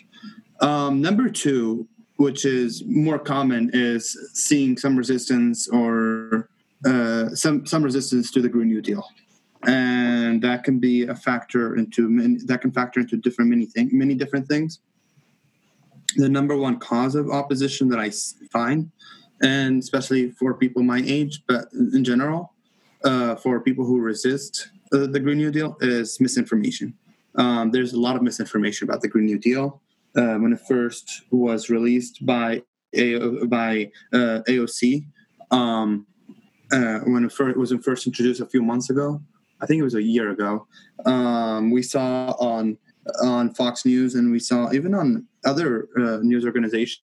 Um, 0.62 1.02
number 1.02 1.30
two, 1.30 1.88
which 2.16 2.46
is 2.46 2.84
more 2.86 3.20
common, 3.20 3.70
is 3.74 4.18
seeing 4.34 4.78
some 4.78 4.96
resistance 4.96 5.68
or 5.68 6.50
uh, 6.86 7.30
some 7.30 7.66
some 7.66 7.84
resistance 7.84 8.32
to 8.32 8.42
the 8.42 8.50
Green 8.50 8.70
New 8.70 8.82
Deal, 8.82 9.06
and 9.66 10.42
that 10.42 10.64
can 10.64 10.80
be 10.80 11.04
a 11.08 11.16
factor 11.16 11.76
into 11.76 12.10
many, 12.10 12.38
that 12.46 12.62
can 12.62 12.72
factor 12.72 13.00
into 13.02 13.18
different 13.18 13.50
many 13.50 13.66
thing 13.66 13.90
many 13.92 14.16
different 14.16 14.48
things. 14.48 14.80
The 16.16 16.30
number 16.30 16.56
one 16.56 16.80
cause 16.80 17.16
of 17.16 17.30
opposition 17.30 17.90
that 17.90 18.00
I 18.00 18.12
find, 18.52 18.90
and 19.42 19.84
especially 19.84 20.32
for 20.32 20.54
people 20.54 20.82
my 20.84 21.04
age, 21.06 21.44
but 21.48 21.68
in 21.74 22.04
general, 22.04 22.54
uh, 23.04 23.36
for 23.36 23.60
people 23.60 23.86
who 23.86 24.00
resist 24.00 24.70
uh, 24.94 25.08
the 25.08 25.20
Green 25.20 25.38
New 25.38 25.52
Deal, 25.52 25.78
is 25.82 26.20
misinformation 26.20 26.94
um, 27.38 27.72
there's 27.72 27.94
a 27.94 28.00
lot 28.00 28.16
of 28.16 28.22
misinformation 28.22 28.90
about 28.90 29.02
the 29.02 29.08
Green 29.08 29.26
New 29.26 29.40
Deal. 29.40 29.82
Uh, 30.16 30.36
when 30.38 30.52
it 30.52 30.60
first 30.68 31.24
was 31.32 31.70
released 31.70 32.26
by 32.26 32.64
a- 32.94 33.46
by 33.46 33.92
uh, 34.12 34.42
AOC, 34.48 35.06
um, 35.52 36.08
uh, 36.72 37.00
when 37.02 37.24
it, 37.24 37.34
it 37.40 37.58
was 37.58 37.72
first 37.84 38.08
introduced 38.08 38.42
a 38.42 38.46
few 38.46 38.64
months 38.64 38.90
ago, 38.90 39.22
I 39.62 39.66
think 39.68 39.80
it 39.80 39.84
was 39.84 39.96
a 39.96 40.02
year 40.02 40.32
ago. 40.32 40.68
Um, 41.06 41.70
we 41.70 41.84
saw 41.84 42.32
on 42.40 42.78
on 43.22 43.54
Fox 43.54 43.86
News 43.86 44.16
and 44.16 44.32
we 44.32 44.40
saw 44.40 44.72
even 44.74 44.94
on 44.94 45.28
other 45.46 45.88
uh, 45.98 46.18
news 46.24 46.46
organizations 46.46 47.00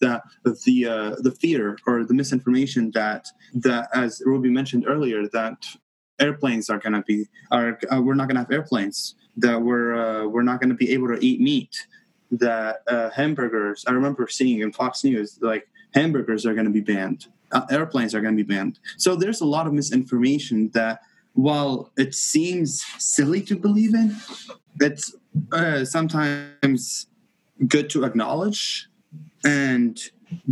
that 0.00 0.22
the 0.66 0.86
uh, 0.86 1.16
the 1.20 1.32
fear 1.32 1.78
or 1.86 2.04
the 2.04 2.14
misinformation 2.14 2.90
that 2.92 3.26
that 3.54 3.88
as 3.94 4.20
Ruby 4.26 4.50
mentioned 4.50 4.84
earlier 4.86 5.26
that 5.32 5.56
airplanes 6.20 6.70
are 6.70 6.78
to 6.92 7.02
be 7.02 7.26
are 7.50 7.78
uh, 7.92 8.00
we're 8.00 8.14
not 8.14 8.28
to 8.36 8.42
have 8.42 8.50
airplanes 8.50 9.14
that 9.36 9.60
we're 9.60 9.94
uh, 9.94 10.26
we're 10.26 10.42
not 10.42 10.60
to 10.68 10.74
be 10.74 10.92
able 10.92 11.08
to 11.08 11.24
eat 11.24 11.40
meat 11.40 11.86
that 12.30 12.82
uh, 12.86 13.10
hamburgers 13.10 13.84
i 13.88 13.92
remember 13.92 14.28
seeing 14.28 14.60
in 14.60 14.72
fox 14.72 15.02
news 15.04 15.38
like 15.40 15.66
hamburgers 15.94 16.46
are 16.46 16.54
to 16.66 16.72
be 16.72 16.80
banned. 16.80 17.26
Uh, 17.52 17.66
airplanes 17.70 18.14
are 18.14 18.20
to 18.36 18.44
be 18.44 18.54
banned. 18.54 18.78
So 18.96 19.16
there's 19.16 19.40
a 19.40 19.46
lot 19.46 19.66
of 19.66 19.72
misinformation 19.72 20.70
that 20.74 21.00
while 21.34 21.90
it 21.96 22.14
seems 22.14 22.84
silly 22.98 23.40
to 23.42 23.56
believe 23.56 23.94
in 23.94 24.16
it's 24.80 25.14
uh, 25.52 25.84
sometimes 25.84 27.06
good 27.66 27.90
to 27.90 28.04
acknowledge 28.04 28.88
and 29.44 30.00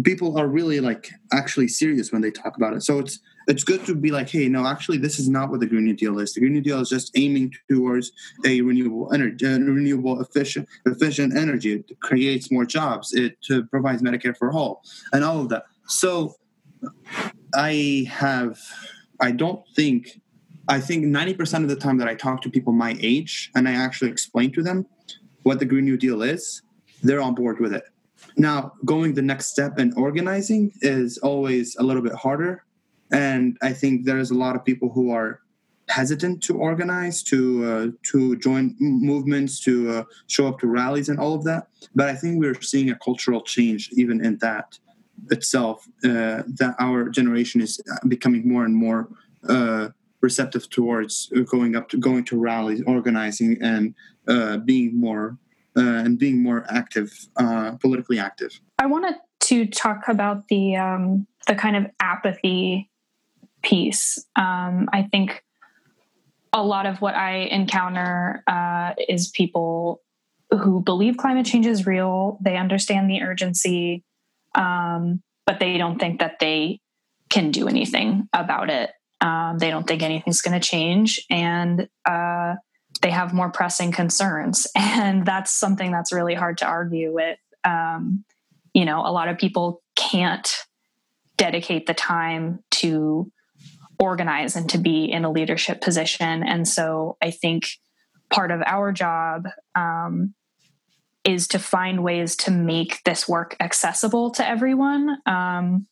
people 0.03 0.39
are 0.39 0.47
really 0.47 0.81
like 0.81 1.11
actually 1.33 1.69
serious 1.69 2.13
when 2.13 2.23
they 2.23 2.31
talk 2.31 2.57
about 2.57 2.75
it. 2.75 2.83
So 2.83 2.99
it's 2.99 3.21
it's 3.49 3.65
good 3.65 3.85
to 3.87 3.95
be 3.95 4.11
like, 4.11 4.29
hey, 4.29 4.47
no, 4.49 4.67
actually, 4.67 4.99
this 4.99 5.19
is 5.19 5.29
not 5.29 5.51
what 5.51 5.61
the 5.61 5.67
Green 5.67 5.85
New 5.85 5.97
Deal 5.97 6.19
is. 6.19 6.35
The 6.35 6.41
Green 6.41 6.53
New 6.53 6.61
Deal 6.61 6.81
is 6.81 6.91
just 6.91 7.11
aiming 7.17 7.55
towards 7.71 8.13
a 8.45 8.61
renewable 8.61 9.13
energy, 9.13 9.47
renewable 9.47 10.21
efficient, 10.21 10.69
efficient 10.85 11.37
energy. 11.37 11.73
It 11.89 11.99
creates 12.01 12.51
more 12.51 12.67
jobs. 12.67 13.15
It 13.15 13.39
uh, 13.51 13.63
provides 13.71 14.03
Medicare 14.03 14.37
for 14.37 14.53
all, 14.53 14.83
and 15.13 15.25
all 15.25 15.41
of 15.41 15.49
that. 15.49 15.65
So, 15.87 16.37
I 17.55 18.07
have, 18.11 18.61
I 19.21 19.31
don't 19.33 19.63
think, 19.75 20.21
I 20.69 20.81
think 20.81 21.07
ninety 21.07 21.33
percent 21.33 21.65
of 21.65 21.71
the 21.71 21.77
time 21.77 21.97
that 21.99 22.07
I 22.07 22.15
talk 22.15 22.43
to 22.43 22.51
people 22.51 22.73
my 22.75 22.97
age 23.01 23.51
and 23.55 23.67
I 23.67 23.73
actually 23.73 24.11
explain 24.11 24.53
to 24.53 24.63
them 24.63 24.87
what 25.43 25.59
the 25.59 25.65
Green 25.65 25.87
New 25.87 25.97
Deal 25.97 26.23
is, 26.23 26.63
they're 27.03 27.23
on 27.23 27.35
board 27.35 27.59
with 27.59 27.73
it. 27.73 27.85
Now, 28.37 28.75
going 28.85 29.15
the 29.15 29.23
next 29.23 29.47
step 29.47 29.79
and 29.79 29.95
organizing 29.97 30.73
is 30.83 31.17
always 31.19 31.77
a 31.77 31.83
little 31.83 32.03
bit 32.03 32.13
harder 32.13 32.65
and 33.13 33.57
I 33.63 33.73
think 33.73 34.05
there's 34.05 34.31
a 34.31 34.35
lot 34.35 34.57
of 34.57 34.65
people 34.65 34.91
who 34.91 35.11
are 35.11 35.41
hesitant 35.89 36.43
to 36.43 36.57
organize, 36.57 37.23
to 37.25 37.65
uh, 37.65 37.87
to 38.03 38.37
join 38.37 38.77
movements, 38.79 39.61
to 39.61 39.91
uh, 39.91 40.05
show 40.27 40.47
up 40.47 40.59
to 40.61 40.67
rallies, 40.67 41.09
and 41.09 41.19
all 41.19 41.35
of 41.35 41.45
that. 41.45 41.69
But 41.95 42.09
I 42.09 42.15
think 42.15 42.39
we're 42.39 42.61
seeing 42.61 42.91
a 42.91 42.97
cultural 42.97 43.43
change 43.43 43.91
even 43.93 44.25
in 44.25 44.39
that 44.39 44.79
itself. 45.31 45.87
Uh, 46.05 46.43
that 46.47 46.75
our 46.79 47.09
generation 47.09 47.61
is 47.61 47.81
becoming 48.07 48.47
more 48.47 48.65
and 48.65 48.75
more 48.75 49.09
uh, 49.49 49.89
receptive 50.21 50.69
towards 50.71 51.33
going 51.47 51.77
up 51.77 51.89
to 51.91 51.97
going 51.97 52.25
to 52.25 52.39
rallies, 52.39 52.83
organizing, 52.87 53.59
and 53.63 53.95
uh, 54.29 54.59
being 54.59 54.99
more 54.99 55.39
uh, 55.77 55.81
and 56.05 56.19
being 56.19 56.43
more 56.43 56.67
active, 56.69 57.11
politically 57.81 58.19
active. 58.19 58.61
I 58.79 58.87
wanted 58.87 59.15
to 59.41 59.67
talk 59.67 60.09
about 60.09 60.49
the 60.49 60.77
um, 60.77 61.27
the 61.47 61.55
kind 61.55 61.77
of 61.77 61.87
apathy 62.01 62.91
piece. 63.63 64.25
Um, 64.37 64.89
I 64.93 65.03
think 65.11 65.43
a 66.53 66.63
lot 66.63 66.87
of 66.87 67.01
what 67.01 67.15
I 67.15 67.37
encounter 67.51 68.43
uh, 68.47 68.95
is 69.09 69.29
people 69.29 70.03
who 70.51 70.81
believe 70.81 71.17
climate 71.17 71.47
change 71.47 71.67
is 71.67 71.87
real. 71.87 72.39
They 72.41 72.57
understand 72.57 73.11
the 73.11 73.23
urgency, 73.23 74.05
um, 74.55 75.23
but 75.47 75.61
they 75.61 75.77
don't 75.77 75.99
think 75.99 76.21
that 76.21 76.39
they 76.39 76.81
can 77.29 77.51
do 77.51 77.69
anything 77.69 78.29
about 78.33 78.71
it. 78.71 78.91
Um, 79.21 79.59
they 79.59 79.71
don't 79.71 79.87
think 79.87 80.03
anything's 80.03 80.41
going 80.41 80.59
to 80.59 80.67
change, 80.67 81.25
and 81.29 81.89
uh, 82.05 82.55
they 83.03 83.11
have 83.11 83.35
more 83.35 83.51
pressing 83.51 83.93
concerns. 83.93 84.67
And 84.77 85.25
that's 85.25 85.53
something 85.53 85.93
that's 85.93 86.13
really 86.13 86.35
hard 86.35 86.59
to 86.59 86.67
argue 86.67 87.13
with. 87.13 87.39
Um, 87.65 88.25
you 88.75 88.85
know, 88.85 89.01
a 89.01 89.13
lot 89.13 89.29
of 89.29 89.39
people 89.39 89.81
can't 89.97 90.49
dedicate 91.37 91.87
the 91.87 91.95
time 91.95 92.63
to 92.73 93.31
organize 93.99 94.57
and 94.57 94.69
to 94.71 94.79
be 94.79 95.05
in 95.05 95.25
a 95.25 95.31
leadership 95.31 95.81
position. 95.81 96.43
And 96.43 96.67
so 96.67 97.17
I 97.23 97.31
think 97.31 97.69
part 98.31 98.51
of 98.51 98.63
our 98.65 98.93
job 98.93 99.49
um, 99.75 100.35
is 101.25 101.49
to 101.49 101.59
find 101.59 102.05
ways 102.05 102.37
to 102.37 102.51
make 102.51 103.03
this 103.05 103.29
work 103.29 103.57
accessible 103.61 104.31
to 104.33 104.47
everyone. 104.47 105.19
Um, 105.27 105.87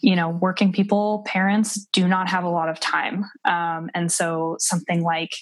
you 0.00 0.16
know, 0.16 0.30
working 0.30 0.72
people, 0.72 1.22
parents 1.26 1.86
do 1.92 2.08
not 2.08 2.28
have 2.28 2.44
a 2.44 2.48
lot 2.48 2.68
of 2.68 2.80
time. 2.80 3.24
Um, 3.44 3.90
and 3.94 4.10
so 4.10 4.56
something 4.58 5.02
like 5.02 5.32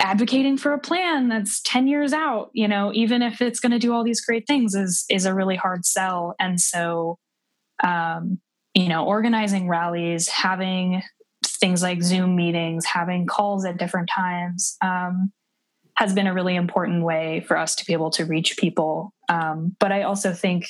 advocating 0.00 0.56
for 0.56 0.72
a 0.72 0.78
plan 0.78 1.28
that's 1.28 1.60
10 1.62 1.86
years 1.86 2.12
out, 2.12 2.50
you 2.52 2.68
know, 2.68 2.92
even 2.94 3.22
if 3.22 3.40
it's 3.40 3.60
going 3.60 3.72
to 3.72 3.78
do 3.78 3.92
all 3.92 4.04
these 4.04 4.24
great 4.24 4.46
things 4.46 4.74
is, 4.74 5.04
is 5.10 5.26
a 5.26 5.34
really 5.34 5.56
hard 5.56 5.84
sell. 5.84 6.34
And 6.38 6.60
so, 6.60 7.18
um, 7.82 8.40
you 8.76 8.90
know, 8.90 9.06
organizing 9.06 9.68
rallies, 9.68 10.28
having 10.28 11.02
things 11.42 11.82
like 11.82 12.02
Zoom 12.02 12.36
meetings, 12.36 12.84
having 12.84 13.26
calls 13.26 13.64
at 13.64 13.78
different 13.78 14.10
times 14.14 14.76
um, 14.82 15.32
has 15.94 16.12
been 16.12 16.26
a 16.26 16.34
really 16.34 16.54
important 16.54 17.02
way 17.02 17.42
for 17.48 17.56
us 17.56 17.74
to 17.76 17.86
be 17.86 17.94
able 17.94 18.10
to 18.10 18.26
reach 18.26 18.58
people. 18.58 19.14
Um, 19.30 19.74
but 19.80 19.92
I 19.92 20.02
also 20.02 20.34
think 20.34 20.66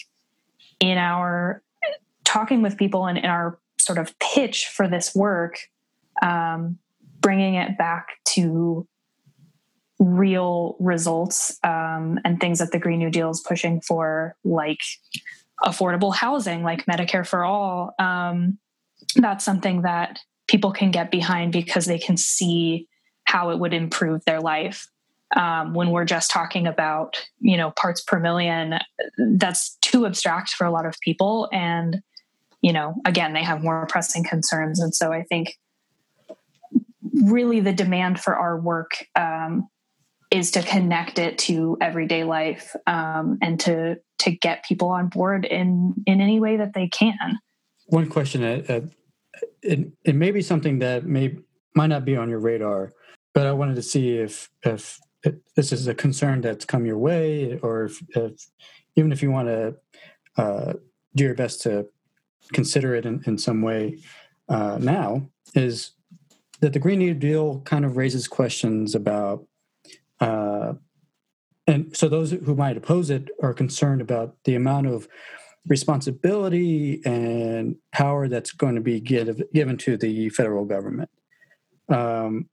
in 0.79 0.99
our 0.99 1.65
talking 2.23 2.63
with 2.63 2.77
people 2.77 3.07
and 3.07 3.19
in 3.19 3.25
our 3.25 3.59
sort 3.77 3.99
of 3.99 4.17
pitch 4.21 4.67
for 4.67 4.87
this 4.87 5.13
work, 5.13 5.59
um, 6.23 6.79
bringing 7.19 7.57
it 7.57 7.77
back 7.77 8.07
to 8.35 8.87
real 9.99 10.77
results 10.79 11.59
um, 11.65 12.21
and 12.25 12.39
things 12.39 12.61
that 12.61 12.71
the 12.71 12.79
Green 12.79 13.01
New 13.01 13.11
Deal 13.11 13.31
is 13.31 13.41
pushing 13.41 13.81
for, 13.81 14.37
like 14.45 14.79
affordable 15.65 16.15
housing 16.15 16.63
like 16.63 16.87
Medicare 16.87 17.27
for 17.27 17.45
all, 17.45 17.95
um, 17.99 18.59
that's 19.17 19.45
something 19.45 19.83
that 19.83 20.19
people 20.49 20.73
can 20.73 20.91
get 20.91 21.11
behind 21.11 21.53
because 21.53 21.87
they 21.87 21.99
can 21.99 22.17
see 22.17 22.87
how 23.25 23.51
it 23.51 23.59
would 23.59 23.75
improve 23.75 24.25
their 24.25 24.41
life. 24.41 24.89
Um, 25.35 25.75
when 25.75 25.91
we're 25.91 26.05
just 26.05 26.31
talking 26.31 26.67
about, 26.69 27.27
you 27.41 27.57
know, 27.57 27.73
parts 27.73 28.01
per 28.01 28.21
million, 28.21 28.79
that's 29.19 29.77
too 29.83 30.07
abstract 30.07 30.51
for 30.51 30.65
a 30.67 30.71
lot 30.71 30.87
of 30.87 30.95
people. 31.01 31.49
And, 31.53 32.01
you 32.63 32.73
know, 32.73 32.95
again, 33.05 33.33
they 33.33 33.43
have 33.43 33.63
more 33.63 33.87
pressing 33.87 34.23
concerns. 34.23 34.81
And 34.81 34.95
so 34.95 35.13
I 35.13 35.25
think 35.25 35.59
really 37.25 37.61
the 37.61 37.73
demand 37.73 38.21
for 38.21 38.37
our 38.37 38.61
work 38.61 38.93
um, 39.17 39.69
is 40.37 40.51
to 40.53 40.63
connect 40.63 41.19
it 41.19 41.39
to 41.39 41.77
everyday 41.81 42.25
life 42.25 42.75
um, 42.87 43.39
and 43.43 43.59
to 43.61 43.97
to 44.19 44.31
get 44.31 44.65
people 44.65 44.89
on 44.89 45.09
board 45.09 45.45
in 45.45 45.95
in 46.07 46.21
any 46.21 46.41
way 46.41 46.57
that 46.57 46.73
they 46.75 46.89
can. 46.89 47.39
One 47.87 48.09
question, 48.09 48.43
uh, 48.43 48.81
it, 49.63 49.93
it 50.05 50.15
may 50.15 50.31
be 50.31 50.43
something 50.43 50.79
that 50.81 51.05
may 51.05 51.37
might 51.75 51.89
not 51.89 52.05
be 52.05 52.17
on 52.17 52.29
your 52.29 52.41
radar, 52.41 52.93
but 53.35 53.47
I 53.47 53.53
wanted 53.53 53.77
to 53.77 53.83
see 53.83 54.19
if 54.19 54.51
if 54.65 54.99
this 55.57 55.73
is 55.73 55.89
a 55.89 55.95
concern 55.95 56.41
that's 56.41 56.65
come 56.65 56.87
your 56.87 56.99
way, 56.99 57.59
or 57.63 57.85
if, 57.85 58.03
if 58.15 58.33
even 58.97 59.13
if 59.13 59.23
you 59.23 59.31
want 59.31 59.49
to 59.49 59.75
uh, 60.37 60.73
do 61.15 61.25
your 61.25 61.35
best 61.35 61.63
to 61.63 61.87
consider 62.53 62.95
it 62.95 63.07
in, 63.07 63.23
in 63.27 63.39
some 63.39 63.63
way 63.63 63.99
uh, 64.49 64.79
now, 64.81 65.29
is 65.55 65.93
that 66.61 66.73
the 66.73 66.79
Green 66.79 66.99
New 66.99 67.15
Deal 67.15 67.61
kind 67.61 67.85
of 67.85 67.97
raises 67.97 68.29
questions 68.29 68.95
about, 68.95 69.45
uh, 70.21 70.75
and 71.67 71.97
so 71.97 72.09
those 72.09 72.31
who 72.31 72.55
might 72.55 72.77
oppose 72.77 73.11
it 73.11 73.29
are 73.43 73.53
concerned 73.53 74.01
about 74.01 74.37
the 74.45 74.55
amount 74.55 74.87
of 74.87 75.09
responsibility 75.67 77.03
and 77.05 77.77
power 77.93 78.29
that's 78.29 78.53
going 78.53 78.77
to 78.77 78.81
be 78.81 79.01
give, 79.01 79.43
given 79.53 79.77
to 79.79 79.97
the 79.97 80.29
federal 80.31 80.65
government. 80.65 81.11
Um, 81.89 82.49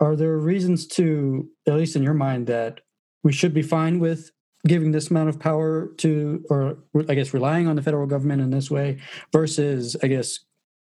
are 0.00 0.16
there 0.16 0.36
reasons 0.36 0.86
to, 0.88 1.48
at 1.66 1.74
least 1.74 1.96
in 1.96 2.02
your 2.02 2.14
mind, 2.14 2.48
that 2.48 2.80
we 3.22 3.32
should 3.32 3.54
be 3.54 3.62
fine 3.62 4.00
with 4.00 4.30
giving 4.66 4.90
this 4.90 5.10
amount 5.10 5.28
of 5.28 5.38
power 5.38 5.92
to, 5.98 6.44
or 6.50 6.78
I 7.08 7.14
guess 7.14 7.32
relying 7.32 7.68
on 7.68 7.76
the 7.76 7.82
federal 7.82 8.06
government 8.06 8.42
in 8.42 8.50
this 8.50 8.68
way 8.70 8.98
versus, 9.32 9.96
I 10.02 10.08
guess, 10.08 10.40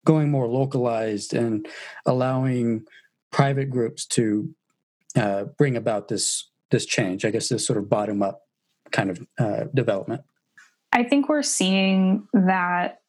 going 0.05 0.31
more 0.31 0.47
localized 0.47 1.35
and 1.35 1.67
allowing 2.05 2.85
private 3.33 3.71
groups 3.71 4.07
to 4.07 4.55
uh, 5.17 5.45
bring 5.59 5.77
about 5.77 6.09
this 6.09 6.51
this 6.71 6.87
change? 6.87 7.25
I 7.25 7.31
guess 7.31 7.49
this 7.49 7.67
sort 7.67 7.79
of 7.79 7.89
bottom 7.89 8.23
up 8.23 8.43
kind 8.93 9.11
of 9.11 9.27
uh, 9.39 9.65
development. 9.75 10.23
I 10.93 11.05
think 11.05 11.29
we're 11.29 11.43
seeing 11.43 12.27
that 12.33 13.01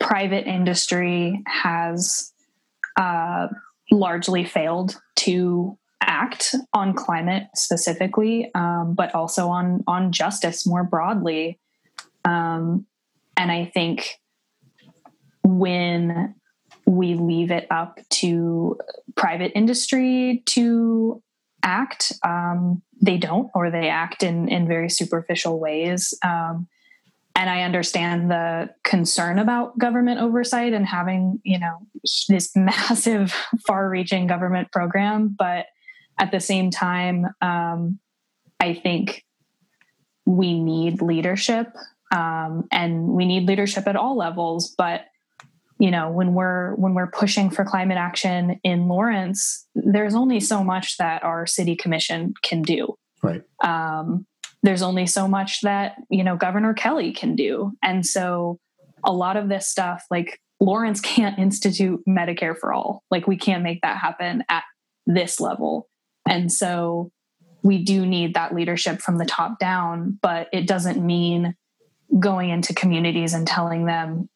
private 0.00 0.46
industry 0.46 1.42
has 1.46 2.32
uh, 2.96 3.48
largely 3.90 4.44
failed 4.44 5.00
to 5.16 5.78
act 6.00 6.54
on 6.72 6.94
climate 6.94 7.44
specifically, 7.54 8.50
um, 8.54 8.94
but 8.94 9.14
also 9.14 9.48
on 9.48 9.82
on 9.86 10.12
justice 10.12 10.66
more 10.66 10.84
broadly. 10.84 11.58
Um, 12.24 12.86
and 13.36 13.50
I 13.50 13.70
think 13.72 14.20
when 15.42 16.34
we 16.88 17.14
leave 17.14 17.50
it 17.50 17.66
up 17.70 18.00
to 18.08 18.78
private 19.14 19.52
industry 19.54 20.42
to 20.46 21.22
act, 21.62 22.12
um, 22.24 22.82
they 23.00 23.18
don't, 23.18 23.50
or 23.54 23.70
they 23.70 23.88
act 23.88 24.22
in 24.22 24.48
in 24.48 24.66
very 24.66 24.88
superficial 24.88 25.60
ways. 25.60 26.14
Um, 26.24 26.66
and 27.36 27.48
I 27.48 27.62
understand 27.62 28.30
the 28.30 28.70
concern 28.82 29.38
about 29.38 29.78
government 29.78 30.18
oversight 30.18 30.72
and 30.72 30.84
having, 30.84 31.40
you 31.44 31.58
know, 31.58 31.78
this 32.28 32.50
massive, 32.56 33.32
far-reaching 33.66 34.26
government 34.26 34.72
program. 34.72 35.36
But 35.38 35.66
at 36.18 36.32
the 36.32 36.40
same 36.40 36.70
time, 36.70 37.26
um, 37.40 38.00
I 38.58 38.74
think 38.74 39.24
we 40.24 40.58
need 40.58 41.00
leadership, 41.00 41.68
um, 42.10 42.66
and 42.72 43.08
we 43.08 43.24
need 43.24 43.46
leadership 43.46 43.86
at 43.86 43.94
all 43.94 44.16
levels. 44.16 44.74
But 44.76 45.02
you 45.78 45.90
know, 45.90 46.10
when 46.10 46.34
we're 46.34 46.74
when 46.74 46.94
we're 46.94 47.10
pushing 47.10 47.50
for 47.50 47.64
climate 47.64 47.98
action 47.98 48.60
in 48.64 48.88
Lawrence, 48.88 49.66
there's 49.74 50.14
only 50.14 50.40
so 50.40 50.64
much 50.64 50.96
that 50.98 51.22
our 51.22 51.46
city 51.46 51.76
commission 51.76 52.34
can 52.42 52.62
do. 52.62 52.96
Right. 53.22 53.42
Um, 53.62 54.26
there's 54.62 54.82
only 54.82 55.06
so 55.06 55.28
much 55.28 55.60
that 55.62 55.96
you 56.10 56.24
know 56.24 56.36
governor 56.36 56.74
kelly 56.74 57.12
can 57.12 57.36
do 57.36 57.72
and 57.82 58.04
so 58.04 58.58
a 59.04 59.12
lot 59.12 59.36
of 59.36 59.48
this 59.48 59.68
stuff 59.68 60.04
like 60.10 60.40
lawrence 60.60 61.00
can't 61.02 61.38
institute 61.38 62.00
medicare 62.08 62.56
for 62.56 62.72
all 62.72 63.02
like 63.10 63.26
we 63.26 63.36
can't 63.36 63.62
make 63.62 63.80
that 63.82 63.98
happen 63.98 64.42
at 64.48 64.64
this 65.06 65.40
level 65.40 65.88
and 66.28 66.52
so 66.52 67.10
we 67.62 67.82
do 67.82 68.06
need 68.06 68.34
that 68.34 68.54
leadership 68.54 69.00
from 69.00 69.18
the 69.18 69.24
top 69.24 69.58
down 69.58 70.18
but 70.20 70.48
it 70.52 70.66
doesn't 70.66 71.04
mean 71.04 71.54
going 72.18 72.50
into 72.50 72.74
communities 72.74 73.34
and 73.34 73.46
telling 73.46 73.86
them 73.86 74.28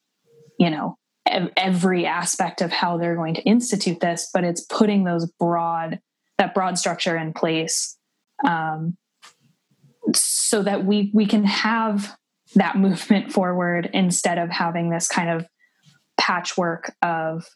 you 0.58 0.70
know 0.70 0.96
every 1.26 2.04
aspect 2.04 2.60
of 2.60 2.72
how 2.72 2.98
they're 2.98 3.16
going 3.16 3.34
to 3.34 3.42
institute 3.42 4.00
this 4.00 4.28
but 4.34 4.44
it's 4.44 4.62
putting 4.62 5.04
those 5.04 5.30
broad 5.38 6.00
that 6.38 6.54
broad 6.54 6.78
structure 6.78 7.16
in 7.16 7.32
place 7.32 7.96
um, 8.46 8.96
so 10.14 10.62
that 10.62 10.84
we 10.84 11.10
we 11.14 11.26
can 11.26 11.44
have 11.44 12.16
that 12.54 12.76
movement 12.76 13.32
forward 13.32 13.88
instead 13.92 14.38
of 14.38 14.50
having 14.50 14.90
this 14.90 15.08
kind 15.08 15.30
of 15.30 15.46
patchwork 16.18 16.94
of 17.02 17.46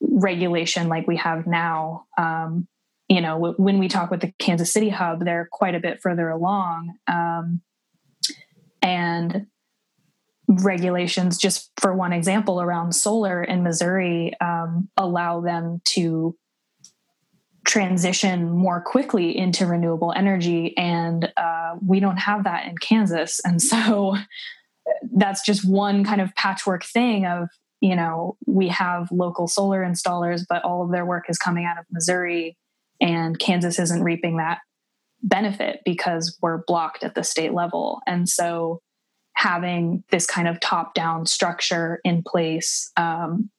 regulation 0.00 0.88
like 0.88 1.06
we 1.06 1.16
have 1.16 1.46
now. 1.46 2.04
Um, 2.18 2.68
you 3.08 3.20
know, 3.20 3.34
w- 3.34 3.54
when 3.56 3.78
we 3.78 3.88
talk 3.88 4.10
with 4.10 4.20
the 4.20 4.32
Kansas 4.38 4.72
City 4.72 4.88
hub, 4.88 5.24
they're 5.24 5.48
quite 5.50 5.74
a 5.74 5.80
bit 5.80 6.00
further 6.02 6.28
along, 6.28 6.94
um, 7.06 7.62
and 8.82 9.46
regulations, 10.48 11.38
just 11.38 11.70
for 11.80 11.94
one 11.94 12.12
example, 12.12 12.60
around 12.60 12.94
solar 12.94 13.42
in 13.42 13.62
Missouri, 13.62 14.32
um, 14.40 14.88
allow 14.96 15.40
them 15.40 15.80
to 15.86 16.36
transition 17.66 18.50
more 18.50 18.80
quickly 18.80 19.36
into 19.36 19.66
renewable 19.66 20.12
energy. 20.16 20.76
And 20.76 21.32
uh, 21.36 21.74
we 21.84 21.98
don't 21.98 22.16
have 22.16 22.44
that 22.44 22.66
in 22.66 22.78
kansas. 22.78 23.40
And 23.44 23.60
so 23.60 24.16
that's 25.14 25.44
just 25.44 25.68
one 25.68 26.04
kind 26.04 26.20
of 26.20 26.34
patchwork 26.36 26.84
thing 26.84 27.26
of 27.26 27.48
you 27.80 27.96
know 27.96 28.36
we 28.46 28.68
have 28.68 29.10
local 29.10 29.46
solar 29.46 29.84
installers 29.84 30.44
but 30.48 30.64
all 30.64 30.82
of 30.82 30.92
their 30.92 31.04
work 31.04 31.24
is 31.28 31.38
coming 31.38 31.64
out 31.64 31.78
of 31.78 31.84
missouri. 31.90 32.56
And 33.00 33.38
kansas 33.38 33.78
isn't 33.78 34.02
reaping 34.02 34.36
that 34.36 34.58
benefit 35.22 35.80
because 35.84 36.38
we're 36.40 36.62
blocked 36.66 37.02
at 37.02 37.14
the 37.14 37.24
state 37.24 37.52
level. 37.52 38.00
And 38.06 38.28
so 38.28 38.80
having 39.36 40.02
this 40.10 40.26
kind 40.26 40.48
of 40.48 40.58
top 40.60 40.94
down 40.94 41.26
structure 41.26 42.00
in 42.04 42.22
place 42.22 42.90
um, 42.96 43.50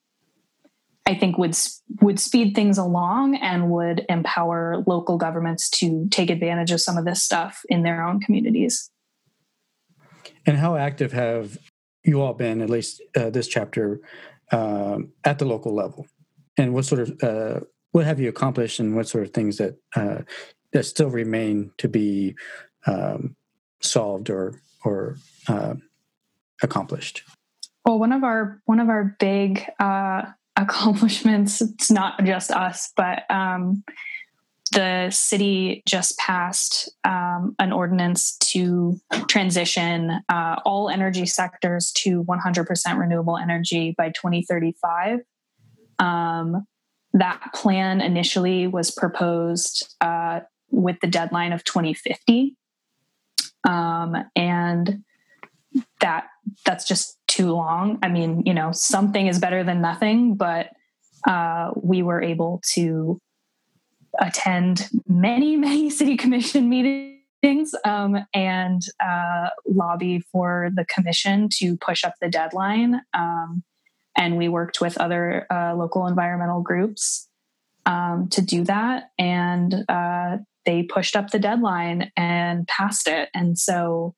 I 1.08 1.14
think 1.14 1.38
would 1.38 1.56
would 2.02 2.20
speed 2.20 2.54
things 2.54 2.76
along 2.76 3.36
and 3.36 3.70
would 3.70 4.04
empower 4.10 4.84
local 4.86 5.16
governments 5.16 5.70
to 5.70 6.06
take 6.10 6.28
advantage 6.28 6.70
of 6.70 6.82
some 6.82 6.98
of 6.98 7.06
this 7.06 7.22
stuff 7.22 7.62
in 7.70 7.82
their 7.82 8.06
own 8.06 8.20
communities. 8.20 8.90
And 10.44 10.58
how 10.58 10.76
active 10.76 11.12
have 11.12 11.56
you 12.04 12.20
all 12.20 12.34
been, 12.34 12.60
at 12.60 12.68
least 12.68 13.00
uh, 13.16 13.30
this 13.30 13.48
chapter, 13.48 14.00
um, 14.52 15.12
at 15.24 15.38
the 15.38 15.46
local 15.46 15.74
level? 15.74 16.06
And 16.58 16.74
what 16.74 16.84
sort 16.84 17.00
of 17.00 17.22
uh, 17.22 17.60
what 17.92 18.04
have 18.04 18.20
you 18.20 18.28
accomplished, 18.28 18.78
and 18.78 18.94
what 18.94 19.08
sort 19.08 19.24
of 19.24 19.32
things 19.32 19.56
that 19.56 19.78
uh, 19.96 20.18
that 20.74 20.84
still 20.84 21.08
remain 21.08 21.70
to 21.78 21.88
be 21.88 22.34
um, 22.86 23.34
solved 23.80 24.28
or 24.28 24.60
or 24.84 25.16
uh, 25.48 25.74
accomplished? 26.62 27.22
Well, 27.84 27.98
one 27.98 28.12
of 28.12 28.24
our 28.24 28.60
one 28.66 28.80
of 28.80 28.88
our 28.88 29.16
big 29.18 29.64
uh, 29.78 30.22
accomplishments. 30.56 31.60
It's 31.60 31.90
not 31.90 32.22
just 32.24 32.50
us, 32.50 32.92
but 32.96 33.22
um, 33.30 33.84
the 34.72 35.08
city 35.10 35.82
just 35.86 36.18
passed 36.18 36.90
um, 37.04 37.54
an 37.58 37.72
ordinance 37.72 38.36
to 38.38 39.00
transition 39.28 40.20
uh, 40.28 40.56
all 40.64 40.90
energy 40.90 41.26
sectors 41.26 41.92
to 41.92 42.24
100% 42.24 42.98
renewable 42.98 43.38
energy 43.38 43.94
by 43.96 44.08
2035. 44.08 45.20
Um, 45.98 46.66
that 47.14 47.40
plan 47.54 48.00
initially 48.00 48.66
was 48.66 48.90
proposed 48.90 49.94
uh, 50.00 50.40
with 50.70 50.96
the 51.00 51.06
deadline 51.06 51.52
of 51.52 51.64
2050. 51.64 52.54
Um, 53.64 54.16
and 54.36 55.02
that 56.00 56.28
that's 56.64 56.86
just 56.86 57.18
too 57.26 57.52
long. 57.52 57.98
I 58.02 58.08
mean, 58.08 58.42
you 58.46 58.54
know, 58.54 58.72
something 58.72 59.26
is 59.26 59.38
better 59.38 59.64
than 59.64 59.80
nothing, 59.80 60.34
but 60.34 60.70
uh, 61.26 61.70
we 61.76 62.02
were 62.02 62.22
able 62.22 62.60
to 62.72 63.20
attend 64.18 64.88
many, 65.06 65.56
many 65.68 65.90
city 65.90 66.16
commission 66.16 66.68
meetings 66.68 67.74
um, 67.84 68.18
and 68.34 68.82
uh, 69.04 69.50
lobby 69.66 70.20
for 70.32 70.70
the 70.74 70.84
commission 70.84 71.48
to 71.58 71.76
push 71.76 72.04
up 72.04 72.14
the 72.20 72.28
deadline. 72.28 73.00
Um, 73.14 73.62
and 74.16 74.36
we 74.36 74.48
worked 74.48 74.80
with 74.80 74.98
other 74.98 75.46
uh, 75.50 75.74
local 75.76 76.06
environmental 76.06 76.60
groups 76.60 77.28
um, 77.86 78.28
to 78.30 78.42
do 78.42 78.64
that. 78.64 79.10
And 79.18 79.84
uh, 79.88 80.38
they 80.66 80.82
pushed 80.82 81.14
up 81.14 81.30
the 81.30 81.38
deadline 81.38 82.10
and 82.16 82.66
passed 82.66 83.06
it. 83.06 83.28
And 83.32 83.58
so 83.58 84.14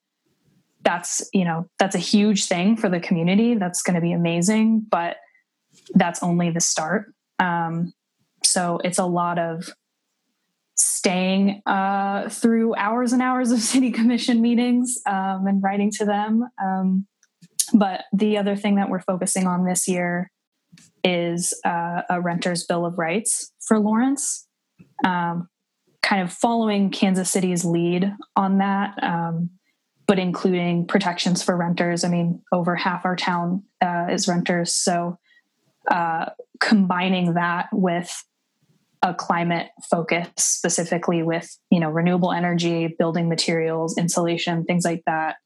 that's 0.82 1.28
you 1.32 1.44
know 1.44 1.68
that's 1.78 1.94
a 1.94 1.98
huge 1.98 2.46
thing 2.46 2.76
for 2.76 2.88
the 2.88 3.00
community. 3.00 3.54
That's 3.54 3.82
going 3.82 3.94
to 3.94 4.00
be 4.00 4.12
amazing 4.12 4.86
but 4.90 5.16
that's 5.94 6.22
only 6.22 6.50
the 6.50 6.60
start. 6.60 7.12
Um, 7.38 7.92
so 8.44 8.80
it's 8.84 8.98
a 8.98 9.04
lot 9.04 9.38
of 9.38 9.70
staying 10.76 11.62
uh, 11.66 12.28
through 12.28 12.74
hours 12.76 13.12
and 13.12 13.22
hours 13.22 13.50
of 13.50 13.60
city 13.60 13.90
commission 13.90 14.40
meetings 14.40 14.98
um, 15.06 15.46
and 15.46 15.62
writing 15.62 15.90
to 15.92 16.04
them. 16.04 16.48
Um, 16.62 17.06
but 17.72 18.02
the 18.12 18.38
other 18.38 18.56
thing 18.56 18.76
that 18.76 18.88
we're 18.88 19.00
focusing 19.00 19.46
on 19.46 19.64
this 19.64 19.86
year 19.86 20.30
is 21.04 21.54
uh, 21.64 22.02
a 22.08 22.20
renter's 22.20 22.64
bill 22.64 22.84
of 22.84 22.98
rights 22.98 23.52
for 23.60 23.78
lawrence. 23.78 24.46
Um, 25.04 25.48
kind 26.02 26.22
of 26.22 26.32
following 26.32 26.90
Kansas 26.90 27.30
City's 27.30 27.64
lead 27.64 28.12
on 28.34 28.58
that, 28.58 28.94
um, 29.02 29.50
but 30.10 30.18
including 30.18 30.84
protections 30.84 31.40
for 31.40 31.56
renters. 31.56 32.02
I 32.02 32.08
mean, 32.08 32.42
over 32.50 32.74
half 32.74 33.04
our 33.04 33.14
town 33.14 33.62
uh, 33.80 34.08
is 34.10 34.26
renters, 34.26 34.74
so 34.74 35.20
uh, 35.88 36.30
combining 36.58 37.34
that 37.34 37.68
with 37.72 38.24
a 39.02 39.14
climate 39.14 39.68
focus 39.88 40.28
specifically 40.36 41.22
with 41.22 41.56
you 41.70 41.78
know 41.78 41.88
renewable 41.88 42.32
energy 42.32 42.88
building 42.98 43.28
materials 43.28 43.96
insulation 43.96 44.64
things 44.64 44.84
like 44.84 45.02
that 45.06 45.36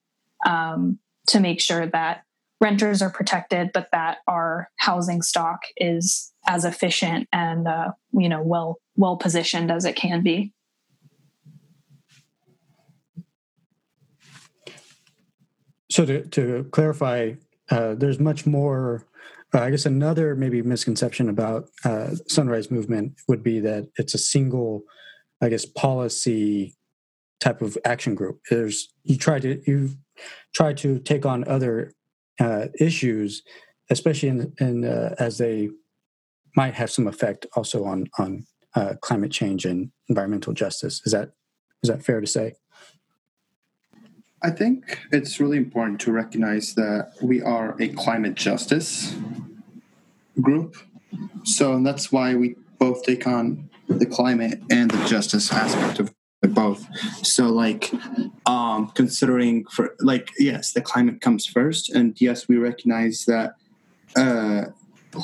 um, 0.46 0.98
to 1.28 1.38
make 1.40 1.60
sure 1.60 1.86
that 1.86 2.22
renters 2.60 3.00
are 3.00 3.10
protected 3.10 3.70
but 3.72 3.88
that 3.92 4.18
our 4.26 4.70
housing 4.78 5.22
stock 5.22 5.60
is 5.76 6.32
as 6.48 6.64
efficient 6.64 7.28
and 7.32 7.68
uh, 7.68 7.92
you 8.12 8.30
know 8.30 8.42
well 8.42 8.78
well 8.96 9.16
positioned 9.16 9.70
as 9.70 9.84
it 9.84 9.94
can 9.94 10.22
be 10.22 10.52
so 15.94 16.04
to, 16.04 16.24
to 16.26 16.66
clarify 16.72 17.32
uh, 17.70 17.94
there's 17.94 18.18
much 18.18 18.46
more 18.46 19.06
uh, 19.54 19.60
I 19.60 19.70
guess 19.70 19.86
another 19.86 20.34
maybe 20.34 20.60
misconception 20.62 21.28
about 21.28 21.68
uh, 21.84 22.10
Sunrise 22.26 22.70
Movement 22.70 23.12
would 23.28 23.42
be 23.44 23.60
that 23.60 23.88
it's 23.96 24.14
a 24.14 24.18
single, 24.18 24.82
I 25.40 25.48
guess, 25.48 25.64
policy 25.64 26.74
type 27.38 27.62
of 27.62 27.78
action 27.84 28.16
group. 28.16 28.40
There's 28.50 28.92
you 29.04 29.16
try 29.16 29.38
to 29.38 29.62
you 29.64 29.90
try 30.54 30.72
to 30.72 30.98
take 30.98 31.24
on 31.24 31.46
other 31.46 31.92
uh, 32.40 32.66
issues, 32.80 33.42
especially 33.90 34.30
in, 34.30 34.52
in 34.58 34.84
uh, 34.84 35.14
as 35.20 35.38
they 35.38 35.70
might 36.56 36.74
have 36.74 36.90
some 36.90 37.06
effect 37.06 37.46
also 37.54 37.84
on 37.84 38.06
on 38.18 38.44
uh, 38.74 38.94
climate 39.00 39.30
change 39.30 39.64
and 39.64 39.92
environmental 40.08 40.52
justice. 40.52 41.00
Is 41.06 41.12
that 41.12 41.30
is 41.84 41.90
that 41.90 42.04
fair 42.04 42.20
to 42.20 42.26
say? 42.26 42.54
I 44.44 44.50
think 44.50 45.00
it's 45.10 45.40
really 45.40 45.56
important 45.56 46.02
to 46.02 46.12
recognize 46.12 46.74
that 46.74 47.12
we 47.22 47.40
are 47.40 47.74
a 47.80 47.88
climate 47.88 48.34
justice 48.34 49.16
group. 50.38 50.76
So 51.44 51.82
that's 51.82 52.12
why 52.12 52.34
we 52.34 52.56
both 52.78 53.04
take 53.04 53.26
on 53.26 53.70
the 53.88 54.04
climate 54.04 54.60
and 54.70 54.90
the 54.90 55.02
justice 55.06 55.50
aspect 55.50 55.98
of 55.98 56.14
both. 56.42 56.86
So 57.24 57.46
like 57.46 57.90
um 58.44 58.88
considering 58.94 59.64
for 59.64 59.96
like 60.00 60.30
yes, 60.38 60.72
the 60.72 60.82
climate 60.82 61.22
comes 61.22 61.46
first 61.46 61.88
and 61.88 62.14
yes, 62.20 62.46
we 62.46 62.58
recognize 62.58 63.24
that 63.24 63.54
uh 64.14 64.66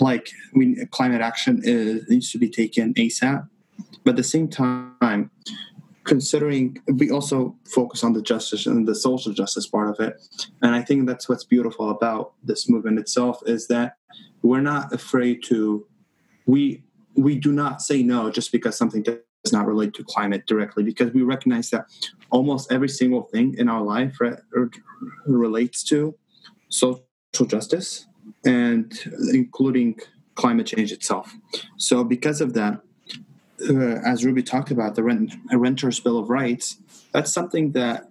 like 0.00 0.30
we 0.54 0.86
climate 0.86 1.20
action 1.20 1.60
is, 1.62 2.08
needs 2.08 2.32
to 2.32 2.38
be 2.38 2.48
taken 2.48 2.94
ASAP. 2.94 3.46
But 4.02 4.12
at 4.12 4.16
the 4.16 4.24
same 4.24 4.48
time, 4.48 5.30
considering 6.04 6.78
we 6.94 7.10
also 7.10 7.54
focus 7.74 8.02
on 8.02 8.12
the 8.12 8.22
justice 8.22 8.66
and 8.66 8.88
the 8.88 8.94
social 8.94 9.32
justice 9.32 9.66
part 9.66 9.88
of 9.88 10.00
it. 10.00 10.20
And 10.62 10.74
i 10.74 10.82
think 10.82 11.06
that's 11.06 11.28
what's 11.28 11.44
beautiful 11.44 11.90
about 11.90 12.32
this 12.42 12.68
movement 12.68 12.98
itself 12.98 13.40
is 13.46 13.66
that 13.68 13.96
we're 14.42 14.60
not 14.60 14.92
afraid 14.92 15.42
to 15.44 15.86
we 16.46 16.82
we 17.14 17.38
do 17.38 17.52
not 17.52 17.82
say 17.82 18.02
no 18.02 18.30
just 18.30 18.52
because 18.52 18.76
something 18.76 19.02
does 19.02 19.52
not 19.52 19.66
relate 19.66 19.94
to 19.94 20.04
climate 20.04 20.46
directly 20.46 20.82
because 20.82 21.12
we 21.12 21.22
recognize 21.22 21.70
that 21.70 21.86
almost 22.30 22.70
every 22.72 22.88
single 22.88 23.22
thing 23.22 23.54
in 23.58 23.68
our 23.68 23.82
life 23.82 24.18
re- 24.20 24.36
relates 25.26 25.82
to 25.82 26.14
social 26.68 27.04
justice 27.46 28.06
and 28.44 28.98
including 29.32 29.98
climate 30.34 30.66
change 30.66 30.92
itself. 30.92 31.34
So 31.76 32.04
because 32.04 32.40
of 32.40 32.54
that 32.54 32.80
uh, 33.68 34.00
as 34.04 34.24
Ruby 34.24 34.42
talked 34.42 34.70
about, 34.70 34.94
the 34.94 35.02
rent, 35.02 35.34
a 35.50 35.58
renter's 35.58 36.00
bill 36.00 36.18
of 36.18 36.30
rights, 36.30 36.76
that's 37.12 37.32
something 37.32 37.72
that 37.72 38.08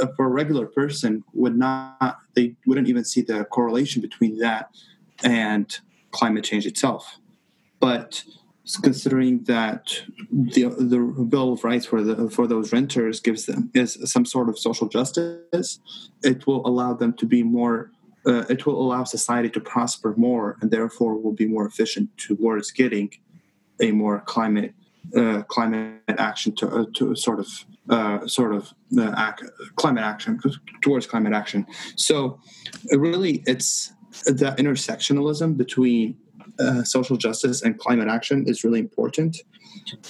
uh, 0.00 0.06
for 0.16 0.26
a 0.26 0.28
regular 0.28 0.66
person 0.66 1.24
would 1.34 1.56
not, 1.56 2.18
they 2.34 2.54
wouldn't 2.66 2.88
even 2.88 3.04
see 3.04 3.22
the 3.22 3.44
correlation 3.44 4.02
between 4.02 4.38
that 4.38 4.70
and 5.22 5.80
climate 6.10 6.44
change 6.44 6.66
itself. 6.66 7.18
But 7.80 8.24
considering 8.82 9.44
that 9.44 10.02
the 10.30 10.64
the 10.64 10.98
bill 11.24 11.54
of 11.54 11.64
rights 11.64 11.86
for 11.86 12.02
the 12.02 12.28
for 12.28 12.46
those 12.46 12.72
renters 12.72 13.20
gives 13.20 13.46
them 13.46 13.70
is 13.74 13.98
some 14.04 14.26
sort 14.26 14.48
of 14.48 14.58
social 14.58 14.88
justice, 14.88 15.80
it 16.22 16.46
will 16.46 16.66
allow 16.66 16.92
them 16.92 17.12
to 17.14 17.26
be 17.26 17.42
more. 17.42 17.90
Uh, 18.26 18.44
it 18.50 18.66
will 18.66 18.82
allow 18.82 19.04
society 19.04 19.48
to 19.48 19.60
prosper 19.60 20.12
more, 20.16 20.56
and 20.60 20.70
therefore 20.70 21.14
will 21.14 21.32
be 21.32 21.46
more 21.46 21.66
efficient 21.66 22.10
towards 22.18 22.70
getting 22.72 23.10
a 23.80 23.92
more 23.92 24.20
climate 24.20 24.74
uh, 25.16 25.42
climate 25.48 26.02
action 26.08 26.54
to, 26.56 26.68
uh, 26.68 26.84
to 26.94 27.14
sort 27.16 27.40
of 27.40 27.48
uh, 27.88 28.26
sort 28.26 28.54
of 28.54 28.72
uh, 28.98 29.14
act, 29.16 29.42
climate 29.76 30.04
action 30.04 30.38
towards 30.82 31.06
climate 31.06 31.32
action. 31.32 31.66
So 31.96 32.40
really, 32.92 33.42
it's 33.46 33.92
the 34.26 34.54
intersectionalism 34.58 35.56
between 35.56 36.16
uh, 36.58 36.82
social 36.82 37.16
justice 37.16 37.62
and 37.62 37.78
climate 37.78 38.08
action 38.08 38.44
is 38.46 38.64
really 38.64 38.80
important, 38.80 39.38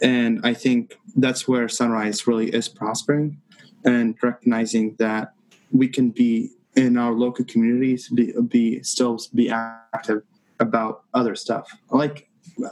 and 0.03 0.41
I 0.45 0.55
think 0.55 0.97
that's 1.17 1.47
where 1.47 1.69
Sunrise 1.69 2.27
really 2.27 2.49
is 2.51 2.69
prospering, 2.69 3.41
and 3.85 4.17
recognizing 4.23 4.97
that 4.99 5.35
we 5.71 5.89
can 5.89 6.11
be 6.11 6.51
in 6.75 6.97
our 6.97 7.13
local 7.13 7.45
communities 7.45 8.09
be, 8.09 8.33
be 8.49 8.83
still 8.83 9.19
be 9.35 9.51
active 9.51 10.23
about 10.61 11.03
other 11.15 11.35
stuff 11.35 11.71
like 11.91 12.28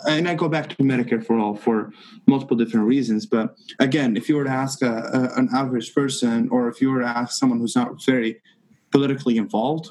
and 0.09 0.29
I 0.29 0.35
go 0.35 0.49
back 0.49 0.69
to 0.71 0.77
Medicare 0.77 1.25
for 1.25 1.39
all 1.39 1.55
for 1.55 1.93
multiple 2.27 2.57
different 2.57 2.87
reasons. 2.87 3.27
But 3.27 3.57
again, 3.79 4.17
if 4.17 4.29
you 4.29 4.37
were 4.37 4.45
to 4.45 4.51
ask 4.51 4.83
a, 4.83 4.93
a, 5.13 5.39
an 5.39 5.49
average 5.55 5.95
person, 5.95 6.49
or 6.51 6.69
if 6.69 6.81
you 6.81 6.91
were 6.91 7.01
to 7.01 7.07
ask 7.07 7.39
someone 7.39 7.59
who's 7.59 7.77
not 7.77 8.05
very 8.05 8.41
politically 8.91 9.37
involved, 9.37 9.91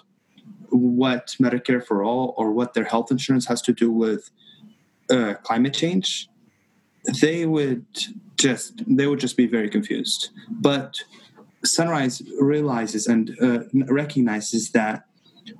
what 0.69 1.36
Medicare 1.41 1.83
for 1.83 2.03
all 2.03 2.33
or 2.38 2.51
what 2.51 2.73
their 2.73 2.83
health 2.83 3.11
insurance 3.11 3.47
has 3.47 3.61
to 3.63 3.73
do 3.73 3.91
with 3.91 4.29
uh, 5.09 5.36
climate 5.43 5.73
change, 5.73 6.29
they 7.21 7.45
would 7.45 7.86
just 8.38 8.83
they 8.88 9.07
would 9.07 9.19
just 9.19 9.38
be 9.38 9.47
very 9.47 9.69
confused. 9.69 10.29
But 10.49 11.03
Sunrise 11.63 12.21
realizes 12.39 13.07
and 13.07 13.36
uh, 13.41 13.59
recognizes 13.88 14.71
that 14.71 15.05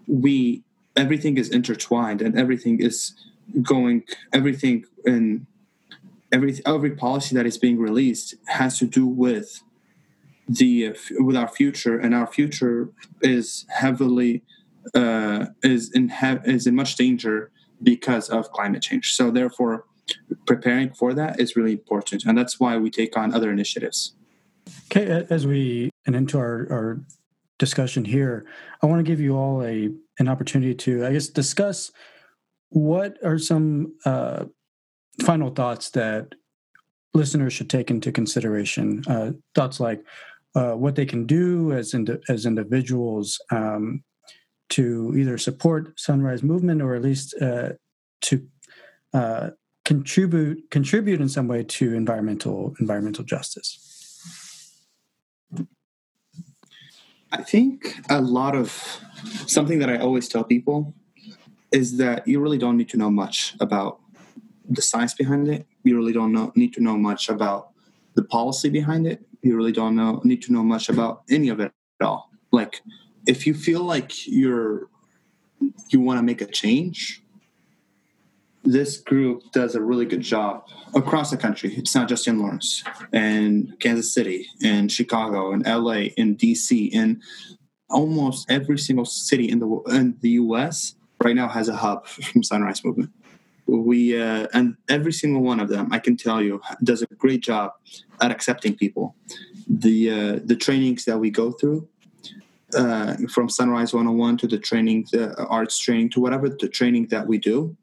we 0.08 0.64
everything 0.96 1.38
is 1.38 1.50
intertwined 1.50 2.22
and 2.22 2.38
everything 2.38 2.80
is 2.80 3.14
going 3.62 4.04
everything 4.34 4.86
and 5.06 5.46
every 6.32 6.60
every 6.66 6.92
policy 6.92 7.36
that 7.36 7.46
is 7.46 7.58
being 7.58 7.78
released 7.78 8.36
has 8.48 8.78
to 8.80 8.86
do 8.86 9.06
with 9.06 9.62
the 10.48 10.96
with 11.12 11.36
our 11.36 11.48
future 11.48 11.98
and 11.98 12.14
our 12.14 12.28
future 12.28 12.90
is 13.22 13.66
heavily 13.70 14.44
uh, 14.94 15.48
is 15.64 15.92
in 15.94 16.12
is 16.46 16.68
in 16.68 16.76
much 16.76 16.96
danger 16.96 17.52
because 17.82 18.30
of 18.30 18.52
climate 18.52 18.82
change. 18.82 19.14
So 19.14 19.32
therefore 19.32 19.86
preparing 20.46 20.94
for 20.94 21.14
that 21.14 21.40
is 21.40 21.56
really 21.56 21.72
important 21.72 22.26
and 22.26 22.38
that's 22.38 22.60
why 22.60 22.78
we 22.78 22.92
take 22.92 23.18
on 23.18 23.34
other 23.34 23.52
initiatives. 23.52 24.14
Okay 24.92 25.26
as 25.30 25.48
we 25.48 25.90
and 26.06 26.16
into 26.16 26.38
our, 26.38 26.68
our 26.72 27.00
discussion 27.58 28.04
here 28.04 28.46
i 28.82 28.86
want 28.86 29.00
to 29.00 29.04
give 29.10 29.20
you 29.20 29.36
all 29.36 29.64
a 29.64 29.90
an 30.20 30.28
opportunity 30.28 30.74
to 30.74 31.06
i 31.06 31.12
guess 31.14 31.28
discuss 31.28 31.92
what 32.76 33.18
are 33.24 33.40
some 33.40 33.96
uh, 34.04 34.44
final 35.24 35.50
thoughts 35.50 35.92
that 35.92 36.36
listeners 37.14 37.54
should 37.54 37.70
take 37.70 37.90
into 37.90 38.12
consideration? 38.12 39.02
Uh, 39.08 39.32
thoughts 39.56 39.80
like 39.80 40.04
uh, 40.56 40.74
what 40.74 40.96
they 40.96 41.06
can 41.06 41.26
do 41.26 41.72
as 41.72 41.94
ind- 41.94 42.20
as 42.28 42.46
individuals 42.46 43.40
um, 43.50 44.04
to 44.68 45.14
either 45.18 45.38
support 45.38 45.98
Sunrise 45.98 46.44
Movement 46.44 46.82
or 46.82 46.96
at 46.96 47.02
least 47.02 47.34
uh, 47.42 47.70
to 48.24 48.46
uh, 49.14 49.52
contribute 49.86 50.70
contribute 50.70 51.22
in 51.22 51.30
some 51.30 51.48
way 51.48 51.64
to 51.64 51.94
environmental 51.94 52.76
environmental 52.82 53.24
justice. 53.24 53.80
I 57.32 57.42
think 57.42 57.96
a 58.10 58.20
lot 58.20 58.54
of 58.54 59.00
something 59.48 59.80
that 59.80 59.90
I 59.90 59.98
always 59.98 60.28
tell 60.28 60.44
people 60.44 60.94
is 61.76 61.98
that 61.98 62.26
you 62.26 62.40
really 62.40 62.58
don't 62.58 62.78
need 62.78 62.88
to 62.90 62.98
know 62.98 63.12
much 63.12 63.54
about 63.60 64.00
the 64.68 64.82
science 64.82 65.14
behind 65.14 65.50
it. 65.50 65.68
You 65.84 65.98
really 65.98 66.14
don't 66.14 66.32
know, 66.32 66.54
need 66.56 66.74
to 66.76 66.82
know 66.82 66.96
much 66.96 67.28
about 67.28 67.72
the 68.16 68.24
policy 68.24 68.70
behind 68.70 69.06
it. 69.06 69.20
You 69.42 69.58
really 69.58 69.74
don't 69.74 69.96
know 69.96 70.22
need 70.24 70.42
to 70.44 70.54
know 70.54 70.64
much 70.64 70.88
about 70.90 71.24
any 71.30 71.50
of 71.50 71.60
it 71.60 71.72
at 72.00 72.08
all. 72.08 72.30
Like 72.52 72.82
if 73.28 73.46
you 73.46 73.54
feel 73.54 73.84
like 73.84 74.26
you're 74.26 74.88
you 75.90 76.00
want 76.00 76.18
to 76.18 76.24
make 76.24 76.42
a 76.42 76.46
change, 76.46 77.22
this 78.64 78.98
group 78.98 79.44
does 79.52 79.76
a 79.76 79.82
really 79.82 80.06
good 80.06 80.22
job 80.22 80.68
across 80.96 81.30
the 81.30 81.38
country. 81.38 81.76
It's 81.76 81.94
not 81.94 82.08
just 82.08 82.26
in 82.28 82.40
Lawrence 82.40 82.84
and 83.12 83.78
Kansas 83.80 84.14
City 84.14 84.48
and 84.64 84.92
Chicago 84.92 85.52
and 85.52 85.66
LA 85.66 86.16
and 86.18 86.38
DC 86.38 86.90
and 86.96 87.22
almost 87.90 88.50
every 88.50 88.80
single 88.80 89.06
city 89.06 89.50
in 89.50 89.60
the 89.60 89.68
in 89.90 90.18
the 90.22 90.32
US 90.44 90.96
right 91.26 91.36
now 91.36 91.50
has 91.50 91.68
a 91.68 91.76
hub 91.76 92.08
from 92.28 92.44
Sunrise 92.44 92.86
Movement. 92.86 93.12
we 93.66 94.00
uh, 94.22 94.48
and 94.54 94.78
every 94.88 95.12
single 95.12 95.42
one 95.42 95.60
of 95.60 95.68
them, 95.74 95.92
I 95.92 96.00
can 96.00 96.16
tell 96.16 96.42
you, 96.42 96.62
does 96.84 97.02
a 97.02 97.08
great 97.24 97.42
job 97.42 97.74
at 98.22 98.32
accepting 98.32 98.76
people. 98.76 99.16
The 99.68 99.98
uh, 100.18 100.40
the 100.52 100.56
trainings 100.66 101.06
that 101.06 101.18
we 101.20 101.30
go 101.32 101.52
through, 101.52 101.88
uh, 102.82 103.16
from 103.34 103.50
Sunrise 103.50 103.92
101 103.94 104.38
to 104.38 104.48
the 104.48 104.60
training, 104.60 105.08
the 105.12 105.24
arts 105.58 105.78
training 105.80 106.10
to 106.12 106.20
whatever 106.22 106.48
the 106.50 106.70
training 106.70 107.08
that 107.08 107.26
we 107.28 107.38
do, 107.40 107.76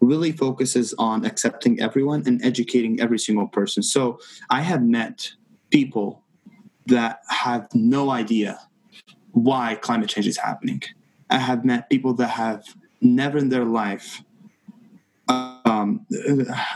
really 0.00 0.32
focuses 0.32 0.94
on 0.98 1.26
accepting 1.26 1.78
everyone 1.80 2.22
and 2.26 2.42
educating 2.42 2.98
every 3.04 3.18
single 3.18 3.48
person. 3.48 3.82
So 3.82 4.18
I 4.48 4.62
have 4.62 4.82
met 4.82 5.32
people 5.70 6.22
that 6.86 7.20
have 7.28 7.68
no 7.74 8.10
idea 8.22 8.58
why 9.32 9.74
climate 9.74 10.08
change 10.08 10.26
is 10.26 10.38
happening. 10.38 10.82
I 11.30 11.38
have 11.38 11.64
met 11.64 11.90
people 11.90 12.14
that 12.14 12.30
have 12.30 12.64
never 13.00 13.38
in 13.38 13.48
their 13.48 13.64
life 13.64 14.22
um, 15.28 16.06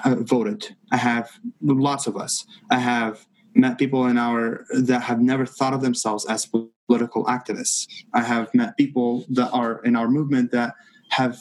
uh, 0.05 0.16
voted. 0.20 0.76
I 0.90 0.96
have 0.96 1.30
lots 1.62 2.07
of 2.07 2.16
us. 2.16 2.44
I 2.70 2.78
have 2.78 3.26
met 3.55 3.78
people 3.78 4.07
in 4.07 4.18
our 4.18 4.64
that 4.74 5.03
have 5.03 5.20
never 5.20 5.46
thought 5.46 5.74
of 5.74 5.80
themselves 5.80 6.26
as 6.26 6.46
political 6.86 7.24
activists. 7.24 7.86
I 8.12 8.22
have 8.22 8.53
met 8.55 8.76
people 8.76 9.24
that 9.30 9.50
are 9.50 9.82
in 9.84 9.96
our 9.96 10.09
movement 10.09 10.53
that 10.53 10.74
have 11.11 11.38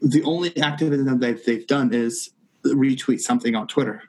the 0.00 0.22
only 0.22 0.56
activism 0.58 1.18
that 1.20 1.44
they've 1.44 1.66
done 1.66 1.92
is 1.92 2.30
retweet 2.64 3.20
something 3.20 3.54
on 3.54 3.66
Twitter. 3.66 4.02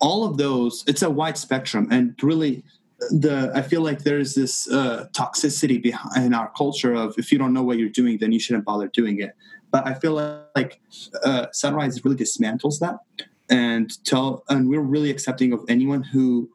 All 0.00 0.24
of 0.24 0.36
those, 0.36 0.84
it's 0.86 1.02
a 1.02 1.10
wide 1.10 1.36
spectrum, 1.36 1.88
and 1.90 2.14
really, 2.22 2.62
the 3.10 3.50
I 3.54 3.62
feel 3.62 3.82
like 3.82 4.00
there's 4.00 4.34
this 4.34 4.70
uh, 4.70 5.06
toxicity 5.12 5.82
behind 5.82 6.34
our 6.34 6.50
culture 6.56 6.94
of 6.94 7.14
if 7.18 7.32
you 7.32 7.38
don't 7.38 7.52
know 7.52 7.62
what 7.62 7.78
you're 7.78 7.88
doing, 7.88 8.18
then 8.18 8.32
you 8.32 8.40
shouldn't 8.40 8.64
bother 8.64 8.88
doing 8.88 9.20
it. 9.20 9.32
But 9.70 9.86
I 9.86 9.94
feel 9.94 10.14
like 10.54 10.80
uh, 11.24 11.46
Sunrise 11.52 12.04
really 12.04 12.16
dismantles 12.16 12.78
that 12.80 12.96
and 13.50 14.04
tell, 14.04 14.44
and 14.48 14.68
we're 14.68 14.80
really 14.80 15.10
accepting 15.10 15.52
of 15.52 15.64
anyone 15.68 16.02
who 16.02 16.50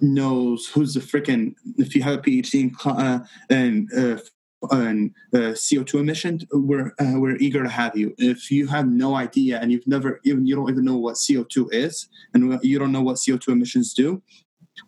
knows 0.00 0.68
who's 0.68 0.94
the 0.94 1.00
freaking 1.00 1.54
if 1.76 1.94
you 1.94 2.02
have 2.02 2.14
a 2.14 2.22
PhD 2.22 2.54
in 2.54 2.76
uh, 2.84 3.18
and 3.50 3.88
uh, 3.92 4.18
uh, 4.62 5.54
CO2 5.54 6.00
emission, 6.00 6.40
we're 6.52 6.92
uh, 7.00 7.14
we're 7.14 7.36
eager 7.36 7.62
to 7.62 7.68
have 7.68 7.96
you. 7.96 8.14
If 8.18 8.50
you 8.50 8.66
have 8.66 8.88
no 8.88 9.14
idea 9.14 9.60
and 9.60 9.70
you've 9.70 9.86
never 9.86 10.20
even 10.24 10.46
you 10.46 10.56
don't 10.56 10.70
even 10.70 10.84
know 10.84 10.96
what 10.96 11.14
CO2 11.14 11.72
is 11.72 12.08
and 12.34 12.58
you 12.62 12.78
don't 12.78 12.92
know 12.92 13.02
what 13.02 13.16
CO2 13.16 13.48
emissions 13.48 13.94
do, 13.94 14.22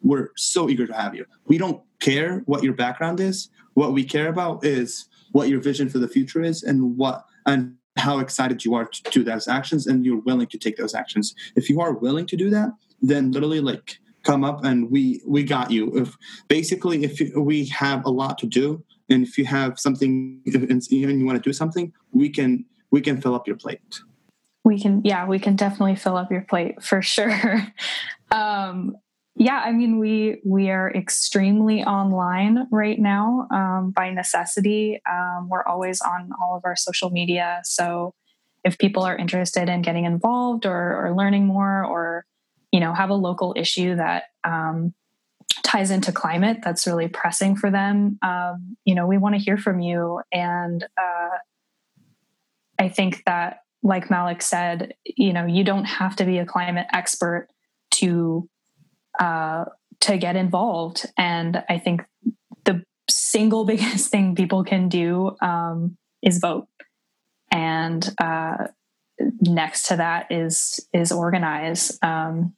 we're 0.02 0.30
so 0.36 0.68
eager 0.68 0.86
to 0.86 0.94
have 0.94 1.14
you. 1.14 1.24
We 1.46 1.58
don't 1.58 1.82
care 2.00 2.42
what 2.46 2.62
your 2.62 2.74
background 2.74 3.20
is. 3.20 3.50
What 3.74 3.92
we 3.92 4.04
care 4.04 4.28
about 4.28 4.64
is 4.64 5.06
what 5.32 5.48
your 5.48 5.60
vision 5.60 5.88
for 5.88 5.98
the 5.98 6.08
future 6.08 6.42
is 6.42 6.62
and 6.62 6.96
what 6.96 7.24
and 7.46 7.76
how 7.96 8.18
excited 8.18 8.64
you 8.64 8.74
are 8.74 8.86
to 8.86 9.02
do 9.10 9.22
those 9.22 9.48
actions 9.48 9.86
and 9.86 10.04
you're 10.04 10.20
willing 10.20 10.46
to 10.48 10.58
take 10.58 10.76
those 10.76 10.94
actions. 10.94 11.34
If 11.56 11.68
you 11.68 11.80
are 11.80 11.92
willing 11.92 12.26
to 12.26 12.36
do 12.36 12.50
that, 12.50 12.70
then 13.02 13.32
literally 13.32 13.60
like 13.60 13.98
come 14.22 14.44
up 14.44 14.64
and 14.64 14.90
we 14.90 15.20
we 15.26 15.42
got 15.42 15.70
you. 15.70 15.96
If 15.96 16.16
basically 16.48 17.04
if 17.04 17.20
we 17.36 17.66
have 17.66 18.04
a 18.04 18.10
lot 18.10 18.38
to 18.38 18.46
do 18.46 18.84
and 19.08 19.26
if 19.26 19.38
you 19.38 19.44
have 19.46 19.78
something 19.78 20.40
and 20.46 20.90
you 20.90 21.26
want 21.26 21.42
to 21.42 21.48
do 21.48 21.52
something, 21.52 21.92
we 22.12 22.28
can 22.28 22.64
we 22.90 23.00
can 23.00 23.20
fill 23.20 23.34
up 23.34 23.46
your 23.46 23.56
plate. 23.56 24.00
We 24.64 24.80
can 24.80 25.02
yeah, 25.04 25.26
we 25.26 25.38
can 25.38 25.56
definitely 25.56 25.96
fill 25.96 26.16
up 26.16 26.30
your 26.30 26.42
plate 26.42 26.82
for 26.82 27.02
sure. 27.02 27.66
um 28.30 28.96
yeah 29.40 29.62
i 29.64 29.72
mean 29.72 29.98
we 29.98 30.38
we 30.44 30.70
are 30.70 30.92
extremely 30.92 31.82
online 31.82 32.68
right 32.70 32.98
now 33.00 33.48
um, 33.50 33.90
by 33.90 34.10
necessity. 34.10 35.00
Um, 35.10 35.48
we're 35.48 35.64
always 35.64 36.00
on 36.02 36.30
all 36.40 36.56
of 36.56 36.62
our 36.64 36.76
social 36.76 37.10
media. 37.10 37.60
So 37.64 38.14
if 38.64 38.76
people 38.76 39.02
are 39.02 39.16
interested 39.16 39.70
in 39.70 39.80
getting 39.80 40.04
involved 40.04 40.66
or, 40.66 41.06
or 41.06 41.16
learning 41.16 41.46
more 41.46 41.84
or 41.84 42.26
you 42.70 42.80
know 42.80 42.92
have 42.92 43.08
a 43.10 43.14
local 43.14 43.54
issue 43.56 43.96
that 43.96 44.24
um, 44.44 44.92
ties 45.64 45.90
into 45.90 46.12
climate 46.12 46.58
that's 46.62 46.86
really 46.86 47.08
pressing 47.08 47.56
for 47.56 47.70
them 47.70 48.18
um, 48.22 48.76
you 48.84 48.94
know 48.94 49.06
we 49.06 49.16
want 49.16 49.34
to 49.34 49.40
hear 49.40 49.56
from 49.56 49.80
you. 49.80 50.20
And 50.32 50.84
uh, 50.84 51.36
i 52.78 52.88
think 52.88 53.22
that 53.24 53.60
like 53.82 54.10
malik 54.10 54.42
said 54.42 54.94
you 55.04 55.32
know 55.32 55.46
you 55.46 55.64
don't 55.64 55.84
have 55.84 56.16
to 56.16 56.24
be 56.24 56.38
a 56.38 56.46
climate 56.46 56.86
expert 56.92 57.48
to 57.90 58.48
uh, 59.18 59.64
to 60.00 60.16
get 60.16 60.36
involved. 60.36 61.06
And 61.18 61.62
I 61.68 61.78
think 61.78 62.02
the 62.64 62.82
single 63.08 63.64
biggest 63.72 64.10
thing 64.10 64.34
people 64.34 64.64
can 64.64 64.88
do 64.88 65.36
um, 65.40 65.96
is 66.22 66.38
vote. 66.38 66.68
And 67.52 68.08
uh, 68.18 68.68
next 69.40 69.88
to 69.88 69.96
that 69.96 70.30
is 70.30 70.80
is 70.92 71.10
organize. 71.12 71.98
Um, 72.02 72.54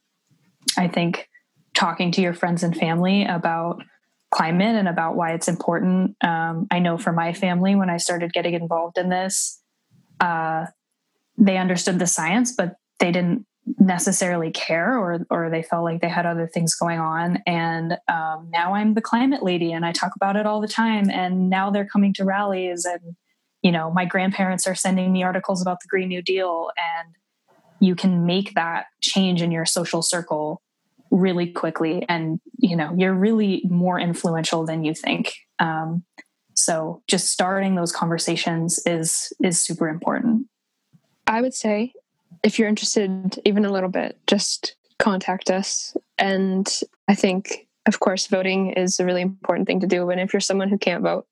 I 0.77 0.87
think 0.87 1.29
talking 1.73 2.11
to 2.11 2.21
your 2.21 2.33
friends 2.33 2.63
and 2.63 2.75
family 2.75 3.25
about 3.25 3.81
climate 4.31 4.75
and 4.75 4.87
about 4.87 5.15
why 5.15 5.33
it's 5.33 5.47
important. 5.47 6.15
Um, 6.23 6.67
I 6.71 6.79
know 6.79 6.97
for 6.97 7.11
my 7.11 7.33
family, 7.33 7.75
when 7.75 7.89
I 7.89 7.97
started 7.97 8.33
getting 8.33 8.53
involved 8.53 8.97
in 8.97 9.09
this, 9.09 9.61
uh, 10.19 10.65
they 11.37 11.57
understood 11.57 11.99
the 11.99 12.07
science, 12.07 12.51
but 12.51 12.75
they 12.99 13.11
didn't 13.11 13.45
necessarily 13.79 14.51
care 14.51 14.97
or 14.97 15.25
or 15.29 15.49
they 15.49 15.63
felt 15.63 15.83
like 15.83 16.01
they 16.01 16.09
had 16.09 16.25
other 16.25 16.47
things 16.47 16.75
going 16.75 16.99
on. 16.99 17.41
And 17.47 17.93
um, 18.07 18.49
now 18.51 18.73
i'm 18.73 18.93
the 18.93 19.01
climate 19.01 19.43
lady 19.43 19.71
and 19.71 19.85
i 19.85 19.91
talk 19.91 20.13
about 20.15 20.35
it 20.35 20.45
all 20.45 20.61
the 20.61 20.67
time. 20.67 21.09
And 21.09 21.49
now 21.49 21.69
they're 21.69 21.87
coming 21.87 22.13
to 22.15 22.25
rallies 22.25 22.85
and 22.85 23.15
you 23.61 23.71
know 23.71 23.91
my 23.91 24.05
grandparents 24.05 24.67
are 24.67 24.75
sending 24.75 25.13
me 25.13 25.23
articles 25.23 25.61
about 25.61 25.79
the 25.81 25.87
green 25.87 26.09
new 26.09 26.21
deal 26.21 26.71
and 26.77 27.15
you 27.79 27.95
can 27.95 28.25
make 28.25 28.53
that 28.55 28.85
change 29.01 29.41
in 29.41 29.51
your 29.51 29.65
social 29.65 30.01
circle 30.01 30.61
really 31.11 31.47
quickly. 31.47 32.05
And 32.09 32.39
you 32.57 32.75
know 32.75 32.93
you're 32.97 33.13
really 33.13 33.63
more 33.69 33.99
influential 33.99 34.65
than 34.65 34.83
you 34.83 34.93
think. 34.93 35.33
Um, 35.59 36.03
so 36.55 37.01
just 37.07 37.29
starting 37.29 37.75
those 37.75 37.93
conversations 37.93 38.79
is 38.85 39.31
is 39.41 39.61
super 39.61 39.87
important. 39.87 40.47
I 41.27 41.41
would 41.41 41.53
say 41.53 41.93
if 42.43 42.57
you're 42.57 42.67
interested 42.67 43.39
even 43.45 43.65
a 43.65 43.71
little 43.71 43.89
bit, 43.89 44.17
just 44.27 44.75
contact 44.99 45.49
us. 45.49 45.95
And 46.17 46.67
I 47.07 47.15
think, 47.15 47.67
of 47.85 47.99
course, 47.99 48.27
voting 48.27 48.71
is 48.71 48.99
a 48.99 49.05
really 49.05 49.21
important 49.21 49.67
thing 49.67 49.81
to 49.81 49.87
do. 49.87 50.09
And 50.09 50.19
if 50.19 50.33
you're 50.33 50.39
someone 50.39 50.69
who 50.69 50.77
can't 50.77 51.03
vote, 51.03 51.27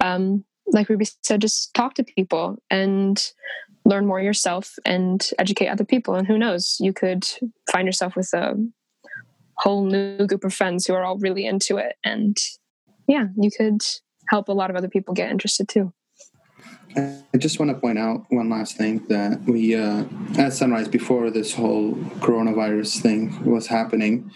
um, 0.00 0.44
like 0.66 0.88
Ruby 0.88 1.06
said, 1.22 1.40
just 1.40 1.72
talk 1.74 1.94
to 1.94 2.04
people 2.04 2.58
and 2.70 3.22
learn 3.84 4.06
more 4.06 4.20
yourself 4.20 4.74
and 4.84 5.30
educate 5.38 5.68
other 5.68 5.84
people. 5.84 6.14
And 6.14 6.26
who 6.26 6.38
knows, 6.38 6.76
you 6.80 6.92
could 6.92 7.26
find 7.72 7.86
yourself 7.86 8.16
with 8.16 8.32
a 8.34 8.54
whole 9.56 9.86
new 9.86 10.26
group 10.26 10.44
of 10.44 10.54
friends 10.54 10.86
who 10.86 10.94
are 10.94 11.04
all 11.04 11.18
really 11.18 11.46
into 11.46 11.78
it. 11.78 11.96
And 12.04 12.36
yeah, 13.06 13.28
you 13.36 13.50
could 13.50 13.82
help 14.28 14.48
a 14.48 14.52
lot 14.52 14.70
of 14.70 14.76
other 14.76 14.88
people 14.88 15.14
get 15.14 15.30
interested 15.30 15.68
too. 15.68 15.92
I 16.96 17.36
just 17.36 17.58
want 17.60 17.70
to 17.70 17.78
point 17.78 17.98
out 17.98 18.24
one 18.30 18.48
last 18.48 18.76
thing 18.76 19.06
that 19.08 19.42
we, 19.46 19.74
uh, 19.74 20.04
at 20.38 20.52
Sunrise, 20.52 20.88
before 20.88 21.30
this 21.30 21.54
whole 21.54 21.94
coronavirus 22.20 23.00
thing 23.02 23.44
was 23.44 23.66
happening, 23.66 24.30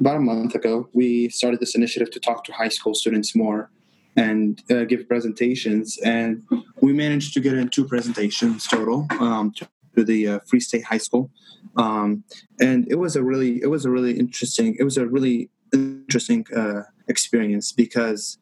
about 0.00 0.16
a 0.16 0.20
month 0.20 0.54
ago, 0.54 0.88
we 0.92 1.28
started 1.28 1.60
this 1.60 1.74
initiative 1.74 2.10
to 2.12 2.20
talk 2.20 2.44
to 2.44 2.52
high 2.52 2.68
school 2.68 2.94
students 2.94 3.34
more 3.34 3.70
and 4.16 4.62
uh, 4.70 4.84
give 4.84 5.08
presentations. 5.08 5.98
And 6.04 6.42
we 6.80 6.92
managed 6.92 7.34
to 7.34 7.40
get 7.40 7.54
in 7.54 7.68
two 7.68 7.84
presentations 7.84 8.66
total 8.66 9.06
um, 9.20 9.52
to 9.52 9.68
the 10.04 10.28
uh, 10.28 10.38
Free 10.46 10.60
State 10.60 10.84
High 10.84 10.98
School. 10.98 11.30
Um, 11.76 12.24
and 12.60 12.86
it 12.90 12.96
was 12.96 13.16
a 13.16 13.22
really, 13.22 13.60
it 13.62 13.68
was 13.68 13.84
a 13.84 13.90
really 13.90 14.18
interesting, 14.18 14.76
it 14.78 14.84
was 14.84 14.96
a 14.96 15.06
really 15.06 15.50
interesting 15.72 16.46
uh, 16.56 16.82
experience 17.08 17.72
because 17.72 18.38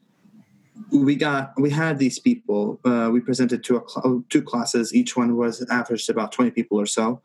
we 0.91 1.17
got 1.17 1.53
we 1.59 1.71
had 1.71 1.99
these 1.99 2.19
people 2.19 2.79
uh, 2.85 3.09
we 3.13 3.21
presented 3.21 3.61
a 3.61 3.65
cl- 3.65 4.25
two 4.29 4.43
classes. 4.43 4.95
Each 4.95 5.17
one 5.17 5.37
was 5.37 5.65
averaged 5.71 6.11
about 6.11 6.33
20 6.33 6.51
people 6.51 6.79
or 6.79 6.87
so. 6.87 7.21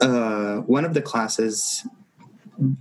Uh, 0.00 0.56
one 0.58 0.84
of 0.84 0.94
the 0.94 1.02
classes 1.02 1.86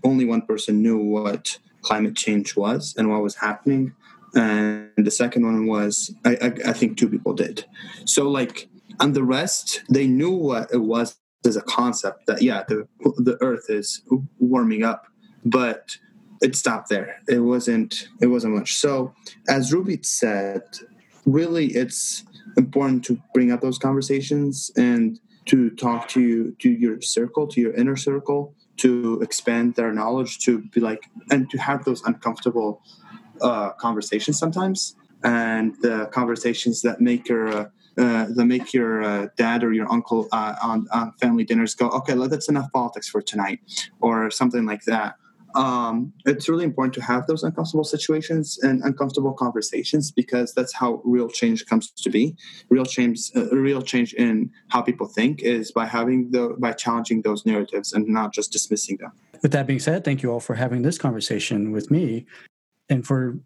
only 0.03 0.25
one 0.25 0.41
person 0.41 0.81
knew 0.81 0.97
what 0.97 1.57
climate 1.81 2.15
change 2.15 2.55
was 2.55 2.93
and 2.97 3.09
what 3.09 3.21
was 3.21 3.35
happening. 3.35 3.93
And 4.35 4.91
the 4.97 5.11
second 5.11 5.45
one 5.45 5.67
was 5.67 6.13
I, 6.25 6.35
I, 6.35 6.69
I 6.69 6.73
think 6.73 6.97
two 6.97 7.09
people 7.09 7.33
did. 7.33 7.65
So 8.05 8.29
like 8.29 8.69
and 8.99 9.15
the 9.15 9.23
rest 9.23 9.83
they 9.89 10.07
knew 10.07 10.31
what 10.31 10.71
it 10.71 10.77
was 10.81 11.17
as 11.45 11.55
a 11.55 11.61
concept 11.61 12.25
that 12.27 12.41
yeah 12.41 12.63
the 12.67 12.87
the 13.17 13.37
earth 13.41 13.65
is 13.69 14.01
warming 14.39 14.83
up. 14.83 15.07
But 15.45 15.97
it 16.43 16.55
stopped 16.55 16.89
there. 16.89 17.21
It 17.27 17.39
wasn't 17.39 18.09
it 18.21 18.27
wasn't 18.27 18.55
much. 18.55 18.73
So 18.75 19.13
as 19.47 19.73
Ruby 19.73 19.99
said, 20.03 20.63
really 21.25 21.67
it's 21.67 22.23
important 22.57 23.03
to 23.05 23.19
bring 23.33 23.51
up 23.51 23.61
those 23.61 23.79
conversations 23.79 24.69
and 24.75 25.19
to 25.45 25.69
talk 25.71 26.07
to 26.09 26.21
you 26.21 26.55
to 26.59 26.69
your 26.69 27.01
circle, 27.01 27.47
to 27.47 27.61
your 27.61 27.73
inner 27.73 27.95
circle, 27.95 28.53
to 28.77 29.21
expand 29.21 29.75
their 29.75 29.93
knowledge, 29.93 30.39
to 30.39 30.59
be 30.73 30.79
like 30.79 31.09
and 31.31 31.49
to 31.49 31.57
have 31.57 31.85
those 31.85 32.01
uncomfortable 32.03 32.81
uh, 33.41 33.71
conversations 33.71 34.37
sometimes, 34.37 34.95
and 35.23 35.75
the 35.81 36.07
conversations 36.07 36.81
that 36.81 36.99
make 37.01 37.27
your 37.27 37.47
uh, 37.47 37.65
uh, 37.97 38.25
that 38.35 38.45
make 38.45 38.73
your 38.73 39.03
uh, 39.03 39.27
dad 39.37 39.63
or 39.63 39.71
your 39.71 39.89
uncle 39.91 40.27
uh, 40.31 40.55
on, 40.63 40.87
on 40.91 41.13
family 41.21 41.43
dinners 41.43 41.75
go, 41.75 41.89
okay, 41.89 42.15
that's 42.27 42.49
enough 42.49 42.71
politics 42.71 43.07
for 43.07 43.21
tonight, 43.21 43.59
or 44.01 44.31
something 44.31 44.65
like 44.65 44.83
that. 44.85 45.15
Um, 45.55 46.13
it's 46.25 46.49
really 46.49 46.63
important 46.63 46.93
to 46.95 47.01
have 47.01 47.27
those 47.27 47.43
uncomfortable 47.43 47.83
situations 47.83 48.59
and 48.63 48.81
uncomfortable 48.83 49.33
conversations 49.33 50.11
because 50.11 50.53
that's 50.53 50.73
how 50.73 51.01
real 51.03 51.29
change 51.29 51.65
comes 51.65 51.91
to 51.91 52.09
be. 52.09 52.35
Real 52.69 52.85
change, 52.85 53.31
uh, 53.35 53.49
real 53.49 53.81
change 53.81 54.13
in 54.13 54.51
how 54.69 54.81
people 54.81 55.07
think 55.07 55.41
is 55.41 55.71
by 55.71 55.85
having 55.85 56.31
the 56.31 56.55
by 56.59 56.73
challenging 56.73 57.21
those 57.21 57.45
narratives 57.45 57.93
and 57.93 58.07
not 58.07 58.33
just 58.33 58.51
dismissing 58.51 58.97
them. 58.97 59.11
With 59.41 59.51
that 59.51 59.67
being 59.67 59.79
said, 59.79 60.03
thank 60.03 60.23
you 60.23 60.31
all 60.31 60.39
for 60.39 60.55
having 60.55 60.81
this 60.81 60.97
conversation 60.97 61.71
with 61.71 61.91
me, 61.91 62.25
and 62.89 63.05
for 63.05 63.37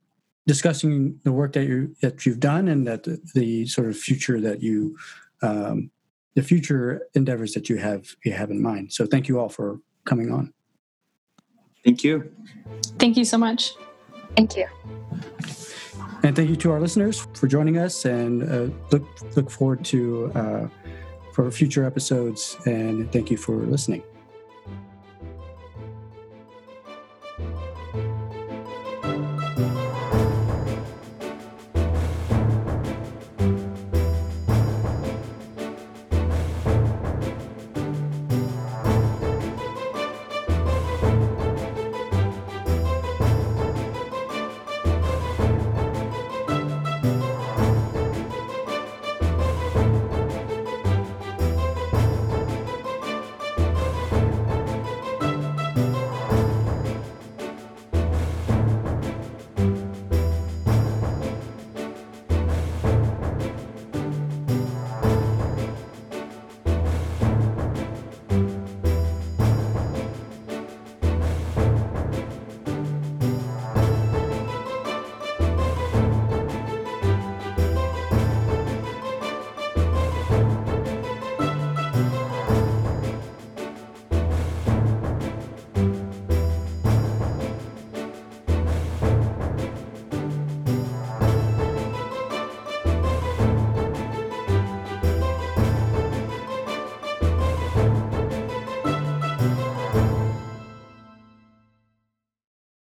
discussing 0.46 1.20
the 1.24 1.32
work 1.32 1.54
that 1.54 1.68
you 1.68 1.96
that 2.02 2.26
you've 2.26 2.40
done 2.40 2.68
and 2.68 2.88
that 2.88 3.04
the, 3.04 3.20
the 3.36 3.66
sort 3.68 3.90
of 3.90 3.98
future 3.98 4.40
that 4.40 4.62
you 4.62 4.98
um, 5.42 5.92
the 6.36 6.42
future 6.44 7.02
endeavors 7.16 7.54
that 7.54 7.70
you 7.70 7.78
have 7.78 8.16
you 8.24 8.32
have 8.32 8.50
in 8.50 8.62
mind. 8.62 8.94
So 8.94 9.06
thank 9.06 9.28
you 9.28 9.40
all 9.40 9.50
for 9.50 9.80
coming 10.06 10.32
on. 10.32 10.54
Thank 11.84 12.04
you. 12.04 12.32
Thank 13.00 13.18
you 13.18 13.26
so 13.26 13.38
much. 13.38 13.74
Thank 14.36 14.58
you. 14.58 14.68
And 16.24 16.36
thank 16.36 16.50
you 16.50 16.56
to 16.58 16.72
our 16.72 16.80
listeners 16.80 17.26
for 17.34 17.48
joining 17.48 17.78
us, 17.78 18.06
and 18.06 18.44
uh, 18.44 18.74
look 18.92 19.06
look 19.36 19.50
forward 19.50 19.86
to 19.86 20.32
uh, 20.36 20.68
for 21.34 21.50
future 21.52 21.86
episodes. 21.86 22.58
And 22.66 23.12
thank 23.12 23.32
you 23.32 23.38
for 23.38 23.56
listening. 23.56 24.04